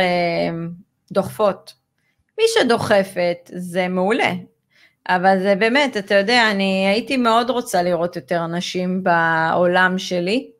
דוחפות. 1.11 1.73
מי 2.37 2.43
שדוחפת 2.47 3.49
זה 3.53 3.87
מעולה, 3.87 4.31
אבל 5.09 5.39
זה 5.39 5.55
באמת, 5.55 5.97
אתה 5.97 6.15
יודע, 6.15 6.51
אני 6.51 6.87
הייתי 6.87 7.17
מאוד 7.17 7.49
רוצה 7.49 7.83
לראות 7.83 8.15
יותר 8.15 8.47
נשים 8.47 9.03
בעולם 9.03 9.97
שלי, 9.97 10.51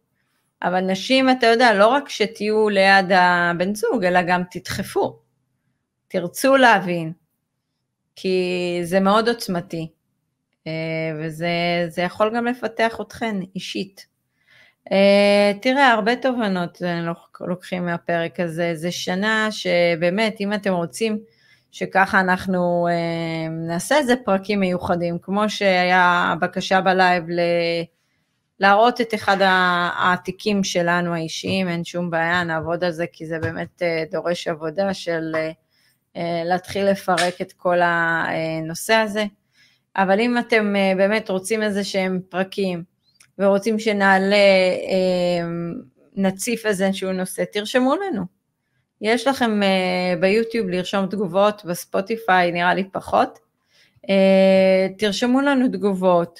אבל 0.64 0.82
נשים, 0.82 1.30
אתה 1.30 1.48
יודע, 1.48 1.74
לא 1.74 1.88
רק 1.88 2.10
שתהיו 2.10 2.70
ליד 2.70 3.12
הבן 3.12 3.76
זוג, 3.76 4.06
אלא 4.06 4.22
גם 4.22 4.42
תדחפו, 4.52 5.20
תרצו 6.08 6.56
להבין, 6.56 7.14
כי 8.16 8.80
זה 8.84 9.00
מאוד 9.00 9.30
עוצמתי, 9.30 9.78
אה, 9.82 10.03
וזה 11.20 12.02
יכול 12.02 12.36
גם 12.36 12.46
לפתח 12.46 12.98
אתכן 13.02 13.36
אישית. 13.56 14.08
אה, 14.92 15.52
תראה, 15.62 15.92
הרבה 15.92 16.16
תובנות 16.16 16.82
לוקחים 17.42 17.86
מהפרק 17.86 18.40
הזה, 18.40 18.72
זה 18.76 18.92
שנה 18.92 19.48
שבאמת, 19.52 20.36
אם 20.40 20.54
אתם 20.54 20.74
רוצים 20.74 21.20
שככה 21.72 22.20
אנחנו 22.20 22.88
אה, 22.92 23.50
נעשה 23.50 23.98
איזה 23.98 24.16
פרקים 24.26 24.60
מיוחדים, 24.60 25.18
כמו 25.22 25.50
שהיה 25.50 26.36
בקשה 26.42 26.82
בלייב 26.82 27.30
ל... 27.30 27.40
להראות 28.60 29.02
את 29.02 29.14
אחד 29.14 29.38
העתיקים 29.42 30.64
שלנו 30.64 31.14
האישיים, 31.14 31.68
אין 31.68 31.84
שום 31.84 32.10
בעיה, 32.10 32.44
נעבוד 32.44 32.84
על 32.84 32.92
זה, 32.92 33.06
כי 33.14 33.26
זה 33.26 33.40
באמת 33.40 33.82
אה, 33.82 34.04
דורש 34.12 34.48
עבודה 34.48 34.94
של 34.94 35.32
אה, 35.36 35.52
אה, 36.16 36.42
להתחיל 36.46 36.90
לפרק 36.90 37.42
את 37.42 37.54
כל 37.54 37.78
הנושא 37.82 38.94
הזה. 38.94 39.26
אבל 39.96 40.20
אם 40.20 40.38
אתם 40.38 40.76
באמת 40.98 41.30
רוצים 41.30 41.64
איזה 41.64 41.84
שהם 41.84 42.20
פרקים, 42.30 42.84
ורוצים 43.40 43.80
שנעלה, 43.80 44.36
נציף 46.16 46.66
איזשהו 46.66 47.12
נושא, 47.12 47.44
תרשמו 47.52 47.96
לנו. 47.96 48.24
יש 49.02 49.28
לכם 49.28 49.62
ביוטיוב 50.20 50.70
לרשום 50.70 51.08
תגובות, 51.08 51.66
בספוטיפיי 51.66 52.52
נראה 52.52 52.74
לי 52.74 52.84
פחות. 52.92 53.40
תרשמו 54.98 55.42
לנו 55.42 55.68
תגובות. 55.68 56.40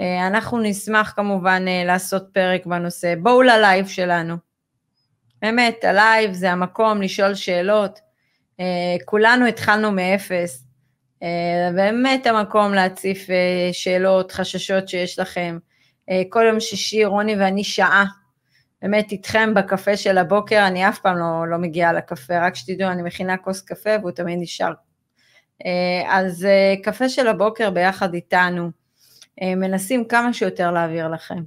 אה, 0.00 0.26
אנחנו 0.26 0.58
נשמח 0.58 1.12
כמובן 1.16 1.64
אה, 1.68 1.84
לעשות 1.84 2.24
פרק 2.32 2.66
בנושא. 2.66 3.14
בואו 3.22 3.42
ללייב 3.42 3.88
שלנו. 3.88 4.34
באמת, 5.42 5.84
הלייב 5.84 6.32
זה 6.32 6.52
המקום 6.52 7.02
לשאול 7.02 7.34
שאלות. 7.34 8.00
אה, 8.60 8.96
כולנו 9.04 9.46
התחלנו 9.46 9.92
מאפס. 9.92 10.64
באמת 11.74 12.26
המקום 12.26 12.74
להציף 12.74 13.26
שאלות, 13.72 14.32
חששות 14.32 14.88
שיש 14.88 15.18
לכם. 15.18 15.58
אה, 16.10 16.22
כל 16.28 16.44
יום 16.48 16.60
שישי 16.60 17.04
רוני 17.04 17.36
ואני 17.36 17.64
שעה, 17.64 18.04
באמת 18.82 19.12
איתכם 19.12 19.54
בקפה 19.54 19.96
של 19.96 20.18
הבוקר, 20.18 20.66
אני 20.66 20.88
אף 20.88 20.98
פעם 20.98 21.18
לא, 21.18 21.48
לא 21.50 21.58
מגיעה 21.58 21.92
לקפה, 21.92 22.46
רק 22.46 22.54
שתדעו, 22.54 22.90
אני 22.90 23.02
מכינה 23.02 23.36
כוס 23.36 23.62
קפה 23.62 23.90
והוא 24.00 24.10
תמיד 24.10 24.38
נשאר. 24.40 24.72
אז 26.08 26.46
קפה 26.82 27.08
של 27.08 27.28
הבוקר 27.28 27.70
ביחד 27.70 28.14
איתנו, 28.14 28.70
מנסים 29.42 30.04
כמה 30.04 30.32
שיותר 30.32 30.70
להעביר 30.70 31.08
לכם. 31.08 31.42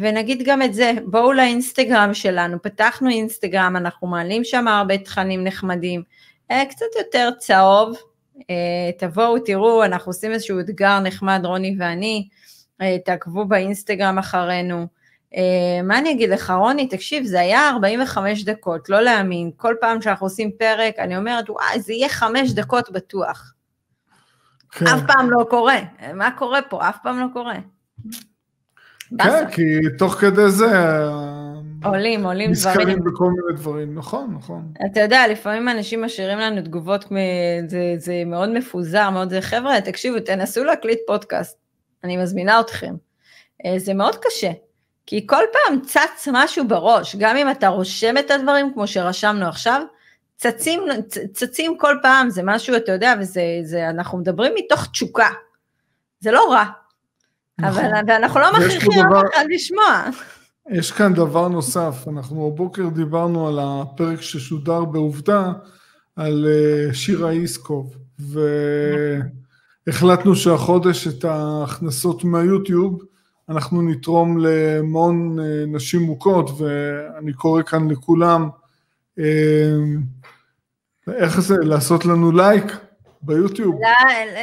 ונגיד 0.00 0.42
גם 0.44 0.62
את 0.62 0.74
זה, 0.74 0.92
בואו 1.06 1.32
לאינסטגרם 1.32 2.14
שלנו, 2.14 2.62
פתחנו 2.62 3.10
אינסטגרם, 3.10 3.76
אנחנו 3.76 4.06
מעלים 4.06 4.44
שם 4.44 4.68
הרבה 4.68 4.98
תכנים 4.98 5.44
נחמדים, 5.44 6.02
קצת 6.48 6.86
יותר 6.98 7.30
צהוב, 7.38 7.96
תבואו 8.98 9.38
תראו, 9.38 9.84
אנחנו 9.84 10.10
עושים 10.10 10.32
איזשהו 10.32 10.60
אתגר 10.60 11.00
נחמד, 11.00 11.40
רוני 11.44 11.76
ואני, 11.78 12.28
תעקבו 13.04 13.44
באינסטגרם 13.44 14.18
אחרינו. 14.18 14.86
מה 15.84 15.98
אני 15.98 16.12
אגיד 16.12 16.30
לך, 16.30 16.50
רוני, 16.50 16.88
תקשיב, 16.88 17.24
זה 17.24 17.40
היה 17.40 17.70
45 17.70 18.44
דקות, 18.44 18.88
לא 18.88 19.00
להאמין, 19.00 19.50
כל 19.56 19.74
פעם 19.80 20.02
שאנחנו 20.02 20.26
עושים 20.26 20.50
פרק, 20.58 20.94
אני 20.98 21.16
אומרת, 21.16 21.50
וואי, 21.50 21.80
זה 21.80 21.92
יהיה 21.92 22.08
חמש 22.08 22.52
דקות 22.52 22.90
בטוח. 22.90 23.52
כן. 24.70 24.86
אף 24.86 25.00
פעם 25.06 25.30
לא 25.30 25.46
קורה, 25.50 25.78
מה 26.14 26.30
קורה 26.38 26.62
פה? 26.62 26.88
אף 26.88 26.96
פעם 27.02 27.20
לא 27.20 27.26
קורה. 27.32 27.54
כן, 29.18 29.50
כי 29.50 29.62
תוך 29.98 30.14
כדי 30.14 30.50
זה... 30.50 30.66
עולים, 31.84 32.26
עולים 32.26 32.52
דברים. 32.52 32.78
נזכרים 32.78 33.04
בכל 33.04 33.30
מיני 33.30 33.58
דברים, 33.58 33.94
נכון, 33.94 34.34
נכון. 34.38 34.72
אתה 34.86 35.00
יודע, 35.00 35.28
לפעמים 35.28 35.68
אנשים 35.68 36.04
משאירים 36.04 36.38
לנו 36.38 36.62
תגובות, 36.62 37.04
זה, 37.68 37.94
זה 37.98 38.22
מאוד 38.26 38.48
מפוזר, 38.48 39.10
מאוד 39.10 39.30
זה, 39.30 39.40
חבר'ה, 39.40 39.80
תקשיבו, 39.80 40.20
תנסו 40.20 40.64
להקליט 40.64 40.98
פודקאסט, 41.06 41.58
אני 42.04 42.16
מזמינה 42.16 42.60
אתכם. 42.60 42.94
אה, 43.64 43.78
זה 43.78 43.94
מאוד 43.94 44.16
קשה, 44.16 44.50
כי 45.06 45.26
כל 45.26 45.42
פעם 45.52 45.80
צץ 45.80 46.28
משהו 46.32 46.68
בראש, 46.68 47.16
גם 47.16 47.36
אם 47.36 47.50
אתה 47.50 47.68
רושם 47.68 48.18
את 48.18 48.30
הדברים, 48.30 48.72
כמו 48.74 48.86
שרשמנו 48.86 49.46
עכשיו, 49.46 49.82
צצים, 50.36 50.80
צצים 51.32 51.78
כל 51.78 51.96
פעם, 52.02 52.30
זה 52.30 52.42
משהו, 52.44 52.76
אתה 52.76 52.92
יודע, 52.92 53.14
וזה, 53.20 53.42
זה, 53.62 53.88
אנחנו 53.88 54.18
מדברים 54.18 54.52
מתוך 54.54 54.86
תשוקה. 54.90 55.28
זה 56.20 56.30
לא 56.30 56.52
רע, 56.52 56.64
נכון. 57.58 57.84
אבל 57.84 58.10
אנחנו 58.10 58.40
לא 58.40 58.52
מכריחים 58.52 58.92
אף 58.92 59.22
אחד 59.34 59.44
לשמוע. 59.48 60.04
יש 60.70 60.92
כאן 60.92 61.14
דבר 61.14 61.48
נוסף, 61.48 62.04
אנחנו 62.08 62.46
הבוקר 62.46 62.88
דיברנו 62.88 63.48
על 63.48 63.58
הפרק 63.62 64.20
ששודר 64.20 64.84
בעובדה, 64.84 65.52
על 66.16 66.46
אה, 66.48 66.94
שירה 66.94 67.30
איסקוב, 67.30 67.96
והחלטנו 69.86 70.36
שהחודש 70.36 71.08
את 71.08 71.24
ההכנסות 71.24 72.24
מהיוטיוב, 72.24 73.02
אנחנו 73.48 73.82
נתרום 73.82 74.38
למעון 74.40 75.38
אה, 75.40 75.64
נשים 75.66 76.02
מוכות, 76.02 76.50
ואני 76.58 77.32
קורא 77.32 77.62
כאן 77.62 77.90
לכולם, 77.90 78.48
אה, 79.18 79.74
איך 81.14 81.40
זה, 81.40 81.56
לעשות 81.62 82.04
לנו 82.04 82.32
לייק 82.32 82.64
ביוטיוב. 83.22 83.80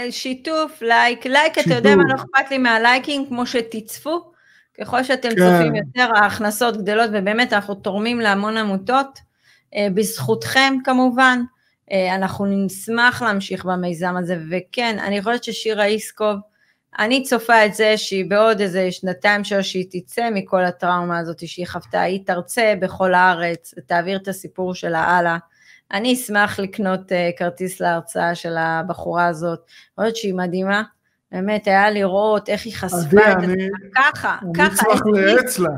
שיתוף, 0.09 0.81
לייק, 0.81 1.25
לייק, 1.25 1.53
שיתוף. 1.53 1.67
אתה 1.67 1.75
יודע 1.75 1.95
מה 1.95 2.03
לא 2.07 2.15
אכפת 2.15 2.51
לי 2.51 2.57
מהלייקים, 2.57 3.27
כמו 3.27 3.45
שתצפו, 3.45 4.32
ככל 4.79 5.03
שאתם 5.03 5.29
כן. 5.29 5.35
צופים 5.35 5.75
יותר, 5.75 6.07
ההכנסות 6.15 6.77
גדלות, 6.77 7.09
ובאמת 7.13 7.53
אנחנו 7.53 7.75
תורמים 7.75 8.19
להמון 8.19 8.57
עמותות, 8.57 9.19
אה, 9.75 9.87
בזכותכם 9.93 10.73
כמובן, 10.83 11.41
אה, 11.91 12.15
אנחנו 12.15 12.45
נשמח 12.45 13.21
להמשיך 13.21 13.65
במיזם 13.65 14.15
הזה, 14.17 14.37
וכן, 14.51 14.99
אני 14.99 15.21
חושבת 15.21 15.43
ששירה 15.43 15.85
איסקוב, 15.85 16.35
אני 16.99 17.23
צופה 17.23 17.65
את 17.65 17.73
זה 17.73 17.97
שהיא 17.97 18.25
בעוד 18.29 18.61
איזה 18.61 18.91
שנתיים 18.91 19.43
שלוש 19.43 19.71
שהיא 19.71 19.85
תצא 19.91 20.29
מכל 20.33 20.63
הטראומה 20.63 21.19
הזאת 21.19 21.47
שהיא 21.47 21.67
חוותה, 21.67 22.01
היא 22.01 22.25
תרצה 22.25 22.73
בכל 22.79 23.13
הארץ, 23.13 23.73
תעביר 23.87 24.17
את 24.17 24.27
הסיפור 24.27 24.75
שלה 24.75 24.99
הלאה. 24.99 25.37
אני 25.91 26.13
אשמח 26.13 26.59
לקנות 26.59 27.11
uh, 27.11 27.37
כרטיס 27.37 27.79
להרצאה 27.79 28.35
של 28.35 28.57
הבחורה 28.57 29.27
הזאת, 29.27 29.59
אני 29.59 30.05
חושבת 30.05 30.15
שהיא 30.15 30.33
מדהימה, 30.33 30.83
באמת, 31.33 31.67
היה 31.67 31.91
לראות 31.91 32.49
איך 32.49 32.65
היא 32.65 32.73
חשפה 32.75 33.31
את 33.31 33.37
עצמה 33.37 33.55
ככה, 33.95 34.37
ככה. 34.53 34.63
אני 34.63 34.67
אצלח 34.67 35.01
לייעץ 35.13 35.59
לה. 35.59 35.69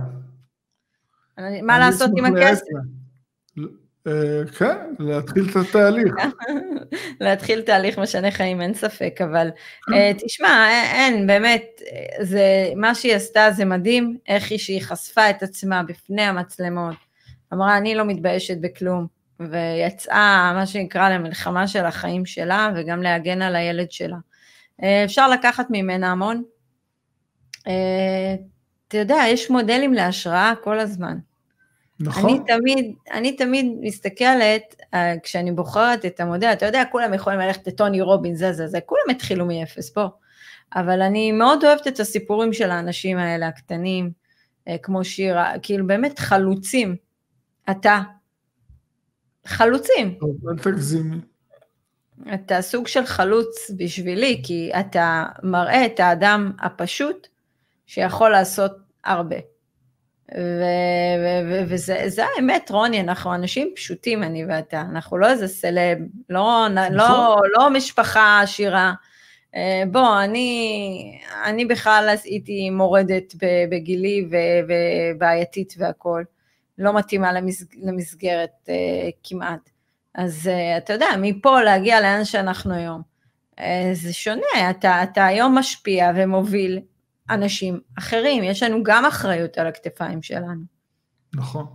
מה 1.62 1.80
לעשות 1.80 2.12
עם 2.18 2.26
הכסף? 2.26 2.66
אה, 4.08 4.42
כן, 4.58 4.78
להתחיל 5.00 5.50
את 5.52 5.56
התהליך. 5.56 6.14
להתחיל 7.22 7.62
תהליך 7.62 8.00
משנה 8.00 8.32
חיים, 8.32 8.62
אין 8.62 8.74
ספק, 8.74 9.20
אבל 9.24 9.50
אה, 9.94 10.12
תשמע, 10.18 10.68
אין, 10.94 11.28
באמת, 11.28 11.82
זה, 12.22 12.70
מה 12.76 12.96
שהיא 12.96 13.16
עשתה 13.16 13.52
זה 13.52 13.66
מדהים, 13.66 14.18
איך 14.28 14.52
היא 14.52 14.60
שהיא 14.60 14.82
חשפה 14.82 15.30
את 15.30 15.44
עצמה 15.44 15.84
בפני 15.84 16.22
המצלמות. 16.22 16.96
אמרה, 17.54 17.78
אני 17.78 17.96
לא 17.96 18.06
מתביישת 18.06 18.58
בכלום, 18.62 19.08
ויצאה, 19.40 20.52
מה 20.56 20.66
שנקרא, 20.66 21.10
למלחמה 21.10 21.68
של 21.68 21.86
החיים 21.86 22.26
שלה, 22.26 22.72
וגם 22.76 23.02
להגן 23.02 23.42
על 23.42 23.56
הילד 23.56 23.92
שלה. 23.92 24.18
אה, 24.84 25.04
אפשר 25.04 25.30
לקחת 25.30 25.68
ממנה 25.70 26.12
המון. 26.12 26.44
אה, 27.68 28.36
אתה 28.88 28.98
יודע, 28.98 29.18
יש 29.28 29.50
מודלים 29.50 29.94
להשראה 29.94 30.54
כל 30.64 30.80
הזמן. 30.80 31.18
נכון. 32.00 32.30
אני 32.30 32.40
תמיד, 32.48 32.96
אני 33.12 33.36
תמיד 33.36 33.66
מסתכלת, 33.82 34.76
אה, 34.94 35.14
כשאני 35.24 35.52
בוחרת 35.52 36.06
את 36.06 36.20
המודל, 36.20 36.48
אתה 36.54 36.66
יודע, 36.66 36.84
כולם 36.92 37.14
יכולים 37.14 37.40
ללכת 37.40 37.68
לטוני 37.68 38.02
רובין, 38.02 38.36
זה 38.36 38.54
זה 38.54 38.68
זה, 38.68 38.80
כולם 38.86 39.10
התחילו 39.12 39.46
מאפס 39.46 39.90
פה. 39.90 40.06
אבל 40.76 41.02
אני 41.02 41.32
מאוד 41.32 41.64
אוהבת 41.64 41.88
את 41.88 42.00
הסיפורים 42.00 42.54
של 42.54 42.72
האנשים 42.72 43.18
האלה, 43.18 43.48
הקטנים, 43.48 44.12
כמו 44.82 45.04
שירה, 45.04 45.54
כאילו 45.62 45.88
באמת 45.88 46.20
חלוצים. 46.20 46.96
אתה. 47.72 48.02
חלוצים. 49.46 50.20
אל 50.50 50.58
תגזימי. 50.58 51.18
אתה 52.34 52.62
סוג 52.62 52.88
של 52.88 53.06
חלוץ 53.06 53.72
בשבילי, 53.78 54.42
כי 54.44 54.72
אתה 54.80 55.26
מראה 55.44 55.86
את 55.86 56.00
האדם 56.00 56.52
הפשוט 56.60 57.28
שיכול 57.86 58.30
לעשות 58.30 58.72
הרבה. 59.04 59.36
וזה 61.68 62.26
האמת, 62.26 62.72
רוני, 62.72 63.02
אנחנו 63.02 63.36
אנשים 63.36 63.72
פשוטים, 63.76 64.24
אני 64.24 64.46
ואתה, 64.46 64.82
אנחנו 64.82 65.18
לא 65.18 65.30
איזה 65.30 65.48
סלב, 65.48 65.98
לא, 66.30 66.68
לא, 66.72 66.90
נכון. 66.90 67.50
לא 67.58 67.70
משפחה 67.70 68.42
עשירה. 68.42 68.94
אה, 69.56 69.84
בוא, 69.92 70.24
אני, 70.24 71.20
אני 71.46 71.66
בכלל 71.66 72.16
הייתי 72.24 72.70
מורדת 72.70 73.34
בגילי 73.72 74.28
ובעייתית 75.16 75.74
והכול, 75.78 76.26
לא 76.78 76.94
מתאימה 76.94 77.32
למסגרת 77.84 78.50
uh, 78.66 78.72
כמעט. 79.24 79.70
אז 80.16 80.50
uh, 80.54 80.78
אתה 80.78 80.94
יודע, 80.94 81.08
מפה 81.22 81.62
להגיע 81.62 82.02
לאן 82.02 82.26
שאנחנו 82.26 82.74
היום, 82.74 83.02
uh, 83.60 83.64
זה 83.94 84.14
שונה, 84.14 84.70
אתה, 84.70 85.04
אתה 85.04 85.26
היום 85.26 85.58
משפיע 85.58 86.12
ומוביל 86.16 86.80
אנשים 87.30 87.80
אחרים, 87.98 88.44
יש 88.44 88.64
לנו 88.64 88.84
גם 88.84 89.06
אחריות 89.06 89.58
על 89.58 89.68
הכתפיים 89.68 90.22
שלנו. 90.22 90.62
נכון. 91.36 91.66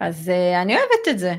אז 0.00 0.28
uh, 0.28 0.62
אני 0.62 0.74
אוהבת 0.76 1.08
את 1.10 1.18
זה, 1.18 1.34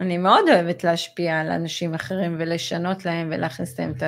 אני 0.00 0.18
מאוד 0.18 0.44
אוהבת 0.48 0.84
להשפיע 0.84 1.40
על 1.40 1.50
אנשים 1.50 1.94
אחרים 1.94 2.36
ולשנות 2.38 3.04
להם 3.04 3.28
ולהכניס 3.32 3.80
להם 3.80 3.92
את 3.96 4.02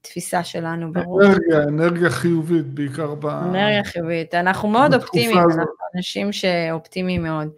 התפיסה 0.00 0.44
שלנו 0.44 0.92
ברור. 0.92 1.22
אנרגיה, 1.22 1.62
אנרגיה 1.62 2.10
חיובית 2.10 2.66
בעיקר 2.66 3.14
ב... 3.14 3.26
אנרגיה 3.26 3.84
חיובית, 3.84 4.34
אנחנו 4.34 4.68
מאוד 4.68 4.94
אופטימיים, 4.94 5.38
אנחנו 5.38 5.64
אנשים 5.96 6.32
שאופטימיים 6.32 7.22
מאוד. 7.22 7.48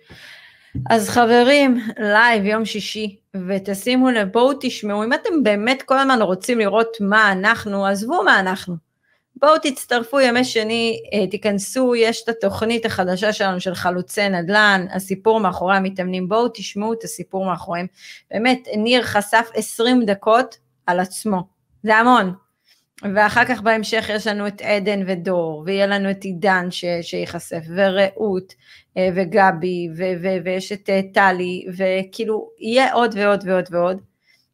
אז 0.90 1.08
חברים, 1.08 1.80
לייב 1.98 2.44
יום 2.44 2.64
שישי, 2.64 3.16
ותשימו 3.48 4.10
לב, 4.10 4.28
בואו 4.32 4.52
תשמעו, 4.60 5.04
אם 5.04 5.12
אתם 5.12 5.42
באמת 5.42 5.82
כל 5.82 5.98
הזמן 5.98 6.22
רוצים 6.22 6.58
לראות 6.58 6.96
מה 7.00 7.32
אנחנו, 7.32 7.86
עזבו 7.86 8.22
מה 8.22 8.40
אנחנו. 8.40 8.76
בואו 9.36 9.58
תצטרפו 9.62 10.20
ימי 10.20 10.44
שני, 10.44 11.00
אה, 11.12 11.26
תיכנסו, 11.26 11.94
יש 11.94 12.22
את 12.24 12.28
התוכנית 12.28 12.86
החדשה 12.86 13.32
שלנו 13.32 13.60
של 13.60 13.74
חלוצי 13.74 14.28
נדל"ן, 14.28 14.86
הסיפור 14.92 15.40
מאחורי 15.40 15.76
המתאמנים, 15.76 16.28
בואו 16.28 16.48
תשמעו 16.54 16.92
את 16.92 17.04
הסיפור 17.04 17.46
מאחוריהם. 17.46 17.86
באמת, 18.30 18.68
ניר 18.76 19.02
חשף 19.02 19.50
20 19.54 20.04
דקות 20.04 20.56
על 20.86 21.00
עצמו, 21.00 21.42
זה 21.82 21.96
המון. 21.96 22.45
ואחר 23.02 23.44
כך 23.44 23.60
בהמשך 23.60 24.06
יש 24.08 24.26
לנו 24.26 24.46
את 24.46 24.60
עדן 24.60 25.00
ודור, 25.06 25.62
ויהיה 25.66 25.86
לנו 25.86 26.10
את 26.10 26.24
עידן 26.24 26.70
ש, 26.70 26.84
שייחשף, 27.02 27.62
ורעות, 27.76 28.54
אה, 28.96 29.08
וגבי, 29.16 29.88
ו, 29.96 30.02
ו, 30.22 30.26
ויש 30.44 30.72
את 30.72 30.90
אה, 30.90 31.00
טלי, 31.14 31.66
וכאילו, 31.76 32.50
יהיה 32.58 32.92
עוד 32.92 33.14
ועוד 33.14 33.44
ועוד 33.46 33.64
ועוד. 33.70 34.00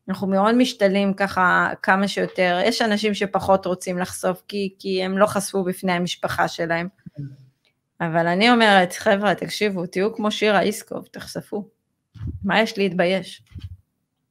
אנחנו 0.08 0.26
מאוד 0.26 0.54
משתדלים 0.54 1.14
ככה 1.14 1.72
כמה 1.82 2.08
שיותר, 2.08 2.60
יש 2.64 2.82
אנשים 2.82 3.14
שפחות 3.14 3.66
רוצים 3.66 3.98
לחשוף, 3.98 4.42
כי, 4.48 4.74
כי 4.78 5.02
הם 5.02 5.18
לא 5.18 5.26
חשפו 5.26 5.64
בפני 5.64 5.92
המשפחה 5.92 6.48
שלהם. 6.48 6.88
אבל 8.00 8.26
אני 8.26 8.50
אומרת, 8.50 8.92
חבר'ה, 8.92 9.34
תקשיבו, 9.34 9.86
תהיו 9.86 10.14
כמו 10.14 10.30
שירה 10.30 10.60
איסקוב, 10.60 11.06
תחשפו. 11.10 11.68
מה 12.44 12.60
יש 12.60 12.78
להתבייש? 12.78 13.42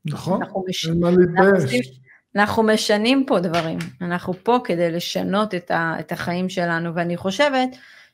נכון, 0.06 0.42
אין 0.90 1.00
מה 1.00 1.12
להתבייש. 1.12 2.02
אנחנו 2.36 2.64
משנים 2.64 3.26
פה 3.28 3.40
דברים, 3.40 3.78
אנחנו 4.02 4.34
פה 4.44 4.60
כדי 4.64 4.92
לשנות 4.92 5.56
את, 5.56 5.72
ה, 5.72 5.96
את 6.00 6.12
החיים 6.12 6.50
שלנו, 6.50 6.96
ואני 6.96 7.18
חושבת 7.18 7.70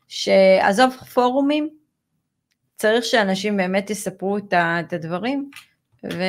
שעזוב 0.08 0.96
פורומים, 1.14 1.70
צריך 2.76 3.06
שאנשים 3.06 3.58
באמת 3.58 3.90
יספרו 3.90 4.38
את, 4.38 4.54
ה, 4.54 4.80
את 4.80 4.94
הדברים, 4.94 5.50
ו, 6.04 6.24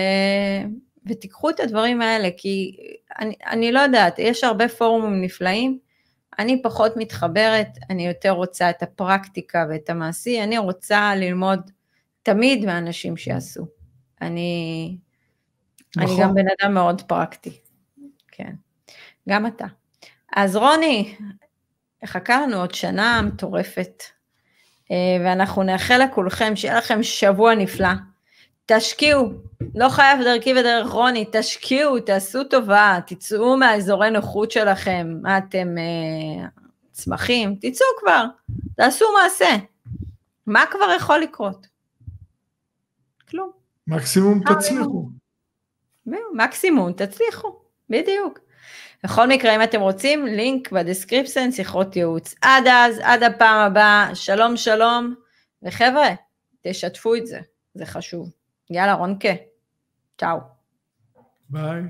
ותיקחו 1.07 1.51
את 1.51 1.61
הדברים 1.61 2.03
האלה, 2.03 2.29
כי 2.37 2.77
אני, 3.19 3.35
אני 3.47 3.73
לא 3.73 3.81
יודעת, 3.81 4.19
יש 4.19 4.45
הרבה 4.45 4.69
פורומים 4.69 5.23
נפלאים, 5.23 5.79
אני 6.39 6.63
פחות 6.63 6.93
מתחברת, 6.97 7.69
אני 7.91 8.07
יותר 8.07 8.31
רוצה 8.31 8.71
את 8.71 8.83
הפרקטיקה 8.83 9.67
ואת 9.71 9.91
המעשי, 9.91 10.43
אני 10.43 10.59
רוצה 10.59 11.15
ללמוד 11.15 11.71
תמיד 12.23 12.65
מאנשים 12.65 13.17
שיעשו. 13.17 13.67
אני, 14.23 14.97
נכון. 15.97 16.11
אני 16.11 16.23
גם 16.23 16.35
בן 16.35 16.45
אדם 16.61 16.75
מאוד 16.75 17.03
פרקטי, 17.03 17.61
כן, 18.39 18.53
גם 19.29 19.47
אתה. 19.47 19.67
אז 20.37 20.57
רוני, 20.57 21.17
מחכה 22.03 22.41
לנו 22.43 22.57
עוד 22.57 22.75
שנה 22.75 23.23
מטורפת, 23.23 24.03
אה, 24.91 24.97
ואנחנו 25.25 25.63
נאחל 25.63 26.05
לכולכם 26.05 26.57
שיהיה 26.57 26.79
לכם 26.79 27.03
שבוע 27.03 27.55
נפלא. 27.55 27.89
תשקיעו, 28.67 29.33
לא 29.75 29.89
חייב 29.89 30.21
דרכי 30.23 30.53
ודרך 30.53 30.91
רוני, 30.91 31.25
תשקיעו, 31.33 32.01
תעשו 32.01 32.45
טובה, 32.45 32.99
תצאו 33.07 33.57
מהאזורי 33.57 34.11
נוחות 34.11 34.51
שלכם, 34.51 35.15
מה 35.23 35.39
אתם 35.39 35.69
אה, 35.79 36.49
צמחים, 36.93 37.55
תצאו 37.61 37.87
כבר, 38.01 38.25
תעשו 38.77 39.05
מעשה. 39.23 39.57
מה 40.47 40.65
כבר 40.71 40.91
יכול 40.97 41.19
לקרות? 41.19 41.67
כלום. 43.29 43.51
מקסימום 43.87 44.41
תצליחו. 44.45 45.09
מקסימום 46.35 46.93
תצליחו, 46.93 47.57
בדיוק. 47.91 48.39
בכל 49.05 49.27
מקרה, 49.29 49.57
אם 49.57 49.63
אתם 49.63 49.81
רוצים, 49.81 50.27
לינק 50.27 50.73
בדסקריפסן, 50.73 51.53
שיחות 51.53 51.97
ייעוץ. 51.97 52.35
עד 52.43 52.65
אז, 52.67 53.01
עד 53.03 53.23
הפעם 53.23 53.71
הבאה, 53.71 54.15
שלום 54.15 54.57
שלום, 54.57 55.15
וחבר'ה, 55.63 56.09
תשתפו 56.63 57.15
את 57.15 57.27
זה, 57.27 57.41
זה 57.75 57.87
חשוב. 57.87 58.31
יאללה, 58.71 58.95
רונקה, 58.95 59.33
צ'או. 60.19 60.39
ביי. 61.49 61.83